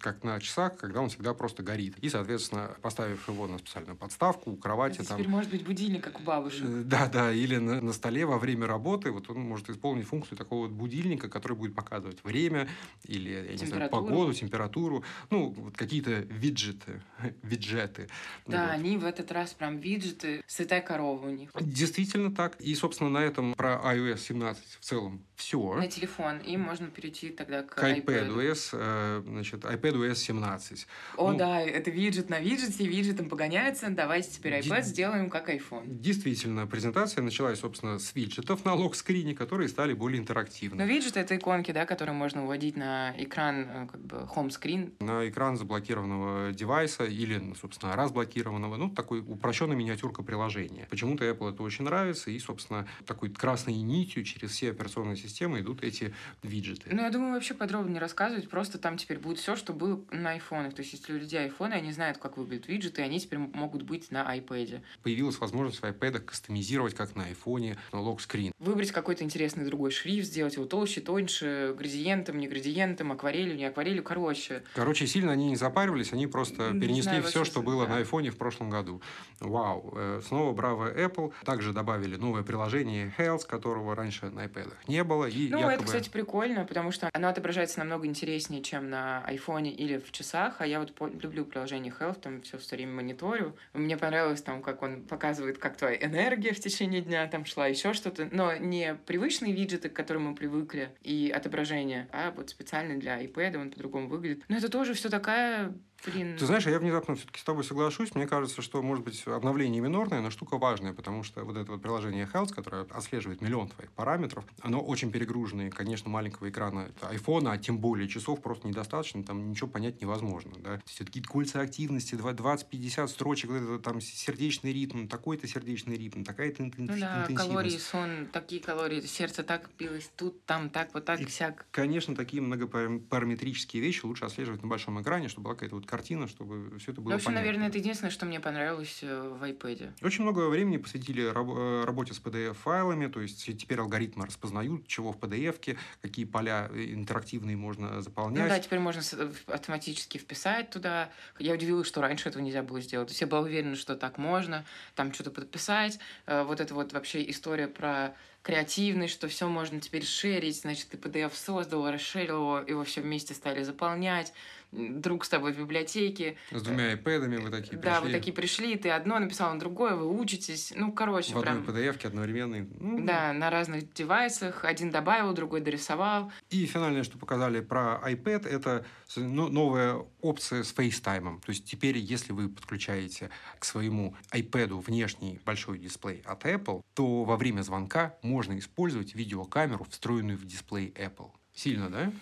как 0.00 0.24
на 0.24 0.40
часах, 0.40 0.76
когда 0.76 1.00
он 1.00 1.08
всегда 1.08 1.34
просто 1.34 1.62
горит. 1.62 1.96
И, 2.00 2.08
соответственно, 2.08 2.74
поставив 2.82 3.28
его 3.28 3.46
на 3.46 3.58
специальную 3.58 3.96
подставку, 3.96 4.50
у 4.50 4.56
кровати 4.56 4.96
это 4.96 5.10
там... 5.10 5.18
теперь 5.18 5.30
может 5.30 5.52
быть 5.52 5.64
будильник, 5.64 6.02
как 6.02 6.18
у 6.18 6.24
бабушек. 6.24 6.64
Э, 6.64 6.82
да, 6.84 7.06
да, 7.06 7.32
или 7.32 7.58
на, 7.58 7.80
на 7.80 7.92
столе 7.92 8.26
во 8.26 8.38
время 8.38 8.66
работы, 8.66 9.12
вот 9.12 9.30
он 9.30 9.38
может 9.38 9.70
исполнить 9.70 10.08
функцию 10.08 10.36
такого 10.36 10.62
вот 10.62 10.72
будильника, 10.72 11.28
который 11.28 11.56
будет 11.56 11.76
показывать 11.76 12.24
время 12.24 12.68
или, 13.04 13.30
я 13.30 13.52
не 13.52 13.66
знаю, 13.66 13.88
погоду, 13.88 14.34
температуру, 14.34 15.04
ну, 15.30 15.50
вот 15.50 15.76
какие-то 15.92 16.26
виджеты 16.32 16.62
виджеты. 16.62 17.00
виджеты. 17.42 18.08
Да, 18.46 18.66
вот. 18.66 18.72
они 18.72 18.96
в 18.96 19.04
этот 19.04 19.30
раз 19.32 19.52
прям 19.54 19.78
виджеты, 19.78 20.42
святая 20.46 20.80
корова 20.80 21.26
у 21.26 21.30
них. 21.30 21.50
Действительно 21.60 22.34
так. 22.34 22.60
И, 22.60 22.74
собственно, 22.74 23.10
на 23.10 23.18
этом 23.18 23.54
про 23.54 23.80
iOS 23.84 24.18
17 24.18 24.64
в 24.80 24.84
целом 24.84 25.24
все. 25.36 25.74
На 25.74 25.88
телефон. 25.88 26.38
И 26.38 26.56
можно 26.56 26.88
перейти 26.88 27.30
тогда 27.30 27.62
к, 27.62 27.74
к 27.74 27.82
iPadOS, 27.82 28.70
э, 28.72 29.22
значит, 29.26 29.64
iPadOS 29.64 30.14
17. 30.14 30.86
О, 31.16 31.32
ну, 31.32 31.38
да, 31.38 31.60
это 31.60 31.90
виджет 31.90 32.30
на 32.30 32.40
виджете, 32.40 32.86
виджетом 32.86 33.28
погоняется. 33.28 33.88
Давайте 33.90 34.30
теперь 34.30 34.54
iPad 34.60 34.82
сделаем 34.82 35.30
как 35.30 35.48
iPhone. 35.48 35.84
Действительно, 35.86 36.66
презентация 36.66 37.22
началась, 37.22 37.60
собственно, 37.60 37.98
с 37.98 38.14
виджетов 38.14 38.64
на 38.64 38.74
лог-скрине, 38.74 39.34
которые 39.34 39.68
стали 39.68 39.92
более 39.94 40.20
интерактивны. 40.20 40.76
Но 40.76 40.84
виджет— 40.84 41.16
это 41.16 41.36
иконки, 41.36 41.72
да, 41.72 41.86
которые 41.86 42.14
можно 42.14 42.44
вводить 42.44 42.76
на 42.76 43.14
экран, 43.18 43.66
э, 43.68 43.86
как 43.90 44.00
бы, 44.00 44.16
home-screen. 44.34 44.92
На 45.00 45.28
экран 45.28 45.56
заблокированного 45.82 46.52
девайса 46.52 47.04
или, 47.04 47.54
собственно, 47.60 47.96
разблокированного. 47.96 48.76
Ну, 48.76 48.90
такой 48.90 49.20
упрощенная 49.20 49.76
миниатюрка 49.76 50.22
приложения. 50.22 50.86
Почему-то 50.90 51.24
Apple 51.24 51.52
это 51.52 51.62
очень 51.62 51.84
нравится, 51.84 52.30
и, 52.30 52.38
собственно, 52.38 52.86
такой 53.06 53.30
красной 53.30 53.74
нитью 53.74 54.24
через 54.24 54.50
все 54.50 54.70
операционные 54.70 55.16
системы 55.16 55.60
идут 55.60 55.82
эти 55.82 56.14
виджеты. 56.42 56.88
Ну, 56.90 57.02
я 57.02 57.10
думаю, 57.10 57.34
вообще 57.34 57.54
подробно 57.54 57.92
не 57.92 57.98
рассказывать. 57.98 58.48
Просто 58.48 58.78
там 58.78 58.96
теперь 58.96 59.18
будет 59.18 59.38
все, 59.38 59.56
что 59.56 59.72
было 59.72 60.00
на 60.10 60.30
айфонах. 60.30 60.74
То 60.74 60.82
есть, 60.82 60.92
если 60.92 61.12
у 61.12 61.18
людей 61.18 61.40
айфоны, 61.40 61.74
они 61.74 61.92
знают, 61.92 62.18
как 62.18 62.36
выглядят 62.36 62.68
виджеты, 62.68 63.02
они 63.02 63.18
теперь 63.18 63.38
могут 63.38 63.82
быть 63.82 64.10
на 64.10 64.36
iPad. 64.36 64.82
Появилась 65.02 65.38
возможность 65.38 65.80
в 65.80 65.84
iPad 65.84 66.20
кастомизировать, 66.20 66.94
как 66.94 67.16
на 67.16 67.24
айфоне, 67.24 67.76
на 67.92 68.00
лог-скрин. 68.00 68.52
Выбрать 68.58 68.92
какой-то 68.92 69.24
интересный 69.24 69.64
другой 69.64 69.90
шрифт, 69.90 70.28
сделать 70.28 70.54
его 70.54 70.66
толще, 70.66 71.00
тоньше, 71.00 71.74
градиентом, 71.76 72.38
не 72.38 72.46
градиентом, 72.46 73.12
акварелью, 73.12 73.56
не 73.56 73.64
акварелью, 73.64 74.02
короче. 74.02 74.62
Короче, 74.74 75.06
сильно 75.06 75.32
они 75.32 75.48
не 75.48 75.56
запаривались, 75.72 76.12
они 76.12 76.26
просто 76.26 76.70
не 76.70 76.80
перенесли 76.80 77.02
знаю, 77.02 77.22
все, 77.24 77.44
что 77.44 77.62
было 77.62 77.84
да. 77.86 77.92
на 77.92 77.96
айфоне 77.98 78.30
в 78.30 78.36
прошлом 78.36 78.70
году. 78.70 79.00
Вау. 79.40 79.92
Э, 79.96 80.20
снова 80.26 80.52
браво 80.52 80.92
Apple. 80.92 81.32
Также 81.44 81.72
добавили 81.72 82.16
новое 82.16 82.42
приложение 82.42 83.12
Health, 83.18 83.46
которого 83.46 83.94
раньше 83.94 84.30
на 84.30 84.44
iPad 84.44 84.72
не 84.86 85.02
было. 85.04 85.26
И 85.26 85.48
ну, 85.48 85.58
якобы... 85.58 85.72
это, 85.74 85.84
кстати, 85.84 86.10
прикольно, 86.10 86.64
потому 86.64 86.92
что 86.92 87.08
оно 87.12 87.28
отображается 87.28 87.78
намного 87.78 88.06
интереснее, 88.06 88.62
чем 88.62 88.90
на 88.90 89.24
айфоне 89.24 89.72
или 89.72 89.98
в 89.98 90.12
часах. 90.12 90.56
А 90.58 90.66
я 90.66 90.80
вот 90.80 90.92
люблю 91.22 91.44
приложение 91.44 91.92
Health, 91.98 92.20
там 92.20 92.42
все 92.42 92.58
все 92.58 92.76
время 92.76 92.92
мониторю. 92.92 93.56
Мне 93.72 93.96
понравилось 93.96 94.42
там, 94.42 94.62
как 94.62 94.82
он 94.82 95.02
показывает, 95.02 95.58
как 95.58 95.76
твоя 95.76 95.96
энергия 95.96 96.52
в 96.52 96.60
течение 96.60 97.00
дня 97.00 97.26
там 97.26 97.44
шла, 97.44 97.66
еще 97.66 97.94
что-то. 97.94 98.28
Но 98.30 98.56
не 98.56 98.94
привычные 99.06 99.52
виджеты, 99.52 99.88
к 99.88 99.94
которым 99.94 100.28
мы 100.28 100.34
привыкли, 100.34 100.90
и 101.02 101.32
отображение, 101.34 102.08
а 102.12 102.30
вот 102.32 102.50
специально 102.50 102.98
для 102.98 103.22
iPad 103.22 103.56
он 103.56 103.70
по-другому 103.70 104.08
выглядит. 104.08 104.44
Но 104.48 104.56
это 104.56 104.68
тоже 104.68 104.94
все 104.94 105.08
такая 105.08 105.61
know 105.62 105.91
Блин. 106.04 106.36
Ты 106.36 106.46
знаешь, 106.46 106.66
я 106.66 106.78
внезапно 106.78 107.14
все-таки 107.14 107.38
с 107.38 107.44
тобой 107.44 107.64
соглашусь. 107.64 108.14
Мне 108.14 108.26
кажется, 108.26 108.62
что, 108.62 108.82
может 108.82 109.04
быть, 109.04 109.26
обновление 109.26 109.80
минорное, 109.80 110.20
но 110.20 110.30
штука 110.30 110.58
важная, 110.58 110.92
потому 110.92 111.22
что 111.22 111.44
вот 111.44 111.56
это 111.56 111.70
вот 111.70 111.82
приложение 111.82 112.28
Health, 112.32 112.52
которое 112.54 112.82
отслеживает 112.90 113.40
миллион 113.40 113.68
твоих 113.68 113.90
параметров, 113.92 114.44
оно 114.60 114.80
очень 114.80 115.12
перегружено. 115.12 115.64
И, 115.64 115.70
конечно, 115.70 116.10
маленького 116.10 116.50
экрана 116.50 116.90
айфона, 117.02 117.52
а 117.52 117.58
тем 117.58 117.78
более 117.78 118.08
часов 118.08 118.42
просто 118.42 118.66
недостаточно, 118.68 119.22
там 119.22 119.50
ничего 119.50 119.68
понять 119.68 120.00
невозможно. 120.00 120.52
Да? 120.58 120.80
Все-таки 120.86 121.22
кольца 121.22 121.60
активности, 121.60 122.14
20-50 122.14 123.08
строчек, 123.08 123.50
вот 123.50 123.62
это, 123.62 123.78
там 123.78 124.00
сердечный 124.00 124.72
ритм, 124.72 125.06
такой-то 125.06 125.46
сердечный 125.46 125.96
ритм, 125.96 126.24
такая-то 126.24 126.62
интенсивность. 126.64 127.00
Ну 127.00 127.36
да, 127.36 127.42
калории, 127.42 127.78
сон, 127.78 128.26
такие 128.32 128.60
калории, 128.60 129.00
сердце 129.02 129.42
так 129.42 129.70
билось, 129.78 130.10
тут, 130.16 130.44
там, 130.44 130.70
так, 130.70 130.94
вот 130.94 131.04
так, 131.04 131.20
и, 131.20 131.28
сяк. 131.28 131.66
Конечно, 131.70 132.16
такие 132.16 132.42
многопараметрические 132.42 133.82
вещи 133.82 134.04
лучше 134.04 134.24
отслеживать 134.24 134.62
на 134.62 134.68
большом 134.68 135.00
экране, 135.00 135.28
чтобы 135.28 135.44
была 135.44 135.54
какая-то 135.54 135.76
вот 135.76 135.86
картина, 135.92 136.26
чтобы 136.26 136.78
все 136.78 136.92
это 136.92 137.02
было 137.02 137.12
В 137.12 137.16
общем, 137.16 137.26
понятно. 137.26 137.44
наверное, 137.44 137.68
это 137.68 137.76
единственное, 137.76 138.10
что 138.10 138.24
мне 138.24 138.40
понравилось 138.40 139.00
э, 139.02 139.28
в 139.38 139.44
iPad. 139.44 139.92
Очень 140.02 140.22
много 140.22 140.48
времени 140.48 140.78
посвятили 140.78 141.24
э, 141.24 141.84
работе 141.84 142.14
с 142.14 142.18
PDF-файлами, 142.18 143.08
то 143.08 143.20
есть 143.20 143.44
теперь 143.58 143.78
алгоритмы 143.78 144.24
распознают, 144.24 144.86
чего 144.86 145.12
в 145.12 145.18
PDF, 145.18 145.76
какие 146.00 146.24
поля 146.24 146.70
э, 146.72 146.94
интерактивные 146.94 147.58
можно 147.58 148.00
заполнять. 148.00 148.44
Ну 148.44 148.48
да, 148.48 148.58
теперь 148.58 148.78
можно 148.78 149.02
автоматически 149.48 150.16
вписать 150.16 150.70
туда. 150.70 151.10
Я 151.38 151.52
удивилась, 151.52 151.88
что 151.88 152.00
раньше 152.00 152.30
этого 152.30 152.42
нельзя 152.42 152.62
было 152.62 152.80
сделать. 152.80 153.08
То 153.08 153.12
есть 153.12 153.20
я 153.20 153.26
была 153.26 153.40
уверена, 153.40 153.76
что 153.76 153.94
так 153.94 154.16
можно, 154.16 154.64
там 154.94 155.12
что-то 155.12 155.30
подписать. 155.30 155.98
Вот 156.26 156.60
это 156.60 156.74
вот 156.74 156.94
вообще 156.94 157.28
история 157.28 157.68
про 157.68 158.14
креативность, 158.42 159.12
что 159.12 159.28
все 159.28 159.46
можно 159.48 159.80
теперь 159.80 160.04
шерить, 160.04 160.60
значит, 160.60 160.88
ты 160.88 160.96
PDF 160.96 161.32
создал, 161.34 161.88
расширил 161.90 162.36
его, 162.36 162.58
его 162.66 162.84
все 162.84 163.00
вместе 163.00 163.34
стали 163.34 163.62
заполнять 163.62 164.32
друг 164.72 165.24
с 165.24 165.28
тобой 165.28 165.52
в 165.52 165.58
библиотеке. 165.58 166.36
С 166.50 166.62
двумя 166.62 166.94
iPad'ами 166.94 167.38
вы 167.38 167.50
такие 167.50 167.78
Да, 167.78 168.00
пришли. 168.00 168.06
вы 168.06 168.18
такие 168.18 168.32
пришли, 168.32 168.76
ты 168.76 168.90
одно 168.90 169.18
написал, 169.18 169.52
на 169.52 169.60
другое, 169.60 169.94
вы 169.94 170.08
учитесь. 170.18 170.72
Ну, 170.74 170.92
короче, 170.92 171.34
В 171.34 171.38
одной 171.38 171.62
прям... 171.62 171.76
PDF-ке 171.76 172.08
одновременной. 172.08 172.66
Ну, 172.80 173.04
Да, 173.04 173.32
на 173.32 173.50
разных 173.50 173.92
девайсах. 173.92 174.64
Один 174.64 174.90
добавил, 174.90 175.32
другой 175.34 175.60
дорисовал. 175.60 176.32
И 176.50 176.64
финальное, 176.66 177.04
что 177.04 177.18
показали 177.18 177.60
про 177.60 178.00
iPad, 178.04 178.48
это 178.48 178.86
ну, 179.16 179.48
новая 179.48 180.02
опция 180.20 180.62
с 180.62 180.74
FaceTime. 180.74 181.40
То 181.44 181.50
есть 181.50 181.66
теперь, 181.66 181.98
если 181.98 182.32
вы 182.32 182.48
подключаете 182.48 183.30
к 183.58 183.64
своему 183.64 184.16
iPad 184.32 184.80
внешний 184.80 185.38
большой 185.44 185.78
дисплей 185.78 186.22
от 186.24 186.44
Apple, 186.46 186.82
то 186.94 187.24
во 187.24 187.36
время 187.36 187.60
звонка 187.62 188.16
можно 188.22 188.58
использовать 188.58 189.14
видеокамеру, 189.14 189.84
встроенную 189.84 190.38
в 190.38 190.46
дисплей 190.46 190.94
Apple. 190.96 191.30
Сильно, 191.54 191.90
да? 191.90 192.12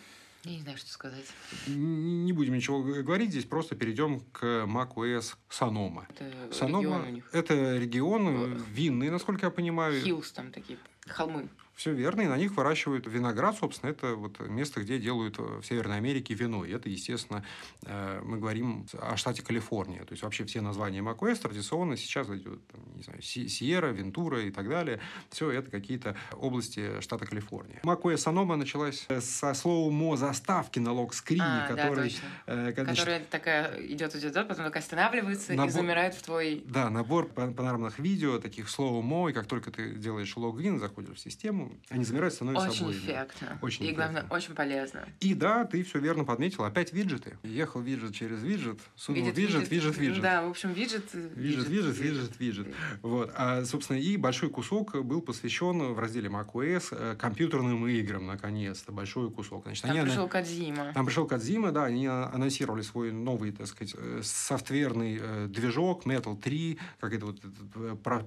Я 0.45 0.53
не 0.53 0.61
знаю, 0.63 0.79
что 0.79 0.91
сказать. 0.91 1.27
Не 1.67 2.33
будем 2.33 2.55
ничего 2.55 2.83
говорить, 2.83 3.31
здесь 3.31 3.45
просто 3.45 3.75
перейдем 3.77 4.21
к 4.33 4.65
macOS 4.67 5.35
Sonoma. 5.51 6.05
Это 6.09 6.25
Sonoma 6.51 6.79
регион 6.81 7.03
у 7.03 7.11
них. 7.11 7.31
это 7.35 7.77
регион 7.77 8.29
э, 8.29 8.55
Ох. 8.57 8.69
винный, 8.69 9.11
насколько 9.11 9.47
я 9.47 9.51
понимаю. 9.51 10.01
Hills 10.01 10.33
там 10.33 10.51
такие, 10.51 10.79
холмы. 11.07 11.49
Все 11.81 11.95
верно, 11.95 12.21
и 12.21 12.27
на 12.27 12.37
них 12.37 12.55
выращивают 12.59 13.07
виноград, 13.07 13.57
собственно, 13.57 13.89
это 13.89 14.15
вот 14.15 14.39
место, 14.41 14.83
где 14.83 14.99
делают 14.99 15.39
э, 15.39 15.43
в 15.43 15.65
Северной 15.65 15.97
Америке 15.97 16.35
вино. 16.35 16.67
И 16.67 16.73
это, 16.73 16.91
естественно, 16.91 17.43
э, 17.87 18.21
мы 18.23 18.37
говорим 18.37 18.85
о 19.01 19.17
штате 19.17 19.43
Калифорния. 19.43 20.05
То 20.05 20.13
есть 20.13 20.23
вообще 20.23 20.45
все 20.45 20.61
названия 20.61 21.01
macOS 21.01 21.37
традиционно 21.37 21.97
сейчас 21.97 22.29
идет, 22.29 22.67
там, 22.67 22.83
не 22.97 23.03
знаю, 23.03 23.23
Сиерра, 23.23 23.87
Вентура 23.87 24.43
и 24.43 24.51
так 24.51 24.69
далее. 24.69 25.01
Все 25.31 25.51
это 25.53 25.71
какие-то 25.71 26.17
области 26.35 27.01
штата 27.01 27.25
Калифорния. 27.25 27.81
macOS 27.83 28.17
Sonoma 28.27 28.57
началась 28.57 29.07
э, 29.09 29.23
со 29.23 29.55
слова 29.55 29.91
мо 29.91 30.19
заставки 30.19 30.79
на 30.81 30.93
lock 30.93 31.09
screen 31.09 31.34
е, 31.34 31.43
А, 31.43 31.67
да, 31.71 31.77
который... 31.77 32.15
э, 32.45 32.73
когда, 32.73 32.85
значит, 32.85 32.99
Которая 33.07 33.25
такая 33.25 33.87
идет, 33.87 34.15
идет, 34.17 34.33
идет, 34.33 34.49
потом 34.49 34.67
такая 34.67 34.83
останавливается 34.83 35.55
и 35.55 35.57
Набор- 35.57 35.71
замирает 35.71 36.15
в 36.15 36.21
твой... 36.21 36.63
Да, 36.67 36.91
набор 36.91 37.31
пан- 37.31 37.55
панорамных 37.55 37.99
видео, 37.99 38.39
таких 38.39 38.67
slow-mo, 38.67 39.31
и 39.31 39.33
как 39.33 39.47
только 39.47 39.71
ты 39.71 39.95
делаешь 39.95 40.37
логин, 40.37 40.79
заходишь 40.79 41.17
в 41.17 41.21
систему, 41.21 41.70
они 41.89 42.05
замирают, 42.05 42.35
становятся 42.35 42.69
Очень 42.69 42.85
обоими. 42.87 42.99
эффектно. 43.01 43.59
Очень 43.63 43.85
и, 43.87 43.93
главное, 43.93 44.21
эффектно. 44.23 44.37
очень 44.37 44.55
полезно. 44.55 45.09
И 45.21 45.35
да, 45.35 45.65
ты 45.65 45.83
все 45.83 45.99
верно 45.99 46.25
подметил. 46.25 46.65
Опять 46.65 46.93
виджеты. 46.93 47.37
Ехал 47.43 47.81
виджет 47.81 48.15
через 48.15 48.43
виджет, 48.43 48.79
сунул 48.97 49.21
Видит, 49.23 49.37
виджет, 49.39 49.71
виджет, 49.71 49.97
виджет. 49.99 50.23
Да, 50.23 50.43
в 50.47 50.51
общем, 50.51 50.73
виджет... 50.73 51.05
э, 51.15 51.29
Виджет, 51.35 51.69
виджет, 51.69 51.99
виджет, 51.99 52.39
виджет. 52.39 52.67
Вот. 53.03 53.33
А, 53.35 53.65
собственно, 53.65 53.99
и 53.99 54.17
большой 54.17 54.51
кусок 54.51 54.97
был 55.05 55.21
посвящен 55.23 55.81
в 55.93 55.99
разделе 55.99 56.29
macOS 56.29 56.89
э, 56.93 57.17
компьютерным 57.19 57.87
играм, 57.89 58.27
наконец-то. 58.27 58.93
Большой 58.93 59.31
кусок. 59.31 59.65
Значит, 59.65 59.83
Там 59.83 59.91
они 59.93 60.01
ана- 60.01 60.07
пришел 60.09 60.29
Кадзима. 60.29 60.93
там 60.95 61.07
пришел 61.07 61.27
Кадзима, 61.27 61.73
да, 61.73 61.85
они 61.85 62.07
а- 62.07 62.31
анонсировали 62.33 62.83
свой 62.83 63.13
новый, 63.13 63.53
так 63.53 63.67
сказать, 63.67 63.95
э, 63.97 64.21
софтверный 64.23 65.19
э, 65.21 65.47
движок 65.49 66.07
Metal 66.07 66.37
3, 66.41 66.79
как 67.01 67.13
это 67.15 67.27
вот 67.27 67.41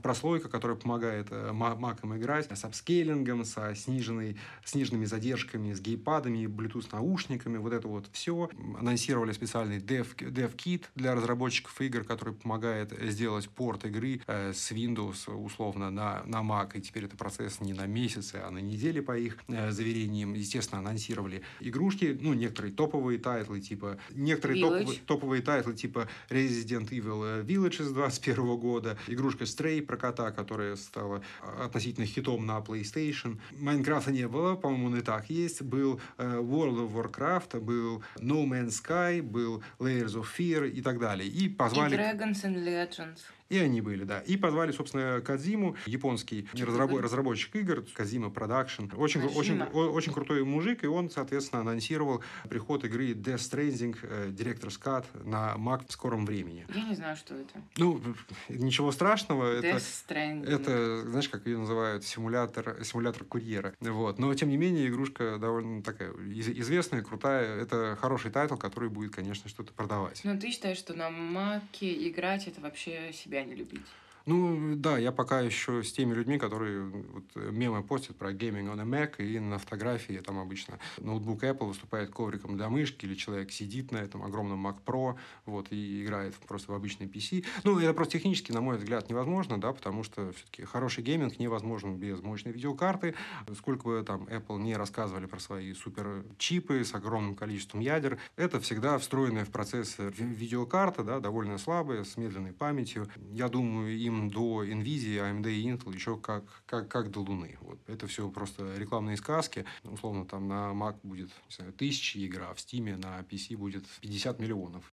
прослойка, 0.02 0.50
которая 0.50 0.78
помогает 0.78 1.30
ма- 1.32 1.76
макам 1.76 2.16
играть 2.18 2.48
с 2.58 2.64
апскейлингом, 2.64 3.33
со 3.42 3.74
сниженной, 3.75 4.38
сниженными 4.63 5.06
задержками, 5.06 5.74
с 5.74 5.82
геймпадами, 5.82 6.46
Bluetooth 6.46 6.88
наушниками, 6.92 7.58
вот 7.58 7.74
это 7.74 7.88
вот 7.88 8.08
все. 8.12 8.50
Анонсировали 8.80 9.32
специальный 9.32 9.80
Dev, 9.80 10.16
DevKit 10.16 10.86
для 10.96 11.16
разработчиков 11.16 11.80
игр, 11.82 12.04
который 12.04 12.34
помогает 12.34 12.92
сделать 13.12 13.50
порт 13.50 13.86
игры 13.86 14.22
э, 14.28 14.54
с 14.54 14.72
Windows 14.72 15.32
условно 15.34 15.90
на, 15.90 16.24
на 16.25 16.42
Mac, 16.42 16.78
и 16.78 16.82
теперь 16.82 17.06
это 17.06 17.18
процесс 17.18 17.60
не 17.60 17.74
на 17.74 17.86
месяцы, 17.88 18.36
а 18.36 18.52
на 18.52 18.60
недели 18.60 19.00
по 19.00 19.18
их 19.18 19.38
э, 19.48 19.72
заверениям. 19.72 20.34
Естественно, 20.34 20.80
анонсировали 20.80 21.42
игрушки, 21.60 22.18
ну, 22.20 22.34
некоторые 22.34 22.74
топовые 22.74 23.20
тайтлы, 23.20 23.62
типа... 23.62 23.98
Некоторые 24.12 24.62
топовые, 24.62 25.00
топовые 25.06 25.42
тайтлы, 25.42 25.74
типа 25.74 26.08
Resident 26.30 26.90
Evil 26.90 27.42
э, 27.42 27.44
Village 27.44 27.82
из 27.82 27.92
21 27.92 28.58
года, 28.58 28.98
игрушка 29.08 29.46
Stray 29.46 29.82
про 29.82 29.98
кота, 29.98 30.32
которая 30.32 30.75
стала 30.75 31.24
э, 31.42 31.63
относительно 31.63 32.06
хитом 32.06 32.46
на 32.46 32.60
PlayStation. 32.60 33.12
Майнкрафта 33.60 34.12
не 34.12 34.27
было, 34.27 34.55
по-моему, 34.55 34.88
он 34.88 34.98
и 34.98 35.01
так 35.01 35.29
есть. 35.29 35.62
Был 35.62 36.00
э, 36.17 36.38
World 36.38 36.89
of 36.89 36.93
Warcraft, 36.93 37.60
был 37.60 38.03
No 38.17 38.46
Man's 38.46 38.82
Sky, 38.82 39.22
был 39.22 39.63
Layers 39.79 40.15
of 40.15 40.25
Fear 40.38 40.70
и 40.70 40.82
так 40.82 41.00
далее. 41.00 41.27
И 41.27 41.43
И 41.43 41.50
позвали... 41.50 41.98
Dragons 41.98 42.43
and 42.43 42.63
Legends. 42.63 43.20
И 43.54 43.60
они 43.60 43.82
были, 43.82 44.04
да. 44.04 44.20
И 44.22 44.36
позвали, 44.38 44.72
собственно, 44.72 45.22
Кадзиму, 45.22 45.76
японский 45.86 46.48
разрабо- 46.54 47.00
разработчик 47.00 47.56
игр, 47.56 47.84
Kojima 47.94 48.30
Productions. 48.32 48.86
Очень, 48.96 49.22
очень, 49.26 49.62
очень 49.62 50.12
крутой 50.12 50.44
мужик, 50.44 50.84
и 50.84 50.88
он, 50.88 51.10
соответственно, 51.12 51.62
анонсировал 51.62 52.24
приход 52.50 52.84
игры 52.86 53.12
Death 53.12 53.36
Stranding 53.36 53.96
э, 54.02 54.30
Director's 54.30 54.80
Cut 54.82 55.06
на 55.24 55.54
Mac 55.58 55.88
в 55.88 55.92
скором 55.92 56.26
времени. 56.26 56.66
Я 56.74 56.84
не 56.84 56.96
знаю, 56.96 57.16
что 57.16 57.36
это. 57.36 57.62
Ну, 57.78 58.02
ничего 58.50 58.92
страшного. 58.92 59.54
Это, 59.54 59.68
Death 59.68 60.06
Stranding. 60.10 60.46
это, 60.48 61.02
знаешь, 61.10 61.30
как 61.30 61.46
ее 61.46 61.58
называют, 61.60 62.04
симулятор, 62.04 62.84
симулятор 62.84 63.24
курьера. 63.24 63.76
Вот. 63.82 64.18
Но, 64.18 64.34
тем 64.34 64.50
не 64.50 64.58
менее, 64.58 64.88
игрушка 64.88 65.38
довольно 65.38 65.84
такая 65.84 66.12
из- 66.13 66.50
известная, 66.50 67.04
крутая. 67.04 67.58
Это 67.62 67.96
хороший 68.02 68.32
тайтл, 68.32 68.56
который 68.56 68.89
будет, 68.89 69.13
конечно, 69.13 69.48
что-то 69.50 69.74
продавать. 69.74 70.22
Но 70.24 70.36
ты 70.38 70.50
считаешь, 70.50 70.78
что 70.78 70.94
на 70.96 71.10
маке 71.10 72.10
играть 72.10 72.48
это 72.48 72.62
вообще 72.62 73.12
себя 73.13 73.42
не 73.45 73.56
любить? 73.56 73.88
Ну, 74.26 74.76
да, 74.78 74.98
я 74.98 75.12
пока 75.12 75.42
еще 75.42 75.84
с 75.84 75.92
теми 75.92 76.14
людьми, 76.14 76.38
которые 76.38 76.84
вот, 76.84 77.26
э, 77.36 77.52
мемы 77.52 77.84
постят 77.84 78.16
про 78.16 78.32
гейминг 78.32 78.70
a 78.70 78.84
Mac, 78.86 79.18
и 79.18 79.38
на 79.40 79.58
фотографии 79.58 80.14
там 80.26 80.40
обычно 80.40 80.80
ноутбук 80.98 81.44
Apple 81.44 81.68
выступает 81.68 82.10
ковриком 82.10 82.56
для 82.56 82.70
мышки, 82.70 83.06
или 83.06 83.16
человек 83.16 83.52
сидит 83.52 83.92
на 83.92 83.98
этом 83.98 84.24
огромном 84.24 84.66
Mac 84.66 84.78
Pro, 84.86 85.18
вот, 85.46 85.68
и 85.72 86.04
играет 86.04 86.36
просто 86.36 86.72
в 86.72 86.76
обычный 86.76 87.08
PC. 87.08 87.46
Ну, 87.66 87.80
это 87.80 87.94
просто 87.94 88.14
технически, 88.14 88.54
на 88.54 88.62
мой 88.62 88.78
взгляд, 88.78 89.10
невозможно, 89.10 89.60
да, 89.60 89.74
потому 89.74 90.04
что 90.04 90.32
все-таки 90.32 90.64
хороший 90.64 91.04
гейминг 91.04 91.38
невозможен 91.40 91.98
без 91.98 92.22
мощной 92.22 92.54
видеокарты. 92.54 93.16
Сколько 93.58 93.84
бы 93.84 94.04
там 94.04 94.24
Apple 94.24 94.58
не 94.60 94.78
рассказывали 94.78 95.26
про 95.26 95.40
свои 95.40 95.74
супер 95.74 96.24
чипы 96.38 96.86
с 96.86 96.94
огромным 96.94 97.36
количеством 97.36 97.82
ядер, 97.82 98.20
это 98.38 98.62
всегда 98.62 98.98
встроенная 98.98 99.44
в 99.44 99.50
процессор 99.50 100.14
ви- 100.18 100.34
видеокарта, 100.34 101.04
да, 101.04 101.20
довольно 101.20 101.58
слабая, 101.58 102.06
с 102.06 102.16
медленной 102.16 102.54
памятью. 102.54 103.10
Я 103.34 103.50
думаю, 103.50 103.98
им 103.98 104.12
до 104.30 104.63
NVIDIA, 104.63 105.32
AMD 105.32 105.52
и 105.52 105.69
Intel 105.69 105.93
еще 105.93 106.17
как, 106.17 106.63
как, 106.65 106.89
как 106.89 107.12
до 107.12 107.21
Луны. 107.21 107.58
Вот. 107.62 107.80
Это 107.88 108.08
все 108.08 108.30
просто 108.30 108.76
рекламные 108.78 109.17
сказки. 109.17 109.65
Условно, 109.84 110.26
там 110.26 110.47
на 110.47 110.71
Mac 110.71 110.97
будет, 111.04 111.30
не 111.49 111.56
знаю, 111.56 111.73
тысячи 111.73 112.17
игр, 112.17 112.43
а 112.43 112.54
в 112.54 112.58
Steam 112.58 112.97
на 112.97 113.19
PC 113.21 113.58
будет 113.58 113.86
50 114.02 114.39
миллионов. 114.39 114.93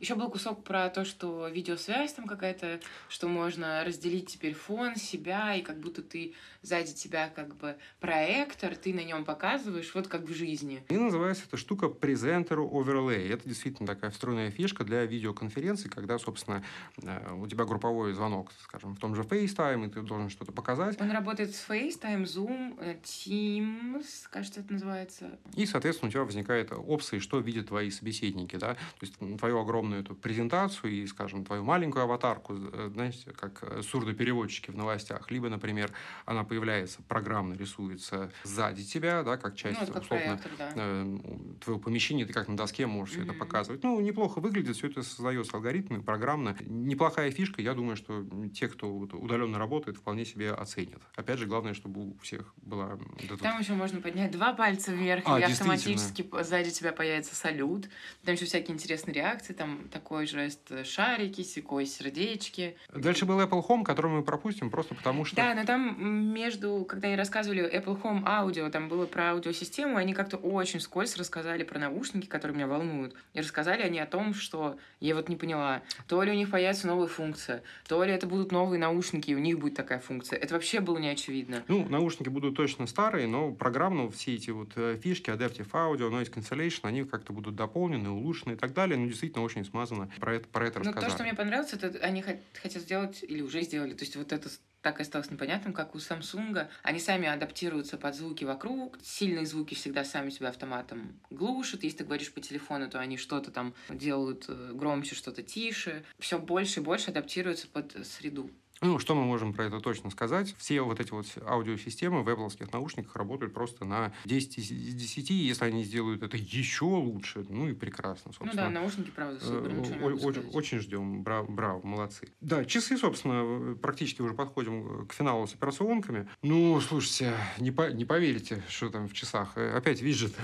Еще 0.00 0.14
был 0.14 0.28
кусок 0.30 0.64
про 0.64 0.88
то, 0.90 1.04
что 1.04 1.48
видеосвязь 1.48 2.12
там 2.12 2.26
какая-то, 2.26 2.80
что 3.08 3.28
можно 3.28 3.82
разделить 3.84 4.28
теперь 4.28 4.54
фон, 4.54 4.96
себя, 4.96 5.54
и 5.54 5.62
как 5.62 5.78
будто 5.80 6.02
ты 6.02 6.34
сзади 6.62 6.92
тебя 6.92 7.28
как 7.28 7.56
бы 7.56 7.76
проектор, 8.00 8.74
ты 8.76 8.94
на 8.94 9.04
нем 9.04 9.24
показываешь, 9.24 9.94
вот 9.94 10.08
как 10.08 10.22
в 10.22 10.34
жизни. 10.34 10.84
И 10.88 10.96
называется 10.96 11.44
эта 11.46 11.56
штука 11.56 11.86
Presenter 11.86 12.58
Overlay. 12.58 13.32
Это 13.32 13.48
действительно 13.48 13.86
такая 13.86 14.10
встроенная 14.10 14.50
фишка 14.50 14.84
для 14.84 15.04
видеоконференций, 15.04 15.90
когда, 15.90 16.18
собственно, 16.18 16.64
э, 17.02 17.34
у 17.34 17.46
тебя 17.46 17.64
групповой 17.64 18.12
звонок, 18.12 18.50
скажем, 18.62 18.94
в 18.94 18.98
том 18.98 19.14
же 19.14 19.22
FaceTime, 19.22 19.86
и 19.86 19.90
ты 19.90 20.02
должен 20.02 20.30
что-то 20.30 20.52
показать. 20.52 21.00
Он 21.00 21.10
работает 21.10 21.54
с 21.54 21.68
FaceTime, 21.68 22.24
Zoom, 22.24 22.78
э, 22.80 22.96
Teams, 23.02 24.04
кажется, 24.30 24.60
это 24.60 24.72
называется. 24.72 25.38
И, 25.56 25.66
соответственно, 25.66 26.08
у 26.08 26.12
тебя 26.12 26.24
возникает 26.24 26.72
опция, 26.72 27.20
что 27.20 27.38
видят 27.38 27.68
твои 27.68 27.90
собеседники, 27.90 28.56
да, 28.56 28.74
то 28.74 28.78
есть 29.00 29.14
м, 29.20 29.38
твою 29.38 29.58
огромную 29.72 30.02
эту 30.02 30.14
презентацию 30.14 30.92
и, 30.92 31.06
скажем, 31.06 31.46
твою 31.46 31.64
маленькую 31.64 32.04
аватарку, 32.04 32.54
э, 32.54 32.90
знаете, 32.92 33.30
как 33.32 33.62
э, 33.62 33.80
сурдопереводчики 33.82 34.70
в 34.70 34.76
новостях, 34.76 35.30
либо, 35.30 35.48
например, 35.48 35.90
она 36.26 36.44
появляется, 36.44 37.00
программно 37.08 37.54
рисуется 37.54 38.30
сзади 38.44 38.84
тебя, 38.84 39.22
да, 39.22 39.38
как 39.38 39.56
часть, 39.56 39.80
ну, 39.80 39.86
как 39.86 40.02
условно, 40.02 40.36
проектор, 40.36 40.52
да. 40.58 40.72
э, 40.74 41.18
твоего 41.64 41.80
помещения, 41.80 42.26
ты 42.26 42.34
как 42.34 42.48
на 42.48 42.56
доске 42.56 42.86
можешь 42.86 43.14
все 43.14 43.24
это 43.24 43.32
показывать. 43.32 43.82
Ну, 43.82 43.98
неплохо 44.00 44.40
выглядит, 44.40 44.76
все 44.76 44.88
это 44.88 45.02
создается 45.02 45.56
алгоритмами, 45.56 46.02
программно. 46.02 46.54
Неплохая 46.60 47.30
фишка, 47.30 47.62
я 47.62 47.72
думаю, 47.72 47.96
что 47.96 48.26
те, 48.54 48.68
кто 48.68 48.92
вот 48.92 49.14
удаленно 49.14 49.58
работает, 49.58 49.96
вполне 49.96 50.26
себе 50.26 50.52
оценят. 50.52 51.00
Опять 51.16 51.38
же, 51.38 51.46
главное, 51.46 51.72
чтобы 51.72 52.10
у 52.10 52.18
всех 52.18 52.52
была 52.56 52.98
вот 53.30 53.40
Там 53.40 53.58
еще 53.58 53.72
можно 53.72 54.02
поднять 54.02 54.32
два 54.32 54.52
пальца 54.52 54.92
вверх, 54.92 55.24
А, 55.26 55.40
и 55.40 55.44
автоматически 55.44 56.28
сзади 56.42 56.70
тебя 56.70 56.92
появится 56.92 57.34
салют. 57.34 57.88
Там 58.24 58.34
еще 58.34 58.44
всякие 58.44 58.74
интересные 58.74 59.14
реакции. 59.14 59.54
Там 59.62 59.88
такой 59.92 60.26
жест 60.26 60.72
шарики, 60.84 61.42
секой 61.42 61.86
сердечки. 61.86 62.76
Дальше 62.92 63.26
был 63.26 63.40
Apple 63.40 63.64
Home, 63.68 63.84
который 63.84 64.10
мы 64.10 64.22
пропустим 64.24 64.70
просто 64.70 64.94
потому 64.94 65.24
что... 65.24 65.36
Да, 65.36 65.54
но 65.54 65.64
там 65.64 66.32
между, 66.34 66.84
когда 66.88 67.08
они 67.08 67.16
рассказывали 67.16 67.62
Apple 67.72 68.00
Home 68.02 68.24
Audio, 68.24 68.70
там 68.70 68.88
было 68.88 69.06
про 69.06 69.30
аудиосистему, 69.32 69.96
они 69.96 70.14
как-то 70.14 70.36
очень 70.36 70.80
скользко 70.80 71.20
рассказали 71.20 71.62
про 71.62 71.78
наушники, 71.78 72.26
которые 72.26 72.56
меня 72.56 72.66
волнуют. 72.66 73.14
И 73.34 73.40
рассказали 73.40 73.82
они 73.82 74.00
о 74.00 74.06
том, 74.06 74.34
что 74.34 74.78
я 75.00 75.14
вот 75.14 75.28
не 75.28 75.36
поняла, 75.36 75.82
то 76.08 76.22
ли 76.22 76.32
у 76.32 76.34
них 76.34 76.50
появится 76.50 76.86
новая 76.86 77.06
функция, 77.06 77.62
то 77.86 78.02
ли 78.02 78.12
это 78.12 78.26
будут 78.26 78.50
новые 78.50 78.80
наушники, 78.80 79.30
и 79.30 79.34
у 79.34 79.38
них 79.38 79.60
будет 79.60 79.76
такая 79.76 80.00
функция. 80.00 80.38
Это 80.38 80.54
вообще 80.54 80.80
было 80.80 80.98
не 80.98 81.08
очевидно. 81.08 81.62
Ну, 81.68 81.88
наушники 81.88 82.28
будут 82.28 82.56
точно 82.56 82.86
старые, 82.86 83.28
но 83.28 83.52
программно 83.52 84.10
все 84.10 84.34
эти 84.34 84.50
вот 84.50 84.70
э, 84.76 84.98
фишки, 85.00 85.30
Adaptive 85.30 85.70
Audio, 85.70 86.10
Noise 86.10 86.32
Cancellation, 86.32 86.80
они 86.82 87.04
как-то 87.04 87.32
будут 87.32 87.54
дополнены, 87.54 88.10
улучшены 88.10 88.54
и 88.54 88.56
так 88.56 88.72
далее. 88.72 88.98
Ну, 88.98 89.06
действительно, 89.06 89.44
очень 89.44 89.51
смазано 89.64 90.10
про 90.20 90.36
это, 90.36 90.48
про 90.48 90.66
это 90.66 90.80
рассказали. 90.80 91.04
то, 91.04 91.10
что 91.10 91.22
мне 91.22 91.34
понравилось, 91.34 91.72
это 91.72 91.98
они 91.98 92.22
хотят 92.22 92.82
сделать 92.82 93.22
или 93.22 93.42
уже 93.42 93.62
сделали. 93.62 93.94
То 93.94 94.04
есть 94.04 94.16
вот 94.16 94.32
это 94.32 94.48
так 94.82 94.98
и 94.98 95.02
осталось 95.02 95.30
непонятным, 95.30 95.72
как 95.72 95.94
у 95.94 95.98
Samsung. 95.98 96.66
Они 96.82 96.98
сами 96.98 97.28
адаптируются 97.28 97.96
под 97.96 98.14
звуки 98.16 98.44
вокруг. 98.44 98.98
Сильные 99.02 99.46
звуки 99.46 99.74
всегда 99.74 100.04
сами 100.04 100.30
себя 100.30 100.48
автоматом 100.48 101.18
глушат. 101.30 101.84
Если 101.84 101.98
ты 101.98 102.04
говоришь 102.04 102.32
по 102.32 102.40
телефону, 102.40 102.90
то 102.90 102.98
они 102.98 103.16
что-то 103.16 103.50
там 103.50 103.74
делают 103.88 104.46
э, 104.48 104.72
громче, 104.74 105.14
что-то 105.14 105.42
тише. 105.42 106.04
Все 106.18 106.38
больше 106.38 106.80
и 106.80 106.82
больше 106.82 107.10
адаптируются 107.10 107.68
под 107.68 107.94
среду. 108.06 108.50
Ну, 108.82 108.98
что 108.98 109.14
мы 109.14 109.24
можем 109.24 109.52
про 109.52 109.66
это 109.66 109.78
точно 109.78 110.10
сказать? 110.10 110.54
Все 110.58 110.82
вот 110.82 110.98
эти 110.98 111.12
вот 111.12 111.26
аудиосистемы 111.46 112.24
в 112.24 112.28
Apple 112.28 112.72
наушниках 112.72 113.14
работают 113.14 113.54
просто 113.54 113.84
на 113.84 114.12
10 114.24 114.58
из 114.58 114.94
10. 114.94 115.30
Если 115.30 115.64
они 115.64 115.84
сделают 115.84 116.22
это 116.24 116.36
еще 116.36 116.84
лучше, 116.84 117.46
ну 117.48 117.68
и 117.68 117.74
прекрасно, 117.74 118.32
собственно. 118.32 118.68
Ну 118.68 118.74
да, 118.74 118.80
наушники, 118.80 119.10
правда, 119.10 119.38
супер, 119.38 119.70
э, 119.70 120.14
очень, 120.14 120.50
очень 120.52 120.78
ждем, 120.80 121.22
браво, 121.22 121.46
браво, 121.48 121.86
молодцы. 121.86 122.28
Да, 122.40 122.64
часы, 122.64 122.98
собственно, 122.98 123.76
практически 123.76 124.20
уже 124.20 124.34
подходим 124.34 125.06
к 125.06 125.12
финалу 125.12 125.46
с 125.46 125.54
операционками. 125.54 126.28
Ну, 126.42 126.80
слушайте, 126.80 127.34
не, 127.58 127.70
по, 127.70 127.92
не 127.92 128.04
поверите, 128.04 128.64
что 128.68 128.90
там 128.90 129.08
в 129.08 129.12
часах. 129.12 129.52
Э, 129.54 129.76
опять 129.76 130.02
виджеты. 130.02 130.40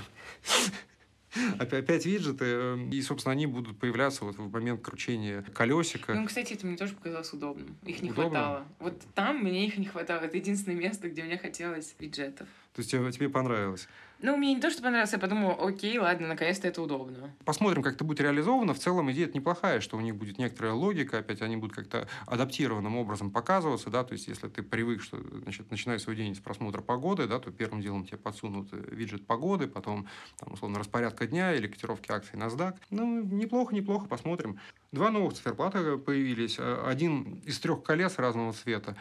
Опять 1.59 2.05
виджеты, 2.05 2.45
эм, 2.45 2.89
и, 2.89 3.01
собственно, 3.01 3.33
они 3.33 3.45
будут 3.45 3.77
появляться 3.77 4.25
вот 4.25 4.37
в 4.37 4.51
момент 4.51 4.81
кручения 4.81 5.43
колесика. 5.53 6.13
Ну, 6.13 6.25
кстати, 6.25 6.53
это 6.53 6.65
мне 6.65 6.77
тоже 6.77 6.93
показалось 6.95 7.31
удобным. 7.33 7.77
Их 7.85 8.01
не 8.01 8.11
Удобно? 8.11 8.29
хватало. 8.29 8.67
Вот 8.79 9.01
там 9.13 9.43
мне 9.43 9.67
их 9.67 9.77
не 9.77 9.85
хватало. 9.85 10.21
Это 10.21 10.37
единственное 10.37 10.77
место, 10.77 11.09
где 11.09 11.23
мне 11.23 11.37
хотелось 11.37 11.95
виджетов. 11.99 12.47
То 12.73 12.79
есть 12.79 12.91
тебе, 12.91 13.11
тебе 13.11 13.29
понравилось? 13.29 13.87
Ну, 14.21 14.35
мне 14.35 14.53
не 14.53 14.59
то, 14.59 14.69
что 14.69 14.81
понравилось, 14.81 15.13
я 15.13 15.19
подумала, 15.19 15.53
окей, 15.53 15.97
ладно, 15.97 16.27
наконец-то 16.27 16.67
это 16.67 16.81
удобно. 16.81 17.33
Посмотрим, 17.45 17.81
как 17.81 17.93
это 17.95 18.03
будет 18.03 18.19
реализовано. 18.19 18.73
В 18.73 18.79
целом 18.79 19.09
идея 19.11 19.29
неплохая, 19.33 19.79
что 19.79 19.95
у 19.95 20.01
них 20.01 20.15
будет 20.15 20.37
некоторая 20.37 20.73
логика, 20.73 21.19
опять 21.19 21.41
они 21.41 21.55
будут 21.55 21.73
как-то 21.73 22.07
адаптированным 22.25 22.97
образом 22.97 23.31
показываться, 23.31 23.89
да, 23.89 24.03
то 24.03 24.13
есть 24.13 24.27
если 24.27 24.49
ты 24.49 24.61
привык, 24.61 25.01
что, 25.01 25.17
значит, 25.43 25.71
начиная 25.71 25.99
свой 25.99 26.17
день 26.17 26.35
с 26.35 26.39
просмотра 26.39 26.81
погоды, 26.81 27.27
да, 27.27 27.39
то 27.39 27.49
первым 27.51 27.81
делом 27.81 28.05
тебе 28.05 28.17
подсунут 28.17 28.69
э, 28.73 28.89
виджет 28.91 29.25
погоды, 29.25 29.67
потом, 29.67 30.07
там, 30.37 30.53
условно, 30.53 30.79
распорядка 30.79 31.25
дня 31.25 31.53
или 31.53 31.67
котировки 31.67 32.11
акций 32.11 32.37
NASDAQ. 32.37 32.75
Ну, 32.89 33.23
неплохо, 33.23 33.73
неплохо, 33.73 34.07
посмотрим. 34.07 34.59
Два 34.91 35.11
новых 35.11 35.33
циферблата 35.33 35.97
появились. 35.97 36.57
Э, 36.59 36.83
один 36.85 37.41
из 37.45 37.59
трех 37.59 37.83
колес 37.83 38.17
разного 38.17 38.53
цвета. 38.53 38.95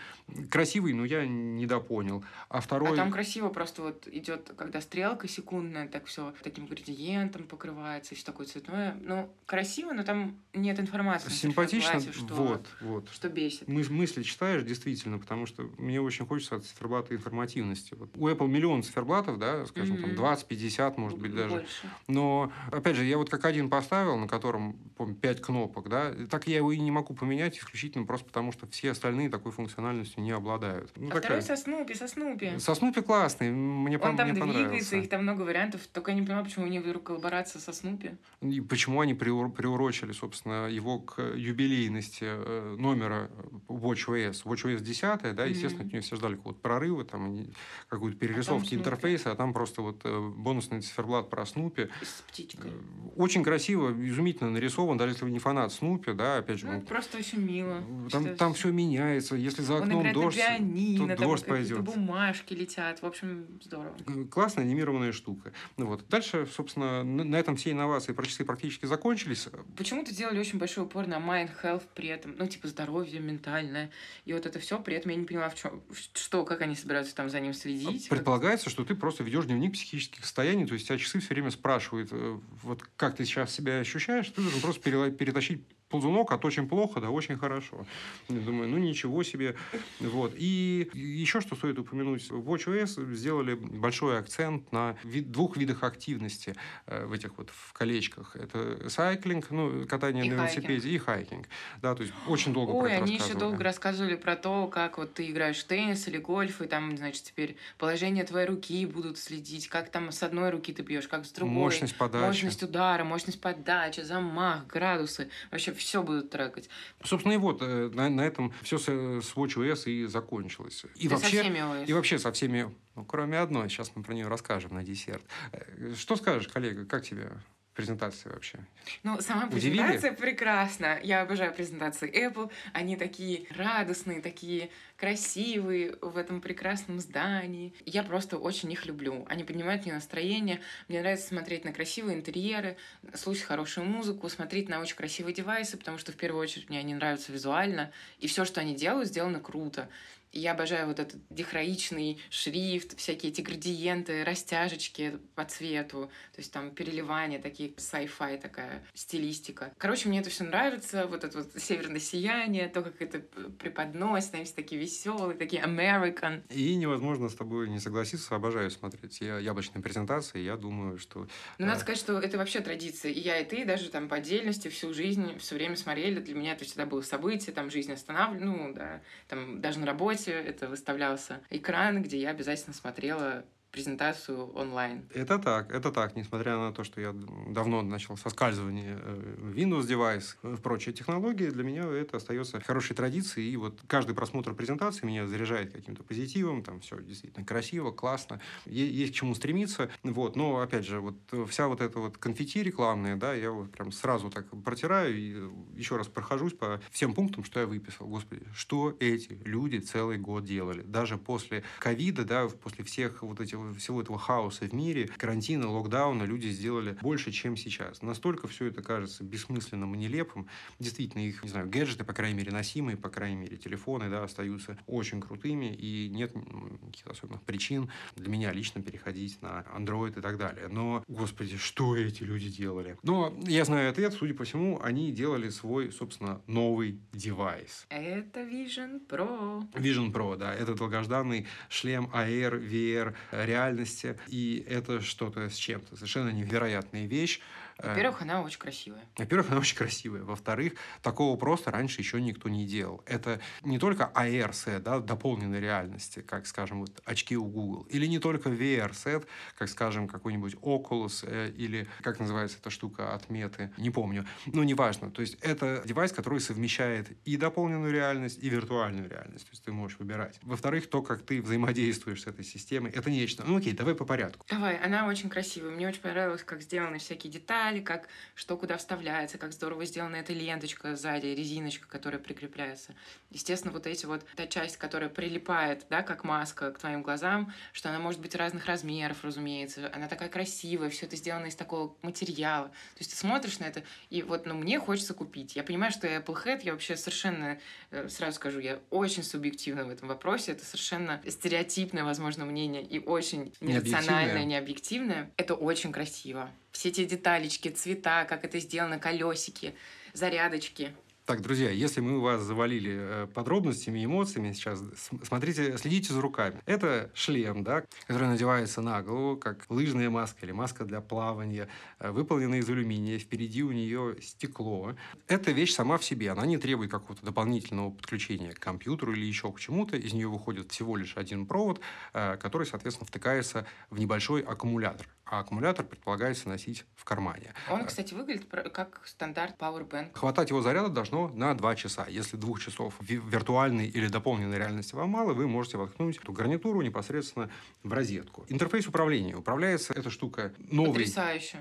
Красивый, 0.51 0.93
но 0.93 1.05
я 1.05 1.27
недопонял. 1.27 2.25
А 2.49 2.61
второй... 2.61 2.93
А 2.93 2.97
там 2.97 3.11
красиво 3.11 3.49
просто 3.49 3.83
вот 3.83 4.07
идет, 4.09 4.53
когда 4.57 4.81
стрелка 4.81 5.19
стрелка 5.19 5.29
секундная, 5.29 5.89
так 5.89 6.07
все 6.07 6.35
таким 6.43 6.67
градиентом 6.67 7.45
покрывается, 7.45 8.15
все 8.15 8.25
такое 8.25 8.47
цветное. 8.47 8.97
Ну, 9.01 9.31
красиво, 9.47 9.93
но 9.93 10.03
там 10.03 10.37
нет 10.53 10.79
информации. 10.81 11.31
Симпатично, 11.31 12.01
что, 12.01 12.35
вот, 12.35 12.67
вот. 12.81 13.09
Что 13.11 13.29
бесит. 13.29 13.69
Мы, 13.69 13.85
мысли 13.89 14.23
читаешь, 14.23 14.63
действительно, 14.63 15.19
потому 15.19 15.47
что 15.47 15.71
мне 15.79 16.01
очень 16.01 16.27
хочется 16.27 16.57
от 16.57 16.65
циферблата 16.65 17.15
информативности. 17.15 17.95
Вот. 17.95 18.11
У 18.17 18.29
Apple 18.29 18.49
миллион 18.49 18.83
циферблатов, 18.83 19.39
да, 19.39 19.67
скажем, 19.67 19.97
mm-hmm. 19.97 20.17
там 20.17 20.35
20-50, 20.35 20.95
может 20.97 21.19
быть, 21.19 21.35
даже. 21.35 21.51
Больше. 21.51 21.91
Но, 22.07 22.53
опять 22.71 22.97
же, 22.97 23.05
я 23.05 23.19
вот 23.19 23.31
как 23.31 23.45
один 23.45 23.71
поставил, 23.71 24.17
на 24.17 24.29
котором, 24.29 24.77
помню, 24.97 25.15
5 25.15 25.41
кнопок, 25.41 25.78
да, 25.87 26.15
так 26.31 26.49
я 26.49 26.57
его 26.57 26.73
и 26.73 26.79
не 26.79 26.91
могу 26.91 27.15
поменять 27.15 27.59
исключительно 27.59 28.07
просто 28.07 28.27
потому, 28.27 28.53
что 28.53 28.67
все 28.67 28.93
остальные 28.93 29.29
такой 29.29 29.53
функциональностью 29.53 30.23
не 30.23 30.33
обладают. 30.33 30.91
Ну, 30.97 31.07
а 31.07 31.09
такая... 31.09 31.23
второй 31.23 31.43
со 31.43 31.57
Снупи, 31.57 31.95
со 31.95 32.09
Снупи. 32.09 32.59
Со 32.59 32.75
Снупи 32.75 33.03
классный, 33.03 33.51
мне, 33.51 33.99
Он 33.99 34.13
по- 34.13 34.17
там 34.17 34.31
мне 34.31 34.41
понравился 34.41 34.97
их 34.97 35.09
там 35.09 35.23
много 35.23 35.43
вариантов, 35.43 35.87
только 35.93 36.11
я 36.11 36.17
не 36.17 36.23
понимаю, 36.23 36.45
почему 36.45 36.67
у 36.67 36.69
них 36.69 36.83
вдруг 36.83 37.05
коллаборация 37.05 37.61
со 37.61 37.73
Снупи. 37.73 38.13
И 38.41 38.61
почему 38.61 39.01
они 39.01 39.15
приурочили, 39.15 40.13
собственно, 40.13 40.69
его 40.69 40.99
к 41.01 41.23
юбилейности 41.35 42.25
э, 42.25 42.77
номера 42.79 43.31
WatchOS. 43.69 44.45
WatchOS 44.45 44.81
10, 44.81 45.35
да, 45.35 45.45
естественно, 45.45 45.83
mm-hmm. 45.83 45.87
от 45.87 45.93
нее 45.93 46.03
все 46.03 46.17
ждали 46.17 46.37
какого-то 46.37 46.61
прорыва, 46.61 47.05
там, 47.05 47.47
какую-то 47.89 48.19
перерисовки 48.19 48.75
а 48.75 48.79
интерфейса, 48.79 49.33
а 49.33 49.35
там 49.35 49.53
просто 49.53 49.83
вот 49.83 50.01
э, 50.05 50.33
бонусный 50.37 50.81
циферблат 50.81 51.31
про 51.31 51.47
Снупи. 51.47 51.89
С 52.03 52.23
птичкой. 52.23 52.71
Э, 52.71 52.75
очень 53.17 53.43
красиво, 53.43 53.91
изумительно 53.91 54.51
нарисован, 54.51 54.97
даже 54.97 55.13
если 55.13 55.25
вы 55.25 55.31
не 55.31 55.39
фанат 55.39 55.68
Снупи, 55.69 56.13
да, 56.13 56.39
опять 56.39 56.61
же. 56.61 56.67
Ну, 56.67 56.77
он, 56.77 56.81
просто 56.83 57.19
очень 57.19 57.41
мило. 57.41 57.83
Там, 58.11 58.37
там 58.37 58.55
все 58.55 58.71
меняется, 58.71 59.37
если 59.37 59.63
за 59.63 59.79
окном 59.79 60.07
он 60.07 60.13
дождь, 60.13 60.37
пианино, 60.37 61.17
то 61.17 61.23
дождь 61.23 61.45
пойдет. 61.45 61.81
бумажки 61.81 62.55
летят, 62.55 63.03
в 63.03 63.07
общем, 63.07 63.47
здорово. 63.63 63.95
Классная 64.31 64.65
анимированная 64.65 65.13
штука. 65.13 65.53
Ну, 65.77 65.87
вот. 65.87 66.09
Дальше, 66.09 66.47
собственно, 66.55 67.03
на 67.05 67.37
этом 67.37 67.57
все 67.57 67.73
инновации 67.73 68.15
часы 68.29 68.45
практически 68.45 68.87
закончились. 68.87 69.49
Почему-то 69.77 70.15
делали 70.15 70.39
очень 70.39 70.59
большой 70.59 70.85
упор 70.85 71.07
на 71.07 71.17
mind 71.17 71.51
health 71.63 71.85
при 71.95 72.09
этом, 72.09 72.35
ну, 72.39 72.47
типа 72.47 72.69
здоровье 72.69 73.21
ментальное. 73.21 73.91
И 74.25 74.33
вот 74.33 74.47
это 74.47 74.59
все, 74.59 74.79
при 74.81 74.97
этом 74.97 75.11
я 75.11 75.17
не 75.17 75.25
поняла, 75.25 75.49
в 75.49 75.55
чем, 75.55 75.83
что, 76.15 76.45
как 76.45 76.61
они 76.61 76.75
собираются 76.77 77.15
там 77.15 77.29
за 77.29 77.41
ним 77.41 77.55
следить. 77.55 78.09
Предполагается, 78.09 78.67
как... 78.67 78.73
что 78.73 78.85
ты 78.85 78.95
просто 78.95 79.25
ведешь 79.25 79.47
дневник 79.47 79.73
психических 79.73 80.25
состояний, 80.25 80.67
то 80.67 80.75
есть 80.75 80.87
тебя 80.87 80.99
часы 80.99 81.21
все 81.21 81.35
время 81.35 81.51
спрашивают, 81.51 82.11
э, 82.13 82.39
вот 82.63 82.83
как 82.97 83.17
ты 83.17 83.25
сейчас 83.25 83.53
себя 83.53 83.79
ощущаешь, 83.81 84.29
ты 84.29 84.43
должен 84.43 84.61
просто 84.61 85.11
перетащить 85.11 85.58
ползунок 85.89 86.33
от 86.33 86.45
очень 86.45 86.69
плохо 86.69 87.01
до 87.01 87.11
очень 87.11 87.37
хорошо. 87.37 87.87
Я 88.29 88.41
думаю, 88.41 88.69
ну 88.69 88.79
ничего 88.79 89.23
себе. 89.23 89.57
Вот. 90.01 90.35
И 90.37 90.91
еще 90.95 91.41
что 91.41 91.57
стоит 91.57 91.79
упомянуть, 91.79 92.31
в 92.31 92.51
WatchOS 92.51 93.15
сделали 93.15 93.55
большой 93.55 94.19
акцент 94.19 94.71
на 94.73 94.97
вид, 95.05 95.31
двух 95.31 95.57
видах 95.57 95.83
активности 95.83 96.55
э, 96.87 97.07
в 97.07 97.13
этих 97.13 97.37
вот 97.39 97.51
в 97.51 97.73
колечках. 97.73 98.37
Это 98.37 98.89
сайклинг, 98.89 99.51
ну, 99.51 99.87
катание 99.87 100.27
и 100.27 100.31
на 100.31 100.35
велосипеде, 100.35 100.89
и 100.91 100.99
хайкинг. 100.99 101.49
Да, 101.83 101.95
то 101.95 102.03
есть 102.03 102.15
очень 102.27 102.53
долго 102.53 102.73
Ой, 102.73 102.89
про 102.89 102.95
это 102.95 103.05
они 103.05 103.15
еще 103.15 103.35
долго 103.35 103.63
рассказывали 103.65 104.17
про 104.17 104.37
то, 104.37 104.67
как 104.67 104.99
вот 104.99 105.15
ты 105.15 105.31
играешь 105.31 105.59
в 105.59 105.65
теннис 105.65 106.07
или 106.09 106.19
гольф, 106.19 106.61
и 106.61 106.67
там, 106.67 106.97
значит, 106.97 107.25
теперь 107.25 107.57
положение 107.79 108.25
твоей 108.25 108.47
руки 108.47 108.85
будут 108.87 109.19
следить, 109.19 109.69
как 109.69 109.91
там 109.91 110.13
с 110.13 110.23
одной 110.23 110.51
руки 110.51 110.73
ты 110.73 110.83
бьешь, 110.83 111.09
как 111.09 111.25
с 111.25 111.33
другой. 111.33 111.55
Мощность 111.55 111.97
подачи. 111.97 112.25
Мощность 112.25 112.63
удара, 112.63 113.05
мощность 113.05 113.41
подачи, 113.41 114.01
замах, 114.01 114.67
градусы. 114.67 115.29
Вообще 115.51 115.73
все 115.79 116.03
будут 116.03 116.31
трекать. 116.31 116.69
Собственно, 117.03 117.33
и 117.33 117.37
вот 117.37 117.63
э, 117.63 117.91
на, 117.93 118.09
на 118.09 118.23
этом 118.23 118.53
все 118.63 118.79
с, 118.79 118.85
с 118.85 119.35
WatchOS 119.35 119.91
и 119.91 120.07
закончилось. 120.07 120.85
И 120.97 121.09
вообще, 121.09 121.27
со 121.27 121.43
всеми 121.43 121.59
OS. 121.59 121.87
И 121.87 121.93
вообще 121.93 122.19
со 122.19 122.33
всеми, 122.33 122.75
ну, 122.95 123.05
кроме 123.05 123.39
одной, 123.39 123.69
сейчас 123.69 123.93
мы 123.95 124.03
про 124.03 124.15
нее 124.15 124.29
расскажем 124.29 124.75
на 124.75 124.83
десерт. 124.83 125.23
Э, 125.53 125.95
что 125.97 126.17
скажешь, 126.17 126.49
коллега, 126.49 126.85
как 126.85 127.03
тебе 127.03 127.33
презентация 127.79 128.33
вообще? 128.33 128.59
Ну, 129.05 129.21
сама 129.21 129.47
Удивили? 129.47 129.79
презентация 129.79 130.13
прекрасна. 130.13 130.99
Я 131.01 131.23
обожаю 131.23 131.55
презентации 131.55 132.11
Apple. 132.13 132.51
Они 132.73 132.97
такие 132.97 133.47
радостные, 133.51 134.21
такие 134.21 134.71
красивые 134.97 135.95
в 136.01 136.17
этом 136.17 136.41
прекрасном 136.41 136.99
здании. 136.99 137.73
Я 137.87 138.03
просто 138.03 138.37
очень 138.37 138.73
их 138.73 138.85
люблю. 138.85 139.25
Они 139.29 139.45
поднимают 139.45 139.85
мне 139.85 139.95
настроение. 139.95 140.61
Мне 140.89 141.01
нравится 141.03 141.29
смотреть 141.29 141.65
на 141.65 141.73
красивые 141.73 142.19
интерьеры, 142.19 142.77
слушать 143.15 143.45
хорошую 143.45 143.87
музыку, 143.87 144.29
смотреть 144.29 144.69
на 144.69 144.81
очень 144.81 144.97
красивые 144.97 145.33
девайсы, 145.33 145.77
потому 145.77 145.99
что 145.99 146.11
в 146.11 146.17
первую 146.17 146.43
очередь 146.43 146.69
мне 146.69 146.81
они 146.81 146.97
нравятся 146.97 147.31
визуально. 147.31 147.93
И 148.19 148.27
все, 148.27 148.45
что 148.45 148.61
они 148.61 148.75
делают, 148.75 149.09
сделано 149.09 149.39
круто. 149.39 149.89
Я 150.33 150.53
обожаю 150.53 150.87
вот 150.87 151.01
этот 151.01 151.21
дихроичный 151.31 152.19
шрифт, 152.31 152.99
всякие 152.99 153.33
эти 153.33 153.41
градиенты, 153.41 154.25
растяжечки 154.25 155.19
по 155.35 155.45
цвету, 155.45 156.11
то 156.33 156.39
есть 156.39 156.53
там 156.53 156.71
переливания, 156.71 157.41
такие 157.41 157.71
sci-fi 157.71 158.39
такая 158.39 158.85
стилистика. 158.95 159.73
Короче, 159.79 160.09
мне 160.09 160.21
это 160.21 160.31
все 160.31 160.45
нравится, 160.45 161.07
вот 161.07 161.25
это 161.25 161.39
вот 161.39 161.51
северное 161.57 162.01
сияние, 162.01 162.69
то, 162.69 162.83
как 162.83 163.01
это 163.01 163.21
преподносит, 163.59 164.35
они 164.35 164.45
все 164.45 164.55
такие 164.55 164.81
веселые, 164.81 165.37
такие 165.37 165.63
American. 165.63 166.43
И 166.51 166.75
невозможно 166.75 167.29
с 167.29 167.35
тобой 167.35 167.69
не 167.69 167.79
согласиться, 167.79 168.35
обожаю 168.35 168.71
смотреть 168.71 169.21
я 169.21 169.39
яблочные 169.39 169.83
презентации, 169.83 170.41
я 170.41 170.57
думаю, 170.57 170.99
что... 170.99 171.27
Ну, 171.59 171.67
надо 171.67 171.81
сказать, 171.81 171.99
что 171.99 172.19
это 172.19 172.39
вообще 172.39 172.61
традиция. 172.61 173.13
И 173.13 173.21
я, 173.21 173.39
и 173.39 173.45
ты 173.45 173.65
даже 173.65 173.89
там 173.89 174.09
по 174.09 174.17
отдельности 174.17 174.69
всю 174.69 174.93
жизнь, 174.93 175.39
все 175.39 175.55
время 175.55 175.77
смотрели. 175.77 176.21
Для 176.21 176.35
меня 176.35 176.53
это 176.53 176.65
всегда 176.65 176.87
было 176.87 177.03
событие, 177.03 177.55
там 177.55 177.71
жизнь 177.71 177.93
останавливала, 177.93 178.45
ну, 178.45 178.75
да, 178.75 179.01
там 179.29 179.61
даже 179.61 179.79
на 179.79 179.87
работе 179.87 180.18
это 180.27 180.69
выставлялся 180.69 181.41
экран, 181.51 182.03
где 182.03 182.19
я 182.19 182.31
обязательно 182.31 182.75
смотрела 182.75 183.45
презентацию 183.79 184.51
онлайн. 184.55 185.05
Это 185.15 185.39
так, 185.39 185.73
это 185.73 185.93
так. 185.93 186.17
Несмотря 186.17 186.57
на 186.57 186.73
то, 186.73 186.83
что 186.83 187.01
я 187.01 187.15
давно 187.49 187.83
начал 187.83 188.17
соскальзывание 188.17 188.99
э, 189.01 189.53
Windows 189.55 189.87
девайс 189.87 190.37
в 190.43 190.57
прочие 190.57 190.93
технологии, 190.93 191.49
для 191.49 191.63
меня 191.63 191.85
это 191.85 192.17
остается 192.17 192.61
хорошей 192.61 192.97
традицией. 192.97 193.53
И 193.53 193.57
вот 193.57 193.81
каждый 193.87 194.17
просмотр 194.17 194.53
презентации 194.55 195.07
меня 195.07 195.29
заряжает 195.29 195.73
каким-то 195.73 196.03
позитивом. 196.03 196.65
Там 196.65 196.81
все 196.81 197.01
действительно 197.01 197.47
красиво, 197.47 197.93
классно. 197.93 198.41
Есть 198.67 199.13
к 199.13 199.15
чему 199.15 199.37
стремиться. 199.37 199.91
Вот. 200.03 200.35
Но, 200.35 200.59
опять 200.59 200.85
же, 200.85 200.99
вот 200.99 201.15
вся 201.49 201.69
вот 201.69 201.81
эта 201.81 202.01
вот 202.01 202.19
конфетти 202.19 202.65
рекламная, 202.65 203.15
да, 203.15 203.33
я 203.33 203.53
вот 203.53 203.71
прям 203.71 203.93
сразу 203.93 204.29
так 204.29 204.47
протираю 204.65 205.17
и 205.17 205.51
еще 205.77 205.97
раз 205.97 206.09
прохожусь 206.09 206.55
по 206.55 206.81
всем 206.91 207.15
пунктам, 207.15 207.45
что 207.45 207.61
я 207.61 207.67
выписал. 207.67 208.09
Господи, 208.09 208.43
что 208.53 208.97
эти 208.99 209.39
люди 209.45 209.79
целый 209.79 210.19
год 210.19 210.45
делали? 210.45 210.83
Даже 210.83 211.17
после 211.17 211.63
ковида, 211.79 212.25
да, 212.25 212.49
после 212.49 212.85
всех 212.85 213.23
вот 213.23 213.39
этих, 213.41 213.59
всего 213.75 214.01
этого 214.01 214.19
хаоса 214.19 214.65
в 214.65 214.73
мире, 214.73 215.11
карантина, 215.17 215.71
локдауна, 215.71 216.25
люди 216.25 216.49
сделали 216.49 216.97
больше, 217.01 217.33
чем 217.33 217.57
сейчас. 217.57 218.03
Настолько 218.03 218.49
все 218.49 218.67
это 218.67 218.83
кажется 218.83 219.25
бессмысленным 219.25 219.95
и 219.95 219.99
нелепым. 219.99 220.49
Действительно, 220.79 221.23
их, 221.23 221.43
не 221.43 221.49
знаю, 221.49 221.69
гаджеты, 221.69 222.05
по 222.05 222.13
крайней 222.13 222.39
мере, 222.39 222.53
носимые, 222.53 222.97
по 222.97 223.09
крайней 223.09 223.37
мере, 223.37 223.57
телефоны, 223.57 224.09
да, 224.11 224.25
остаются 224.25 224.79
очень 224.87 225.21
крутыми, 225.21 225.75
и 225.75 226.09
нет 226.09 226.33
каких-то 226.33 227.13
особенных 227.13 227.43
причин 227.43 227.91
для 228.17 228.29
меня 228.29 228.53
лично 228.53 228.83
переходить 228.83 229.41
на 229.43 229.65
Android 229.77 230.19
и 230.19 230.23
так 230.23 230.39
далее. 230.39 230.69
Но, 230.69 231.05
господи, 231.09 231.57
что 231.57 231.97
эти 231.97 232.23
люди 232.23 232.49
делали? 232.49 232.97
Но 233.03 233.35
я 233.47 233.65
знаю 233.65 233.91
ответ, 233.91 234.13
судя 234.13 234.35
по 234.35 234.45
всему, 234.45 234.81
они 234.83 235.13
делали 235.13 235.49
свой, 235.49 235.93
собственно, 235.93 236.41
новый 236.47 237.01
девайс. 237.13 237.87
Это 237.89 238.41
Vision 238.41 239.07
Pro. 239.07 239.71
Vision 239.73 240.13
Pro, 240.13 240.37
да, 240.37 240.55
это 240.55 240.75
долгожданный 240.75 241.47
шлем 241.69 242.11
AR, 242.15 242.61
VR 242.61 243.15
реальности, 243.49 244.17
и 244.29 244.65
это 244.69 245.01
что-то 245.01 245.49
с 245.49 245.57
чем-то, 245.57 245.97
совершенно 245.97 246.31
невероятная 246.31 247.07
вещь. 247.07 247.41
Э, 247.79 247.91
Во-первых, 247.91 248.23
она 248.23 248.43
очень 248.43 248.59
красивая. 248.59 249.05
Во-первых, 249.17 249.51
она 249.51 249.61
очень 249.61 249.77
красивая. 249.77 250.23
Во-вторых, 250.23 250.73
такого 251.03 251.37
просто 251.37 251.71
раньше 251.71 252.01
еще 252.01 252.21
никто 252.21 252.49
не 252.49 252.67
делал. 252.67 253.03
Это 253.07 253.41
не 253.63 253.79
только 253.79 254.11
AR-сет, 254.15 254.83
да, 254.83 254.99
дополненной 254.99 255.61
реальности, 255.61 256.21
как, 256.21 256.47
скажем, 256.47 256.81
вот 256.81 257.01
очки 257.05 257.37
у 257.37 257.45
Google, 257.45 257.83
или 257.85 258.07
не 258.07 258.19
только 258.19 258.49
VR-сет, 258.51 259.27
как, 259.57 259.69
скажем, 259.69 260.09
какой-нибудь 260.09 260.55
Oculus, 260.55 261.25
э, 261.27 261.51
или, 261.57 261.87
как 262.03 262.19
называется 262.19 262.59
эта 262.61 262.71
штука 262.71 263.15
от 263.15 263.31
Меты, 263.31 263.73
не 263.77 263.91
помню. 263.91 264.27
Ну, 264.47 264.63
неважно. 264.65 265.11
То 265.11 265.21
есть, 265.21 265.37
это 265.41 265.83
девайс, 265.85 266.13
который 266.13 266.41
совмещает 266.41 267.11
и 267.25 267.37
дополненную 267.37 267.93
реальность, 267.93 268.39
и 268.43 268.49
виртуальную 268.49 269.09
реальность. 269.09 269.45
То 269.45 269.51
есть, 269.53 269.65
ты 269.65 269.73
можешь 269.73 269.99
выбирать. 269.99 270.39
Во-вторых, 270.43 270.89
то, 270.91 271.03
как 271.03 271.23
ты 271.23 271.41
взаимодействуешь 271.41 272.23
с 272.23 272.27
этой 272.27 272.45
системой, 272.45 272.91
это 272.91 273.11
нечто. 273.11 273.45
Ну, 273.47 273.57
окей, 273.59 273.73
давай 273.73 273.95
по 273.95 274.05
порядку. 274.05 274.47
Давай, 274.49 274.77
она 274.79 275.07
очень 275.07 275.29
красивая. 275.29 275.71
Мне 275.71 275.87
очень 275.87 276.01
понравилось, 276.01 276.43
как 276.43 276.63
сделаны 276.63 276.99
всякие 276.99 277.33
детали, 277.33 277.68
детали, 277.69 277.81
как 277.81 278.09
что 278.35 278.57
куда 278.57 278.77
вставляется, 278.77 279.39
как 279.39 279.53
здорово 279.53 279.85
сделана 279.85 280.17
эта 280.17 280.33
ленточка 280.33 280.97
сзади, 280.97 281.27
резиночка, 281.27 281.87
которая 281.89 282.21
прикрепляется. 282.21 282.95
Естественно, 283.31 283.73
вот 283.73 283.87
эти 283.87 284.07
вот, 284.07 284.25
та 284.37 284.47
часть, 284.47 284.77
которая 284.77 285.09
прилипает, 285.09 285.87
да, 285.91 286.03
как 286.03 286.25
маска 286.25 286.71
к 286.73 286.79
твоим 286.79 287.03
глазам, 287.03 287.53
что 287.73 287.89
она 287.91 287.99
может 287.99 288.21
быть 288.21 288.35
разных 288.35 288.67
размеров, 288.67 289.25
разумеется. 289.25 289.91
Она 289.95 290.09
такая 290.09 290.29
красивая, 290.29 290.91
все 290.91 291.07
это 291.07 291.17
сделано 291.17 291.47
из 291.47 291.57
такого 291.57 291.95
материала. 292.03 292.69
То 292.69 293.01
есть 293.01 293.11
ты 293.11 293.17
смотришь 293.17 293.59
на 293.59 293.65
это, 293.65 293.83
и 294.11 294.23
вот, 294.23 294.47
ну, 294.47 294.55
мне 294.55 294.79
хочется 294.79 295.15
купить. 295.15 295.57
Я 295.57 295.63
понимаю, 295.63 295.93
что 295.93 296.07
я 296.07 296.19
Applehead, 296.19 296.61
я 296.63 296.73
вообще 296.73 296.97
совершенно, 296.97 297.59
э, 297.91 298.09
сразу 298.09 298.37
скажу, 298.37 298.61
я 298.61 298.79
очень 298.91 299.23
субъективна 299.23 299.85
в 299.85 299.91
этом 299.91 300.09
вопросе. 300.09 300.53
Это 300.53 300.65
совершенно 300.65 301.21
стереотипное, 301.27 302.05
возможно, 302.05 302.45
мнение 302.45 302.83
и 302.83 302.99
очень 302.99 303.53
нерациональное, 303.61 304.45
необъективное. 304.45 305.31
Это 305.37 305.55
очень 305.55 305.93
красиво 305.93 306.51
все 306.79 306.91
эти 306.91 307.05
деталечки, 307.05 307.71
цвета, 307.71 308.25
как 308.25 308.45
это 308.45 308.61
сделано, 308.61 309.01
колесики, 309.01 309.75
зарядочки. 310.13 310.95
Так, 311.25 311.43
друзья, 311.43 311.71
если 311.71 312.01
мы 312.01 312.21
вас 312.21 312.41
завалили 312.41 312.97
э, 312.99 313.27
подробностями, 313.27 314.03
эмоциями 314.03 314.53
сейчас, 314.53 314.83
смотрите, 315.25 315.77
следите 315.77 316.15
за 316.15 316.23
руками. 316.23 316.63
Это 316.65 317.11
шлем, 317.15 317.65
да, 317.65 317.85
который 318.07 318.29
надевается 318.29 318.81
на 318.81 319.03
голову, 319.03 319.37
как 319.37 319.67
лыжная 319.69 320.09
маска 320.09 320.47
или 320.47 320.53
маска 320.53 320.85
для 320.85 321.01
плавания, 321.01 321.69
э, 321.99 322.13
выполненная 322.13 322.61
из 322.61 322.71
алюминия. 322.71 323.19
Впереди 323.19 323.65
у 323.65 323.73
нее 323.73 324.17
стекло. 324.23 324.95
Эта 325.27 325.51
вещь 325.51 325.75
сама 325.75 325.99
в 325.99 326.05
себе, 326.05 326.31
она 326.31 326.47
не 326.47 326.59
требует 326.59 326.93
какого-то 326.93 327.27
дополнительного 327.27 327.91
подключения 327.91 328.53
к 328.53 328.61
компьютеру 328.61 329.13
или 329.13 329.27
еще 329.27 329.53
к 329.53 329.59
чему-то. 329.59 329.97
Из 329.97 330.13
нее 330.15 330.29
выходит 330.29 330.71
всего 330.71 330.97
лишь 330.97 331.17
один 331.17 331.45
провод, 331.45 331.81
э, 332.15 332.39
который, 332.39 332.67
соответственно, 332.69 333.07
втыкается 333.07 333.67
в 333.91 333.99
небольшой 333.99 334.43
аккумулятор 334.43 335.07
а 335.31 335.41
аккумулятор 335.41 335.85
предполагается 335.85 336.49
носить 336.49 336.85
в 336.95 337.05
кармане. 337.05 337.55
Он, 337.71 337.85
кстати, 337.85 338.15
выглядит 338.15 338.47
как 338.73 339.03
стандарт 339.05 339.57
Powerbank. 339.59 340.11
Хватать 340.15 340.51
его 340.51 340.63
заряда 340.63 340.89
должно 340.89 341.29
на 341.29 341.55
2 341.55 341.77
часа. 341.77 342.07
Если 342.09 342.37
двух 342.37 342.61
часов 342.61 342.95
виртуальной 343.01 343.87
или 343.87 344.09
дополненной 344.09 344.59
реальности 344.59 344.95
вам 344.95 345.11
мало, 345.11 345.35
вы 345.35 345.47
можете 345.47 345.77
воткнуть 345.77 346.17
эту 346.17 346.33
гарнитуру 346.33 346.81
непосредственно 346.83 347.51
в 347.83 347.93
розетку. 347.93 348.47
Интерфейс 348.49 348.87
управления. 348.87 349.37
Управляется 349.37 349.93
эта 349.93 350.11
штука 350.11 350.53
новой, 350.59 351.07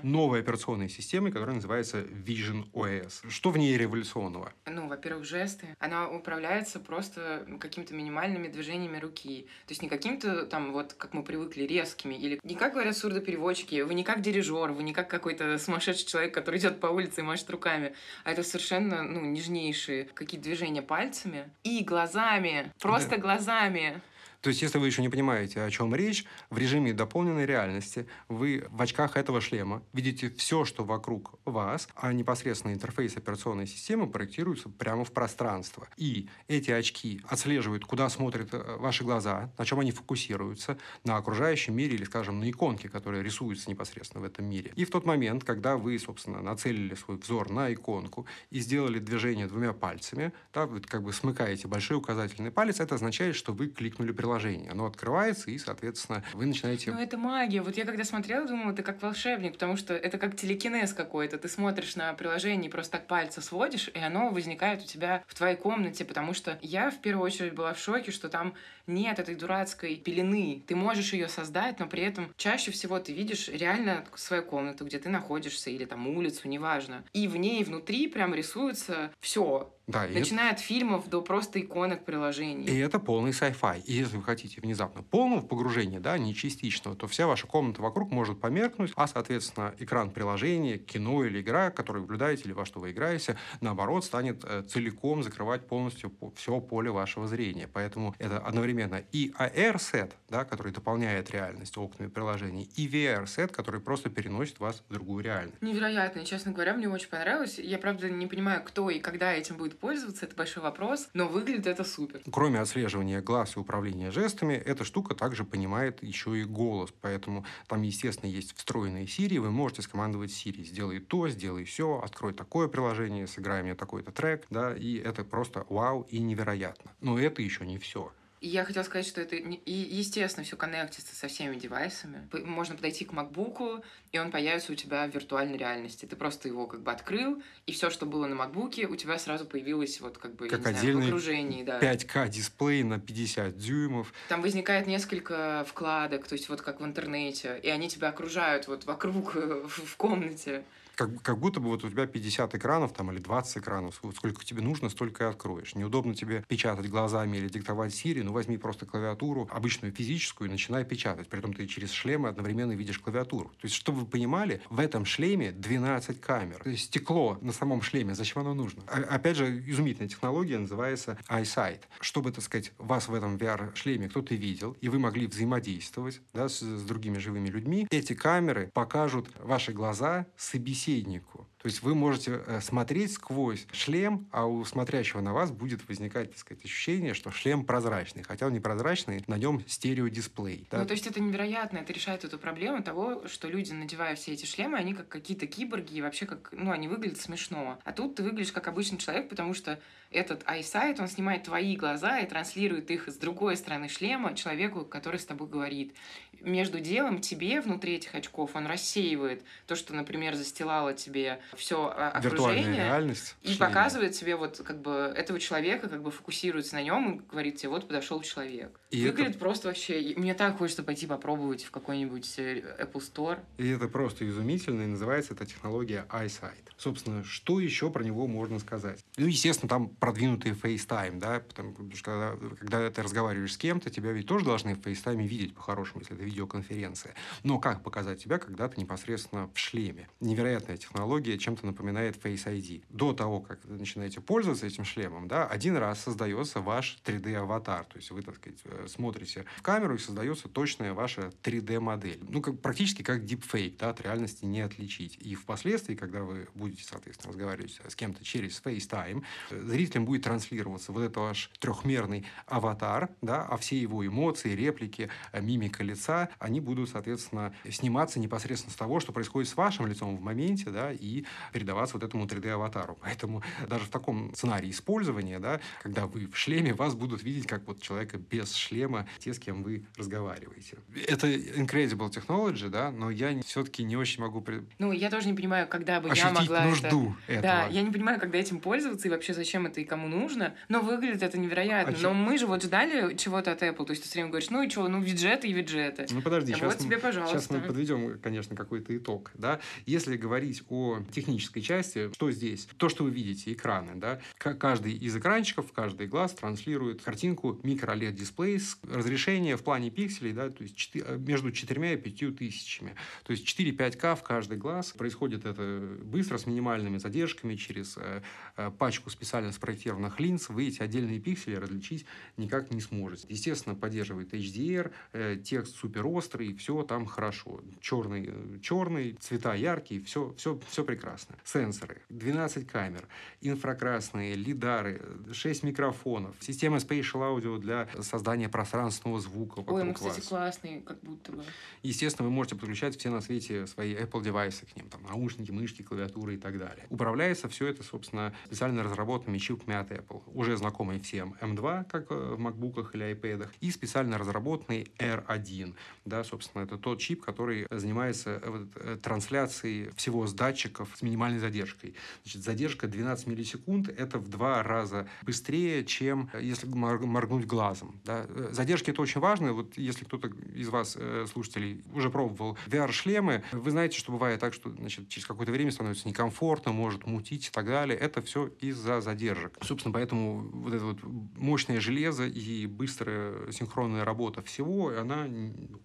новой 0.02 0.40
операционной 0.40 0.88
системой, 0.88 1.30
которая 1.32 1.56
называется 1.56 2.00
Vision 2.00 2.70
OS. 2.72 3.28
Что 3.28 3.50
в 3.50 3.58
ней 3.58 3.76
революционного? 3.76 4.52
Ну, 4.66 4.88
во-первых, 4.88 5.24
жесты. 5.24 5.76
Она 5.78 6.08
управляется 6.08 6.80
просто 6.80 7.46
какими-то 7.60 7.94
минимальными 7.94 8.48
движениями 8.48 8.98
руки. 8.98 9.48
То 9.66 9.72
есть 9.72 9.82
не 9.82 9.88
каким-то 9.88 10.46
там, 10.46 10.72
вот 10.72 10.94
как 10.94 11.12
мы 11.12 11.22
привыкли, 11.22 11.64
резкими. 11.64 12.14
Или 12.14 12.40
не 12.42 12.54
как 12.54 12.72
говорят 12.72 12.96
сурдопереводчики, 12.96 13.57
цветочки, 13.58 13.80
вы 13.82 13.94
не 13.94 14.04
как 14.04 14.20
дирижер, 14.20 14.72
вы 14.72 14.82
не 14.82 14.92
как 14.92 15.08
какой-то 15.08 15.58
сумасшедший 15.58 16.06
человек, 16.06 16.34
который 16.34 16.58
идет 16.58 16.80
по 16.80 16.86
улице 16.86 17.20
и 17.20 17.24
машет 17.24 17.50
руками, 17.50 17.94
а 18.24 18.32
это 18.32 18.42
совершенно, 18.42 19.02
ну, 19.02 19.20
нежнейшие 19.20 20.04
какие-то 20.14 20.44
движения 20.44 20.82
пальцами 20.82 21.50
и 21.64 21.84
глазами, 21.84 22.72
просто 22.80 23.10
да. 23.10 23.18
глазами. 23.18 24.00
То 24.40 24.50
есть, 24.50 24.62
если 24.62 24.78
вы 24.78 24.86
еще 24.86 25.02
не 25.02 25.08
понимаете, 25.08 25.62
о 25.62 25.70
чем 25.70 25.94
речь, 25.94 26.24
в 26.50 26.58
режиме 26.58 26.92
дополненной 26.92 27.44
реальности 27.44 28.06
вы 28.28 28.66
в 28.70 28.80
очках 28.80 29.16
этого 29.16 29.40
шлема 29.40 29.82
видите 29.92 30.30
все, 30.30 30.64
что 30.64 30.84
вокруг 30.84 31.34
вас, 31.44 31.88
а 31.96 32.12
непосредственно 32.12 32.72
интерфейс 32.72 33.16
операционной 33.16 33.66
системы 33.66 34.08
проектируется 34.08 34.68
прямо 34.68 35.04
в 35.04 35.12
пространство. 35.12 35.88
И 35.96 36.28
эти 36.46 36.70
очки 36.70 37.20
отслеживают, 37.28 37.84
куда 37.84 38.08
смотрят 38.08 38.50
э, 38.52 38.76
ваши 38.76 39.02
глаза, 39.02 39.52
на 39.58 39.64
чем 39.64 39.80
они 39.80 39.90
фокусируются, 39.90 40.78
на 41.04 41.16
окружающем 41.16 41.74
мире 41.74 41.96
или, 41.96 42.04
скажем, 42.04 42.38
на 42.38 42.48
иконке, 42.48 42.88
которая 42.88 43.22
рисуется 43.22 43.68
непосредственно 43.68 44.22
в 44.22 44.24
этом 44.24 44.44
мире. 44.44 44.72
И 44.76 44.84
в 44.84 44.90
тот 44.90 45.04
момент, 45.04 45.42
когда 45.42 45.76
вы, 45.76 45.98
собственно, 45.98 46.40
нацелили 46.42 46.94
свой 46.94 47.16
взор 47.16 47.50
на 47.50 47.72
иконку 47.72 48.26
и 48.50 48.60
сделали 48.60 49.00
движение 49.00 49.48
двумя 49.48 49.72
пальцами, 49.72 50.32
да, 50.54 50.66
вы 50.66 50.80
как 50.80 51.02
бы 51.02 51.12
смыкаете 51.12 51.66
большой 51.66 51.96
указательный 51.96 52.52
палец, 52.52 52.78
это 52.78 52.94
означает, 52.94 53.34
что 53.34 53.52
вы 53.52 53.66
кликнули 53.66 54.12
приложение 54.12 54.27
приложение. 54.28 54.70
Оно 54.70 54.84
открывается, 54.84 55.50
и, 55.50 55.56
соответственно, 55.56 56.22
вы 56.34 56.44
начинаете... 56.44 56.92
Ну, 56.92 56.98
это 56.98 57.16
магия. 57.16 57.62
Вот 57.62 57.78
я 57.78 57.86
когда 57.86 58.04
смотрела, 58.04 58.46
думала, 58.46 58.72
это 58.72 58.82
как 58.82 59.00
волшебник, 59.00 59.54
потому 59.54 59.76
что 59.78 59.94
это 59.94 60.18
как 60.18 60.36
телекинез 60.36 60.92
какой-то. 60.92 61.38
Ты 61.38 61.48
смотришь 61.48 61.96
на 61.96 62.12
приложение, 62.12 62.70
просто 62.70 62.98
так 62.98 63.06
пальцы 63.06 63.40
сводишь, 63.40 63.88
и 63.94 63.98
оно 63.98 64.28
возникает 64.28 64.82
у 64.82 64.86
тебя 64.86 65.24
в 65.26 65.34
твоей 65.34 65.56
комнате, 65.56 66.04
потому 66.04 66.34
что 66.34 66.58
я 66.60 66.90
в 66.90 66.98
первую 67.00 67.24
очередь 67.24 67.54
была 67.54 67.72
в 67.72 67.78
шоке, 67.78 68.12
что 68.12 68.28
там 68.28 68.52
нет 68.86 69.18
этой 69.18 69.34
дурацкой 69.34 69.96
пелены. 69.96 70.62
Ты 70.66 70.76
можешь 70.76 71.14
ее 71.14 71.28
создать, 71.28 71.78
но 71.78 71.86
при 71.86 72.02
этом 72.02 72.30
чаще 72.36 72.70
всего 72.70 72.98
ты 72.98 73.14
видишь 73.14 73.48
реально 73.48 74.04
свою 74.14 74.42
комнату, 74.42 74.84
где 74.84 74.98
ты 74.98 75.08
находишься, 75.08 75.70
или 75.70 75.86
там 75.86 76.06
улицу, 76.06 76.48
неважно. 76.48 77.02
И 77.14 77.28
в 77.28 77.36
ней 77.36 77.64
внутри 77.64 78.08
прям 78.08 78.34
рисуется 78.34 79.10
все. 79.20 79.72
Да, 79.88 80.06
Начиная 80.06 80.52
это... 80.52 80.56
от 80.56 80.60
фильмов 80.60 81.08
до 81.08 81.22
просто 81.22 81.60
иконок 81.60 82.04
приложений. 82.04 82.66
И 82.66 82.78
это 82.78 82.98
полный 82.98 83.30
sci-fi. 83.30 83.82
И 83.84 83.94
если 83.94 84.18
вы 84.18 84.22
хотите 84.22 84.60
внезапно 84.60 85.02
полного 85.02 85.40
погружения, 85.40 85.98
да, 85.98 86.18
не 86.18 86.34
частичного, 86.34 86.94
то 86.94 87.08
вся 87.08 87.26
ваша 87.26 87.46
комната 87.46 87.80
вокруг 87.80 88.10
может 88.10 88.38
померкнуть, 88.40 88.92
а, 88.96 89.06
соответственно, 89.06 89.74
экран 89.78 90.10
приложения, 90.10 90.76
кино 90.76 91.24
или 91.24 91.40
игра, 91.40 91.70
которую 91.70 92.02
вы 92.02 92.08
наблюдаете 92.08 92.44
или 92.44 92.52
во 92.52 92.66
что 92.66 92.80
вы 92.80 92.90
играете, 92.90 93.36
наоборот, 93.60 94.04
станет 94.04 94.44
э, 94.44 94.62
целиком 94.62 95.22
закрывать 95.22 95.66
полностью 95.66 96.12
все 96.36 96.60
поле 96.60 96.90
вашего 96.90 97.26
зрения. 97.26 97.68
Поэтому 97.72 98.14
это 98.18 98.38
одновременно 98.38 99.02
и 99.12 99.32
AR-сет, 99.38 100.14
да, 100.28 100.44
который 100.44 100.72
дополняет 100.72 101.30
реальность 101.30 101.78
окнами 101.78 102.08
приложений, 102.08 102.68
и 102.76 102.86
VR-сет, 102.86 103.52
который 103.52 103.80
просто 103.80 104.10
переносит 104.10 104.60
вас 104.60 104.82
в 104.88 104.92
другую 104.92 105.24
реальность. 105.24 105.62
Невероятно. 105.62 106.24
честно 106.24 106.52
говоря, 106.52 106.74
мне 106.74 106.88
очень 106.88 107.08
понравилось. 107.08 107.58
Я, 107.58 107.78
правда, 107.78 108.10
не 108.10 108.26
понимаю, 108.26 108.62
кто 108.64 108.90
и 108.90 108.98
когда 108.98 109.32
этим 109.32 109.56
будет 109.56 109.77
пользоваться, 109.80 110.26
это 110.26 110.36
большой 110.36 110.62
вопрос, 110.62 111.08
но 111.14 111.28
выглядит 111.28 111.66
это 111.66 111.84
супер. 111.84 112.20
Кроме 112.30 112.60
отслеживания 112.60 113.20
глаз 113.20 113.56
и 113.56 113.60
управления 113.60 114.10
жестами, 114.10 114.54
эта 114.54 114.84
штука 114.84 115.14
также 115.14 115.44
понимает 115.44 116.02
еще 116.02 116.38
и 116.38 116.44
голос, 116.44 116.92
поэтому 117.00 117.44
там, 117.66 117.82
естественно, 117.82 118.30
есть 118.30 118.56
встроенные 118.56 119.06
Siri, 119.06 119.38
вы 119.38 119.50
можете 119.50 119.82
скомандовать 119.82 120.30
Siri, 120.30 120.64
сделай 120.64 121.00
то, 121.00 121.28
сделай 121.28 121.64
все, 121.64 122.00
открой 122.02 122.32
такое 122.32 122.68
приложение, 122.68 123.26
сыграй 123.26 123.62
мне 123.62 123.74
такой-то 123.74 124.12
трек, 124.12 124.46
да, 124.50 124.74
и 124.74 124.96
это 124.96 125.24
просто 125.24 125.66
вау 125.68 126.06
и 126.10 126.18
невероятно. 126.18 126.92
Но 127.00 127.18
это 127.18 127.42
еще 127.42 127.66
не 127.66 127.78
все. 127.78 128.12
Я 128.40 128.64
хотела 128.64 128.84
сказать, 128.84 129.06
что 129.06 129.20
это 129.20 129.36
и, 129.36 129.72
естественно 129.72 130.44
все 130.44 130.56
коннектится 130.56 131.14
со 131.16 131.26
всеми 131.28 131.56
девайсами. 131.56 132.28
Можно 132.44 132.76
подойти 132.76 133.04
к 133.04 133.12
MacBook, 133.12 133.82
и 134.12 134.18
он 134.18 134.30
появится 134.30 134.72
у 134.72 134.74
тебя 134.76 135.06
в 135.06 135.14
виртуальной 135.14 135.58
реальности. 135.58 136.06
Ты 136.06 136.14
просто 136.14 136.46
его 136.48 136.66
как 136.66 136.82
бы 136.82 136.92
открыл, 136.92 137.42
и 137.66 137.72
все, 137.72 137.90
что 137.90 138.06
было 138.06 138.26
на 138.26 138.40
MacBook, 138.40 138.86
у 138.86 138.96
тебя 138.96 139.18
сразу 139.18 139.44
появилось 139.44 140.00
вот 140.00 140.18
как 140.18 140.36
бы 140.36 140.48
как 140.48 140.60
не 140.60 140.72
знаю, 140.72 141.00
в 141.00 141.06
окружении. 141.06 141.64
Да. 141.64 141.80
5К 141.80 142.28
дисплей 142.28 142.84
на 142.84 143.00
50 143.00 143.56
дюймов. 143.56 144.12
Там 144.28 144.42
возникает 144.42 144.86
несколько 144.86 145.64
вкладок, 145.68 146.26
то 146.26 146.34
есть 146.34 146.48
вот 146.48 146.62
как 146.62 146.80
в 146.80 146.84
интернете, 146.84 147.58
и 147.62 147.68
они 147.68 147.88
тебя 147.88 148.08
окружают 148.08 148.68
вот 148.68 148.84
вокруг 148.84 149.34
в 149.34 149.96
комнате 149.96 150.64
как, 150.98 151.22
как 151.22 151.38
будто 151.38 151.60
бы 151.60 151.68
вот 151.68 151.84
у 151.84 151.90
тебя 151.90 152.06
50 152.06 152.56
экранов 152.56 152.92
там, 152.92 153.12
или 153.12 153.20
20 153.20 153.58
экранов, 153.58 153.94
сколько 153.94 154.44
тебе 154.44 154.62
нужно, 154.62 154.88
столько 154.88 155.24
и 155.24 155.26
откроешь. 155.28 155.76
Неудобно 155.76 156.12
тебе 156.12 156.44
печатать 156.48 156.90
глазами 156.90 157.36
или 157.36 157.48
диктовать 157.48 157.92
Siri, 157.92 158.24
ну 158.24 158.32
возьми 158.32 158.58
просто 158.58 158.84
клавиатуру, 158.84 159.48
обычную 159.52 159.94
физическую, 159.94 160.48
и 160.48 160.50
начинай 160.50 160.84
печатать. 160.84 161.28
При 161.28 161.38
этом 161.38 161.52
ты 161.52 161.68
через 161.68 161.92
шлемы 161.92 162.28
одновременно 162.28 162.72
видишь 162.72 162.98
клавиатуру. 162.98 163.50
То 163.50 163.66
есть, 163.66 163.76
чтобы 163.76 164.00
вы 164.00 164.06
понимали, 164.06 164.60
в 164.70 164.80
этом 164.80 165.04
шлеме 165.04 165.52
12 165.52 166.20
камер. 166.20 166.64
То 166.64 166.70
есть, 166.70 166.86
стекло 166.86 167.38
на 167.42 167.52
самом 167.52 167.80
шлеме, 167.80 168.16
зачем 168.16 168.42
оно 168.42 168.54
нужно? 168.54 168.82
А, 168.88 168.96
опять 168.96 169.36
же, 169.36 169.62
изумительная 169.70 170.08
технология 170.08 170.58
называется 170.58 171.16
iSight. 171.28 171.82
Чтобы, 172.00 172.32
так 172.32 172.42
сказать, 172.42 172.72
вас 172.78 173.06
в 173.06 173.14
этом 173.14 173.36
VR-шлеме 173.36 174.08
кто-то 174.08 174.34
видел, 174.34 174.76
и 174.80 174.88
вы 174.88 174.98
могли 174.98 175.28
взаимодействовать 175.28 176.20
да, 176.34 176.48
с, 176.48 176.58
с 176.58 176.82
другими 176.82 177.18
живыми 177.18 177.50
людьми, 177.50 177.86
эти 177.90 178.14
камеры 178.14 178.72
покажут 178.74 179.28
ваши 179.44 179.72
глаза 179.72 180.26
собеседнику 180.36 180.87
собеседнику. 180.88 181.46
То 181.68 181.70
есть 181.70 181.82
вы 181.82 181.94
можете 181.94 182.40
э, 182.46 182.62
смотреть 182.62 183.12
сквозь 183.12 183.66
шлем, 183.72 184.26
а 184.30 184.46
у 184.46 184.64
смотрящего 184.64 185.20
на 185.20 185.34
вас 185.34 185.50
будет 185.50 185.86
возникать, 185.86 186.30
так 186.30 186.38
сказать, 186.38 186.64
ощущение, 186.64 187.12
что 187.12 187.30
шлем 187.30 187.62
прозрачный. 187.66 188.22
Хотя 188.22 188.46
он 188.46 188.54
не 188.54 188.60
прозрачный, 188.60 189.22
на 189.26 189.36
нем 189.36 189.62
стереодисплей. 189.66 190.66
Да? 190.70 190.78
Ну, 190.78 190.86
то 190.86 190.92
есть 190.92 191.06
это 191.06 191.20
невероятно. 191.20 191.76
Это 191.76 191.92
решает 191.92 192.24
эту 192.24 192.38
проблему 192.38 192.82
того, 192.82 193.28
что 193.28 193.48
люди, 193.48 193.72
надевая 193.72 194.16
все 194.16 194.32
эти 194.32 194.46
шлемы, 194.46 194.78
они 194.78 194.94
как 194.94 195.08
какие-то 195.08 195.46
киборги, 195.46 195.96
и 195.96 196.00
вообще 196.00 196.24
как, 196.24 196.48
ну, 196.52 196.70
они 196.70 196.88
выглядят 196.88 197.20
смешно. 197.20 197.78
А 197.84 197.92
тут 197.92 198.14
ты 198.14 198.22
выглядишь 198.22 198.52
как 198.52 198.66
обычный 198.66 198.96
человек, 198.96 199.28
потому 199.28 199.52
что 199.52 199.78
этот 200.10 200.42
iSight, 200.44 201.00
он 201.00 201.08
снимает 201.08 201.42
твои 201.42 201.76
глаза 201.76 202.18
и 202.20 202.26
транслирует 202.26 202.90
их 202.90 203.08
с 203.08 203.16
другой 203.16 203.56
стороны 203.56 203.88
шлема 203.88 204.34
человеку, 204.34 204.84
который 204.84 205.20
с 205.20 205.26
тобой 205.26 205.48
говорит. 205.48 205.94
Между 206.40 206.80
делом 206.80 207.20
тебе 207.20 207.60
внутри 207.60 207.96
этих 207.96 208.14
очков 208.14 208.54
он 208.54 208.66
рассеивает 208.66 209.42
то, 209.66 209.74
что, 209.74 209.92
например, 209.94 210.34
застилало 210.34 210.94
тебе 210.94 211.40
все 211.58 211.92
а, 211.94 212.10
окружение. 212.10 212.84
реальность. 212.84 213.36
И 213.42 213.54
показывает 213.54 214.12
тебе 214.12 214.36
вот 214.36 214.60
как 214.64 214.80
бы 214.80 215.12
этого 215.14 215.38
человека, 215.40 215.88
как 215.88 216.02
бы 216.02 216.10
фокусируется 216.10 216.74
на 216.74 216.82
нем 216.82 217.16
и 217.16 217.30
говорит 217.30 217.56
тебе, 217.56 217.70
вот 217.70 217.86
подошел 217.86 218.20
человек. 218.22 218.80
И 218.90 219.04
Выглядит 219.04 219.30
это... 219.30 219.38
просто 219.38 219.68
вообще... 219.68 220.14
Мне 220.16 220.34
так 220.34 220.58
хочется 220.58 220.82
пойти 220.82 221.06
попробовать 221.06 221.64
в 221.64 221.70
какой-нибудь 221.70 222.38
э, 222.38 222.76
Apple 222.80 223.02
Store. 223.02 223.38
И 223.58 223.68
это 223.68 223.88
просто 223.88 224.28
изумительно, 224.28 224.82
и 224.82 224.86
называется 224.86 225.34
эта 225.34 225.44
технология 225.46 226.06
iSight. 226.10 226.68
Собственно, 226.76 227.24
что 227.24 227.60
еще 227.60 227.90
про 227.90 228.04
него 228.04 228.26
можно 228.26 228.58
сказать? 228.58 229.04
Ну, 229.16 229.26
естественно, 229.26 229.68
там 229.68 229.88
продвинутый 229.88 230.52
FaceTime, 230.52 231.18
да, 231.18 231.40
потому 231.40 231.74
что 231.94 232.38
когда 232.58 232.90
ты 232.90 233.02
разговариваешь 233.02 233.52
с 233.52 233.58
кем-то, 233.58 233.90
тебя 233.90 234.12
ведь 234.12 234.26
тоже 234.26 234.44
должны 234.44 234.74
в 234.74 234.78
FaceTime 234.78 235.26
видеть 235.26 235.54
по-хорошему, 235.54 236.00
если 236.00 236.14
это 236.14 236.24
видеоконференция. 236.24 237.14
Но 237.42 237.58
как 237.58 237.82
показать 237.82 238.22
тебя, 238.22 238.38
когда 238.38 238.68
ты 238.68 238.80
непосредственно 238.80 239.50
в 239.52 239.58
шлеме? 239.58 240.08
Невероятная 240.20 240.76
технология, 240.76 241.37
чем-то 241.38 241.66
напоминает 241.66 242.16
Face 242.16 242.44
ID. 242.44 242.84
До 242.88 243.12
того, 243.12 243.40
как 243.40 243.64
вы 243.64 243.76
начинаете 243.76 244.20
пользоваться 244.20 244.66
этим 244.66 244.84
шлемом, 244.84 245.28
да, 245.28 245.46
один 245.46 245.76
раз 245.76 246.02
создается 246.02 246.60
ваш 246.60 246.98
3D-аватар. 247.04 247.84
То 247.84 247.96
есть 247.96 248.10
вы, 248.10 248.22
так 248.22 248.36
сказать, 248.36 248.58
э, 248.64 248.86
смотрите 248.88 249.44
в 249.56 249.62
камеру 249.62 249.94
и 249.94 249.98
создается 249.98 250.48
точная 250.48 250.94
ваша 250.94 251.32
3D-модель. 251.42 252.20
Ну, 252.28 252.40
как, 252.40 252.60
практически 252.60 253.02
как 253.02 253.22
deepfake, 253.22 253.76
да, 253.78 253.90
от 253.90 254.00
реальности 254.00 254.44
не 254.44 254.60
отличить. 254.60 255.16
И 255.20 255.34
впоследствии, 255.34 255.94
когда 255.94 256.22
вы 256.22 256.48
будете, 256.54 256.84
соответственно, 256.84 257.32
разговаривать 257.32 257.80
с 257.86 257.94
кем-то 257.94 258.24
через 258.24 258.60
FaceTime, 258.62 259.24
зрителям 259.50 260.04
будет 260.04 260.24
транслироваться 260.24 260.92
вот 260.92 261.02
этот 261.02 261.16
ваш 261.16 261.50
трехмерный 261.58 262.26
аватар, 262.46 263.10
да, 263.22 263.44
а 263.44 263.56
все 263.56 263.78
его 263.78 264.06
эмоции, 264.06 264.54
реплики, 264.54 265.10
э, 265.32 265.40
мимика 265.40 265.82
лица, 265.82 266.28
они 266.38 266.60
будут, 266.60 266.90
соответственно, 266.90 267.54
сниматься 267.70 268.20
непосредственно 268.20 268.72
с 268.72 268.76
того, 268.76 269.00
что 269.00 269.12
происходит 269.12 269.48
с 269.48 269.56
вашим 269.56 269.86
лицом 269.86 270.16
в 270.16 270.20
моменте, 270.20 270.70
да, 270.70 270.92
и 270.92 271.24
передаваться 271.52 271.96
вот 271.96 272.04
этому 272.04 272.26
3D-аватару. 272.26 272.98
Поэтому 273.00 273.42
даже 273.68 273.84
в 273.84 273.88
таком 273.88 274.34
сценарии 274.34 274.70
использования, 274.70 275.38
да, 275.38 275.60
когда 275.82 276.06
вы 276.06 276.26
в 276.26 276.36
шлеме, 276.36 276.74
вас 276.74 276.94
будут 276.94 277.22
видеть 277.22 277.46
как 277.46 277.66
вот 277.66 277.80
человека 277.82 278.18
без 278.18 278.54
шлема, 278.54 279.06
те, 279.18 279.34
с 279.34 279.38
кем 279.38 279.62
вы 279.62 279.84
разговариваете. 279.96 280.78
Это 281.06 281.28
incredible 281.28 282.10
technology, 282.10 282.68
да, 282.68 282.90
но 282.90 283.10
я 283.10 283.40
все-таки 283.42 283.84
не 283.84 283.96
очень 283.96 284.22
могу... 284.22 284.44
Ну, 284.78 284.92
я 284.92 285.10
тоже 285.10 285.28
не 285.28 285.34
понимаю, 285.34 285.68
когда 285.68 286.00
бы 286.00 286.10
я 286.14 286.30
могла 286.30 286.64
нужду 286.64 287.16
это... 287.26 287.38
этого. 287.38 287.42
Да, 287.42 287.66
я 287.66 287.82
не 287.82 287.90
понимаю, 287.90 288.20
когда 288.20 288.38
этим 288.38 288.60
пользоваться 288.60 289.08
и 289.08 289.10
вообще 289.10 289.34
зачем 289.34 289.66
это 289.66 289.80
и 289.80 289.84
кому 289.84 290.08
нужно, 290.08 290.54
но 290.68 290.80
выглядит 290.80 291.22
это 291.22 291.38
невероятно. 291.38 291.94
А 291.98 292.02
но 292.02 292.14
мы 292.14 292.38
же 292.38 292.46
вот 292.46 292.62
ждали 292.62 293.16
чего-то 293.16 293.52
от 293.52 293.62
Apple, 293.62 293.84
то 293.84 293.90
есть 293.90 294.02
ты 294.02 294.08
все 294.08 294.18
время 294.18 294.30
говоришь, 294.30 294.50
ну 294.50 294.62
и 294.62 294.70
что, 294.70 294.88
ну 294.88 295.00
виджеты 295.00 295.48
и 295.48 295.52
виджеты. 295.52 296.06
Ну 296.10 296.22
подожди, 296.22 296.52
а 296.52 296.56
сейчас, 296.56 296.74
вот 296.74 296.82
тебе, 296.82 296.98
пожалуйста. 296.98 297.38
сейчас 297.38 297.50
мы 297.50 297.60
подведем, 297.60 298.18
конечно, 298.20 298.56
какой-то 298.56 298.96
итог, 298.96 299.30
да. 299.34 299.60
Если 299.86 300.16
говорить 300.16 300.62
о 300.68 301.00
технической 301.20 301.62
части, 301.62 302.12
что 302.12 302.30
здесь? 302.30 302.68
То, 302.76 302.88
что 302.88 303.04
вы 303.04 303.10
видите, 303.10 303.52
экраны, 303.52 303.94
да. 303.96 304.20
Каждый 304.38 304.94
из 304.94 305.16
экранчиков, 305.16 305.72
каждый 305.72 306.06
глаз 306.06 306.32
транслирует 306.32 307.02
картинку 307.02 307.58
микро-LED 307.62 308.12
дисплей 308.12 308.58
с 308.60 308.78
разрешением 308.82 309.56
в 309.56 309.62
плане 309.62 309.90
пикселей, 309.90 310.32
да, 310.32 310.50
то 310.50 310.62
есть 310.62 310.76
4, 310.76 311.18
между 311.18 311.50
4 311.50 311.94
и 311.94 311.96
5 311.96 312.36
тысячами. 312.36 312.94
То 313.24 313.32
есть 313.32 313.44
4-5К 313.46 314.16
в 314.16 314.22
каждый 314.22 314.58
глаз. 314.58 314.92
Происходит 314.92 315.44
это 315.44 315.62
быстро, 316.02 316.38
с 316.38 316.46
минимальными 316.46 316.98
задержками, 316.98 317.56
через 317.56 317.96
э, 317.96 318.22
э, 318.56 318.70
пачку 318.78 319.10
специально 319.10 319.52
спроектированных 319.52 320.20
линз. 320.20 320.48
Вы 320.48 320.68
эти 320.68 320.82
отдельные 320.82 321.20
пиксели 321.20 321.56
различить 321.56 322.06
никак 322.36 322.70
не 322.70 322.80
сможете. 322.80 323.26
Естественно, 323.28 323.74
поддерживает 323.74 324.32
HDR, 324.32 324.92
э, 325.12 325.36
текст 325.42 325.76
супер 325.76 326.06
острый, 326.06 326.54
все 326.54 326.82
там 326.82 327.06
хорошо. 327.06 327.60
Черный, 327.80 328.60
черный, 328.62 329.16
цвета 329.20 329.54
яркие, 329.54 330.02
все, 330.02 330.34
все, 330.36 330.60
все 330.68 330.84
прекрасно. 330.84 331.07
Сенсоры, 331.44 332.02
12 332.08 332.66
камер, 332.66 333.06
инфракрасные, 333.40 334.34
лидары, 334.34 335.00
6 335.32 335.62
микрофонов, 335.62 336.34
система 336.40 336.78
Spatial 336.78 337.36
Audio 337.36 337.58
для 337.58 337.88
создания 338.00 338.48
пространственного 338.48 339.20
звука 339.20 339.60
Ой, 339.66 339.82
он, 339.82 339.94
кстати, 339.94 340.18
вас. 340.18 340.28
классный, 340.28 340.82
как 340.82 341.00
будто 341.00 341.32
бы. 341.32 341.44
Естественно, 341.82 342.28
вы 342.28 342.34
можете 342.34 342.56
подключать 342.56 342.96
все 342.98 343.10
на 343.10 343.20
свете 343.20 343.66
свои 343.66 343.94
Apple 343.94 344.22
девайсы 344.22 344.66
к 344.66 344.76
ним, 344.76 344.88
там, 344.88 345.02
наушники, 345.02 345.50
мышки, 345.50 345.82
клавиатуры 345.82 346.34
и 346.34 346.38
так 346.38 346.58
далее. 346.58 346.86
Управляется 346.90 347.48
все 347.48 347.68
это, 347.68 347.82
собственно, 347.82 348.34
специально 348.46 348.82
разработанными 348.82 349.38
чипами 349.38 349.76
от 349.76 349.90
Apple, 349.90 350.22
уже 350.34 350.56
знакомые 350.56 351.00
всем 351.00 351.34
M2, 351.40 351.84
как 351.90 352.10
в 352.10 352.38
MacBook 352.38 352.90
или 352.94 353.14
iPad, 353.14 353.48
и 353.60 353.70
специально 353.70 354.18
разработанный 354.18 354.90
R1. 354.98 355.74
Да, 356.04 356.24
собственно, 356.24 356.62
это 356.62 356.78
тот 356.78 356.98
чип, 356.98 357.22
который 357.22 357.66
занимается 357.70 358.40
э, 358.42 358.66
э, 358.76 358.96
трансляцией 359.02 359.90
всего 359.96 360.26
с 360.26 360.32
датчиков 360.32 360.88
с 360.98 361.02
минимальной 361.02 361.38
задержкой. 361.38 361.94
Значит, 362.24 362.42
задержка 362.42 362.88
12 362.88 363.26
миллисекунд– 363.26 363.88
это 363.96 364.18
в 364.18 364.28
два 364.28 364.62
раза 364.62 365.08
быстрее, 365.22 365.84
чем 365.84 366.28
э, 366.32 366.40
если 366.42 366.66
моргнуть 366.66 367.46
глазом. 367.46 368.00
Да. 368.04 368.26
Задержки– 368.50 368.90
это 368.92 369.02
очень 369.02 369.20
важно. 369.20 369.52
Вот 369.52 369.78
если 369.78 370.04
кто-то 370.04 370.28
из 370.54 370.68
вас, 370.68 370.96
слушателей, 371.30 371.84
уже 371.92 372.10
пробовал 372.10 372.58
VR-шлемы, 372.66 373.42
вы 373.52 373.70
знаете, 373.70 373.98
что 373.98 374.12
бывает 374.12 374.40
так, 374.40 374.54
что 374.54 374.70
значит, 374.70 375.08
через 375.08 375.26
какое-то 375.26 375.52
время 375.52 375.70
становится 375.70 376.08
некомфортно, 376.08 376.72
может 376.72 377.06
мутить 377.06 377.48
и 377.48 377.50
так 377.50 377.66
далее. 377.66 377.96
Это 377.98 378.22
все 378.22 378.48
из-за 378.60 379.00
задержек. 379.00 379.56
Собственно, 379.62 379.92
поэтому 379.92 380.48
вот 380.52 380.74
это 380.74 380.84
вот 380.84 380.98
мощное 381.36 381.80
железо 381.80 382.26
и 382.26 382.66
быстрая 382.66 383.52
синхронная 383.52 384.04
работа 384.04 384.42
всего, 384.42 384.88
она 384.88 385.28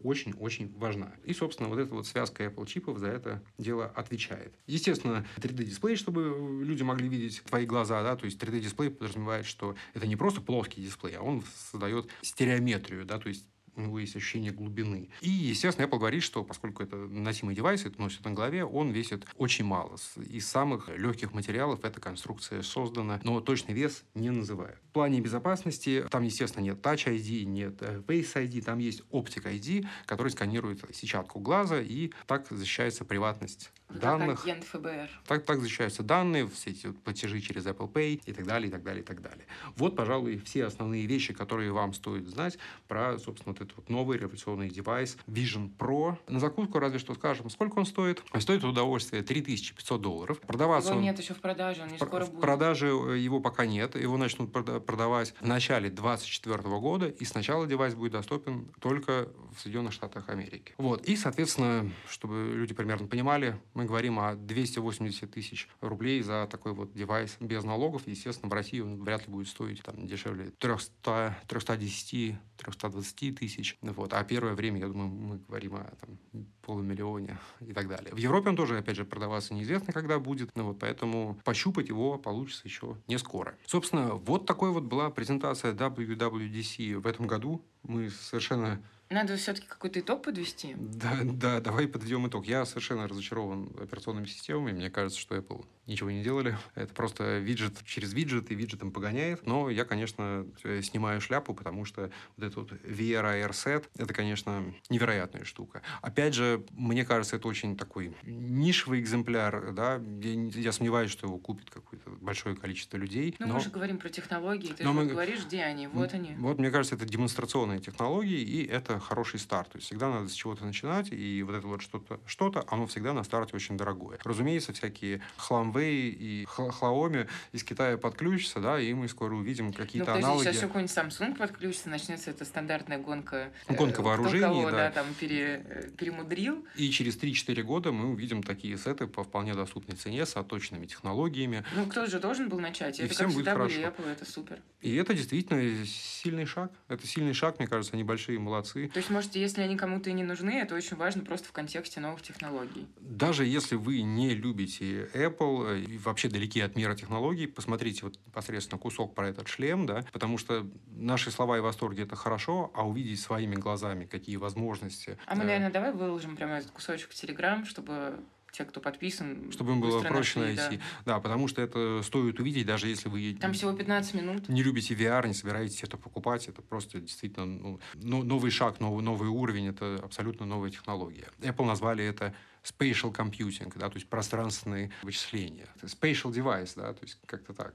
очень-очень 0.01 0.73
важна. 0.77 1.11
И, 1.23 1.33
собственно, 1.33 1.69
вот 1.69 1.79
эта 1.79 1.93
вот 1.93 2.07
связка 2.07 2.45
Apple 2.45 2.65
чипов 2.65 2.97
за 2.97 3.07
это 3.07 3.43
дело 3.57 3.85
отвечает. 3.85 4.53
Естественно, 4.67 5.02
3D-дисплей, 5.03 5.95
чтобы 5.95 6.63
люди 6.63 6.83
могли 6.83 7.07
видеть 7.07 7.43
твои 7.45 7.65
глаза, 7.65 8.03
да, 8.03 8.15
то 8.15 8.25
есть 8.25 8.41
3D-дисплей 8.41 8.89
подразумевает, 8.89 9.45
что 9.45 9.75
это 9.93 10.07
не 10.07 10.15
просто 10.15 10.41
плоский 10.41 10.81
дисплей, 10.81 11.15
а 11.15 11.21
он 11.21 11.43
создает 11.71 12.07
стереометрию, 12.21 13.05
да, 13.05 13.19
то 13.19 13.29
есть 13.29 13.45
у 13.75 13.81
него 13.81 13.99
есть 13.99 14.15
ощущение 14.15 14.51
глубины. 14.51 15.09
И, 15.21 15.29
естественно, 15.29 15.85
Apple 15.85 15.99
говорит, 15.99 16.23
что 16.23 16.43
поскольку 16.43 16.83
это 16.83 16.95
носимый 16.95 17.55
девайс, 17.55 17.85
это 17.85 17.99
носит 17.99 18.23
на 18.25 18.31
голове, 18.31 18.65
он 18.65 18.91
весит 18.91 19.25
очень 19.35 19.65
мало. 19.65 19.97
Из 20.17 20.47
самых 20.47 20.89
легких 20.89 21.33
материалов 21.33 21.83
эта 21.83 21.99
конструкция 21.99 22.61
создана, 22.61 23.19
но 23.23 23.39
точный 23.41 23.73
вес 23.73 24.03
не 24.13 24.29
называют. 24.29 24.79
В 24.89 24.93
плане 24.93 25.21
безопасности 25.21 26.05
там, 26.09 26.23
естественно, 26.23 26.63
нет 26.63 26.77
Touch 26.85 27.07
ID, 27.07 27.43
нет 27.45 27.77
э, 27.81 28.01
Face 28.05 28.33
ID, 28.35 28.61
там 28.61 28.79
есть 28.79 29.01
Optic 29.11 29.43
ID, 29.45 29.87
который 30.05 30.29
сканирует 30.29 30.83
сетчатку 30.93 31.39
глаза, 31.39 31.79
и 31.79 32.11
так 32.27 32.47
защищается 32.49 33.05
приватность 33.05 33.71
данных. 33.99 34.37
Как 34.37 34.45
агент 34.45 34.63
ФБР. 34.63 35.09
Так, 35.27 35.45
так 35.45 35.59
защищаются 35.59 36.03
данные, 36.03 36.47
все 36.47 36.71
эти 36.71 36.91
платежи 36.91 37.41
через 37.41 37.65
Apple 37.65 37.91
Pay 37.91 38.21
и 38.25 38.33
так 38.33 38.45
далее, 38.45 38.69
и 38.69 38.71
так 38.71 38.83
далее, 38.83 39.01
и 39.01 39.05
так 39.05 39.21
далее. 39.21 39.45
Вот, 39.75 39.95
пожалуй, 39.95 40.37
все 40.39 40.65
основные 40.65 41.05
вещи, 41.05 41.33
которые 41.33 41.71
вам 41.71 41.93
стоит 41.93 42.27
знать 42.27 42.57
про, 42.87 43.17
собственно, 43.17 43.53
вот 43.53 43.61
этот 43.61 43.75
вот 43.77 43.89
новый 43.89 44.17
революционный 44.17 44.69
девайс 44.69 45.17
Vision 45.27 45.71
Pro. 45.77 46.17
На 46.27 46.39
закуску 46.39 46.79
разве 46.79 46.99
что 46.99 47.13
скажем, 47.13 47.49
сколько 47.49 47.79
он 47.79 47.85
стоит. 47.85 48.23
Стоит 48.39 48.63
удовольствие 48.63 49.23
3500 49.23 50.01
долларов. 50.01 50.39
Продаваться 50.41 50.89
его 50.89 50.99
он... 50.99 51.03
нет 51.03 51.19
еще 51.19 51.33
в 51.33 51.41
продаже, 51.41 51.83
он 51.83 51.89
не 51.89 51.97
скоро 51.97 52.25
в 52.25 52.31
будет. 52.31 52.41
продаже 52.41 52.87
э, 52.87 53.17
его 53.17 53.39
пока 53.39 53.65
нет. 53.65 53.95
Его 53.95 54.17
начнут 54.17 54.51
продавать 54.51 55.33
в 55.39 55.47
начале 55.47 55.89
2024 55.89 56.57
года, 56.79 57.07
и 57.07 57.25
сначала 57.25 57.67
девайс 57.67 57.95
будет 57.95 58.13
доступен 58.13 58.67
только 58.79 59.29
в 59.55 59.61
Соединенных 59.61 59.93
Штатах 59.93 60.29
Америки. 60.29 60.73
Вот. 60.77 61.05
И, 61.05 61.15
соответственно, 61.15 61.91
чтобы 62.07 62.53
люди 62.55 62.73
примерно 62.73 63.07
понимали, 63.07 63.59
мы 63.73 63.82
говорим 63.85 64.19
о 64.19 64.35
280 64.35 65.31
тысяч 65.31 65.67
рублей 65.81 66.21
за 66.21 66.47
такой 66.49 66.73
вот 66.73 66.93
девайс 66.93 67.37
без 67.39 67.63
налогов. 67.63 68.03
Естественно, 68.05 68.49
в 68.49 68.53
России 68.53 68.79
он 68.79 69.03
вряд 69.03 69.27
ли 69.27 69.33
будет 69.33 69.47
стоить 69.47 69.81
там, 69.81 70.07
дешевле 70.07 70.51
300, 70.59 71.37
310, 71.47 72.35
320 72.57 73.39
тысяч. 73.39 73.77
Вот. 73.81 74.13
А 74.13 74.23
первое 74.23 74.53
время, 74.53 74.79
я 74.79 74.87
думаю, 74.87 75.09
мы 75.09 75.37
говорим 75.37 75.75
о 75.75 75.91
там, 75.99 76.45
полумиллионе 76.61 77.37
и 77.61 77.73
так 77.73 77.87
далее. 77.87 78.13
В 78.13 78.17
Европе 78.17 78.49
он 78.49 78.55
тоже, 78.55 78.77
опять 78.77 78.95
же, 78.95 79.05
продаваться 79.05 79.53
неизвестно, 79.53 79.93
когда 79.93 80.19
будет. 80.19 80.55
Ну, 80.55 80.65
вот, 80.65 80.79
поэтому 80.79 81.39
пощупать 81.43 81.89
его 81.89 82.17
получится 82.17 82.61
еще 82.65 82.97
не 83.07 83.17
скоро. 83.17 83.55
Собственно, 83.65 84.15
вот 84.15 84.45
такой 84.45 84.71
вот 84.71 84.83
была 84.83 85.09
презентация 85.09 85.73
WWDC 85.73 86.99
в 86.99 87.07
этом 87.07 87.27
году. 87.27 87.63
Мы 87.83 88.09
совершенно 88.09 88.81
надо 89.13 89.37
все-таки 89.37 89.67
какой-то 89.67 89.99
итог 89.99 90.23
подвести. 90.23 90.75
Да, 90.77 91.19
да, 91.23 91.61
давай 91.61 91.87
подведем 91.87 92.27
итог. 92.27 92.45
Я 92.45 92.65
совершенно 92.65 93.07
разочарован 93.07 93.69
операционными 93.79 94.25
системами. 94.25 94.73
Мне 94.73 94.89
кажется, 94.89 95.19
что 95.19 95.35
Apple 95.35 95.65
ничего 95.85 96.11
не 96.11 96.23
делали. 96.23 96.57
Это 96.75 96.93
просто 96.93 97.39
виджет 97.39 97.73
через 97.85 98.13
виджет 98.13 98.51
и 98.51 98.55
виджетом 98.55 98.91
погоняет. 98.91 99.45
Но 99.45 99.69
я, 99.69 99.85
конечно, 99.85 100.45
снимаю 100.81 101.21
шляпу, 101.21 101.53
потому 101.53 101.85
что 101.85 102.11
вот 102.37 102.45
этот 102.45 102.55
вот 102.55 102.71
VR 102.83 103.23
AR 103.23 103.51
set, 103.51 103.85
это, 103.97 104.13
конечно, 104.13 104.73
невероятная 104.89 105.43
штука. 105.43 105.81
Опять 106.01 106.33
же, 106.33 106.65
мне 106.71 107.05
кажется, 107.05 107.35
это 107.35 107.47
очень 107.47 107.77
такой 107.77 108.15
нишевый 108.23 108.99
экземпляр. 108.99 109.73
Да? 109.73 110.01
Я, 110.21 110.61
я 110.61 110.71
сомневаюсь, 110.71 111.11
что 111.11 111.27
его 111.27 111.37
купит 111.37 111.69
какое-то 111.69 112.09
большое 112.21 112.55
количество 112.55 112.97
людей. 112.97 113.35
Но, 113.39 113.47
но... 113.47 113.53
мы 113.55 113.59
же 113.59 113.69
говорим 113.69 113.97
про 113.97 114.09
технологии. 114.09 114.73
Ты 114.73 114.83
но 114.83 114.93
же 114.93 114.99
мы... 114.99 115.05
говоришь, 115.05 115.45
где 115.45 115.63
они? 115.63 115.87
Вот 115.87 116.13
они. 116.13 116.35
Вот, 116.37 116.59
мне 116.59 116.71
кажется, 116.71 116.95
это 116.95 117.05
демонстрационные 117.05 117.79
технологии, 117.79 118.41
и 118.41 118.65
это 118.65 118.99
хороший 119.03 119.39
старт. 119.39 119.69
То 119.69 119.77
есть 119.77 119.87
всегда 119.87 120.09
надо 120.09 120.29
с 120.29 120.33
чего-то 120.33 120.65
начинать, 120.65 121.11
и 121.11 121.43
вот 121.43 121.55
это 121.55 121.67
вот 121.67 121.81
что-то, 121.81 122.19
что-то, 122.25 122.65
оно 122.67 122.87
всегда 122.87 123.13
на 123.13 123.23
старте 123.23 123.55
очень 123.55 123.77
дорогое. 123.77 124.17
Разумеется, 124.23 124.73
всякие 124.73 125.21
Хламвей 125.37 126.09
и 126.09 126.45
Хлаоми 126.45 127.27
из 127.51 127.63
Китая 127.63 127.97
подключатся, 127.97 128.59
да, 128.59 128.79
и 128.79 128.93
мы 128.93 129.07
скоро 129.07 129.35
увидим 129.35 129.73
какие-то 129.73 130.11
ну, 130.11 130.17
аналоги. 130.17 130.43
Сейчас 130.45 130.59
какой-нибудь 130.59 130.95
Samsung 130.95 131.35
подключится, 131.37 131.89
начнется 131.89 132.31
эта 132.31 132.45
стандартная 132.45 132.97
гонка. 132.97 133.51
Ну, 133.67 133.75
гонка 133.75 134.01
э, 134.01 134.05
вооружений, 134.05 134.41
кого, 134.41 134.71
да. 134.71 134.77
да, 134.77 134.91
там 134.91 135.05
пере, 135.19 135.63
э, 135.65 135.89
перемудрил. 135.97 136.65
И 136.75 136.89
через 136.89 137.17
3-4 137.17 137.61
года 137.63 137.91
мы 137.91 138.09
увидим 138.09 138.43
такие 138.43 138.77
сеты 138.77 139.07
по 139.07 139.23
вполне 139.23 139.53
доступной 139.53 139.97
цене 139.97 140.25
с 140.25 140.35
отточенными 140.35 140.85
технологиями. 140.85 141.63
Ну, 141.75 141.85
кто 141.85 142.05
же 142.05 142.19
должен 142.19 142.49
был 142.49 142.59
начать? 142.59 142.99
И 142.99 143.03
это, 143.03 143.13
всем 143.13 143.27
как 143.27 143.35
будет 143.35 143.47
хорошо. 143.47 143.81
Apple, 143.81 144.11
это 144.11 144.25
супер. 144.25 144.59
И 144.81 144.95
это 144.95 145.13
действительно 145.13 145.85
сильный 145.85 146.45
шаг. 146.45 146.71
Это 146.87 147.07
сильный 147.07 147.33
шаг, 147.33 147.59
мне 147.59 147.67
кажется, 147.67 147.93
они 147.93 148.03
большие 148.03 148.39
молодцы. 148.39 148.91
То 148.93 148.99
есть, 148.99 149.09
может, 149.09 149.35
если 149.35 149.61
они 149.61 149.75
кому-то 149.75 150.11
и 150.11 150.13
не 150.13 150.23
нужны, 150.23 150.51
это 150.51 150.75
очень 150.75 150.95
важно 150.95 151.23
просто 151.23 151.47
в 151.47 151.51
контексте 151.51 151.99
новых 151.99 152.21
технологий. 152.21 152.87
Даже 152.99 153.43
если 153.45 153.75
вы 153.75 154.01
не 154.01 154.35
любите 154.35 155.09
Apple 155.13 155.67
э, 155.67 155.79
и 155.79 155.97
вообще 155.97 156.29
далеки 156.29 156.61
от 156.61 156.75
мира 156.75 156.95
технологий, 156.95 157.47
посмотрите 157.47 158.03
вот 158.03 158.19
непосредственно 158.27 158.79
кусок 158.79 159.15
про 159.15 159.29
этот 159.29 159.47
шлем, 159.47 159.87
да, 159.87 160.05
потому 160.13 160.37
что 160.37 160.67
наши 160.91 161.31
слова 161.31 161.57
и 161.57 161.61
восторги 161.61 162.03
это 162.03 162.15
хорошо, 162.15 162.71
а 162.75 162.87
увидеть 162.87 163.19
своими 163.19 163.55
глазами, 163.55 164.05
какие 164.05 164.35
возможности. 164.35 165.17
А 165.25 165.35
мы, 165.35 165.43
наверное, 165.43 165.71
давай 165.71 165.91
выложим 165.91 166.35
прямо 166.35 166.57
этот 166.57 166.69
кусочек 166.69 167.09
в 167.09 167.15
Телеграм, 167.15 167.65
чтобы 167.65 168.19
те, 168.53 168.65
кто 168.65 168.79
подписан, 168.79 169.51
чтобы 169.51 169.71
им 169.71 169.81
было 169.81 170.01
проще 170.01 170.39
нашли, 170.39 170.55
найти. 170.55 170.77
Да. 171.05 171.15
да, 171.15 171.19
потому 171.19 171.47
что 171.47 171.61
это 171.61 172.01
стоит 172.03 172.39
увидеть, 172.39 172.67
даже 172.67 172.87
если 172.87 173.09
вы 173.09 173.35
там 173.39 173.53
всего 173.53 173.73
15 173.73 174.13
минут. 174.13 174.47
Не 174.47 174.61
любите 174.61 174.93
VR, 174.93 175.27
не 175.27 175.33
собираетесь 175.33 175.83
это 175.83 175.97
покупать, 175.97 176.47
это 176.47 176.61
просто 176.61 177.01
действительно 177.01 177.79
ну, 177.95 178.23
новый 178.23 178.51
шаг, 178.51 178.79
новый, 178.79 179.03
новый 179.03 179.27
уровень, 179.27 179.69
это 179.69 179.99
абсолютно 180.03 180.45
новая 180.45 180.69
технология. 180.69 181.27
Apple 181.39 181.65
назвали 181.65 182.05
это 182.05 182.35
spatial 182.63 183.11
computing, 183.11 183.73
да, 183.75 183.89
то 183.89 183.95
есть 183.95 184.07
пространственные 184.07 184.91
вычисления. 185.01 185.67
Spatial 185.81 186.31
device, 186.31 186.73
да, 186.75 186.93
то 186.93 187.03
есть 187.03 187.17
как-то 187.25 187.53
так. 187.53 187.73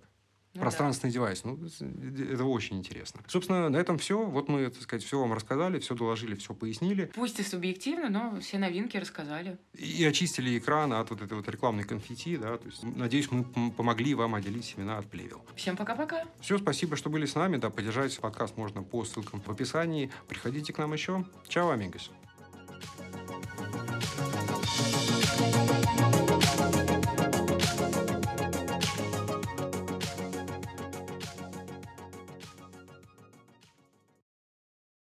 Ну, 0.59 0.62
пространственный 0.62 1.12
да. 1.12 1.14
девайс. 1.14 1.44
Ну, 1.44 1.59
это 2.32 2.44
очень 2.44 2.78
интересно. 2.78 3.22
Собственно, 3.26 3.68
на 3.68 3.76
этом 3.76 3.98
все. 3.98 4.24
Вот 4.24 4.48
мы, 4.48 4.68
так 4.68 4.82
сказать, 4.82 5.04
все 5.04 5.20
вам 5.20 5.32
рассказали, 5.32 5.78
все 5.78 5.94
доложили, 5.94 6.34
все 6.34 6.52
пояснили. 6.54 7.11
Пусть 7.14 7.38
и 7.40 7.42
субъективно, 7.42 8.09
но 8.09 8.40
все 8.40 8.59
новинки 8.59 8.96
рассказали. 8.96 9.59
И 9.74 10.04
очистили 10.04 10.59
экран 10.59 10.92
от 10.92 11.11
вот 11.11 11.22
этой 11.22 11.36
вот 11.36 11.48
рекламной 11.48 11.84
конфетти, 11.84 12.36
да. 12.36 12.59
То 12.59 12.66
есть, 12.66 12.82
надеюсь, 12.82 13.30
мы 13.30 13.44
помогли 13.70 14.14
вам 14.14 14.34
отделить 14.34 14.64
семена 14.64 14.98
от 14.98 15.06
плевел. 15.06 15.44
Всем 15.54 15.76
пока-пока. 15.76 16.24
Все, 16.40 16.59
спасибо, 16.59 16.96
что 16.96 17.11
были 17.11 17.26
с 17.26 17.34
нами. 17.34 17.56
Да, 17.56 17.70
поддержать 17.70 18.18
подкаст 18.18 18.56
можно 18.56 18.82
по 18.82 19.04
ссылкам 19.04 19.40
в 19.40 19.48
описании. 19.48 20.11
Приходите 20.28 20.72
к 20.72 20.78
нам 20.78 20.92
еще. 20.92 21.24
Чао, 21.48 21.70
амигос. 21.70 22.11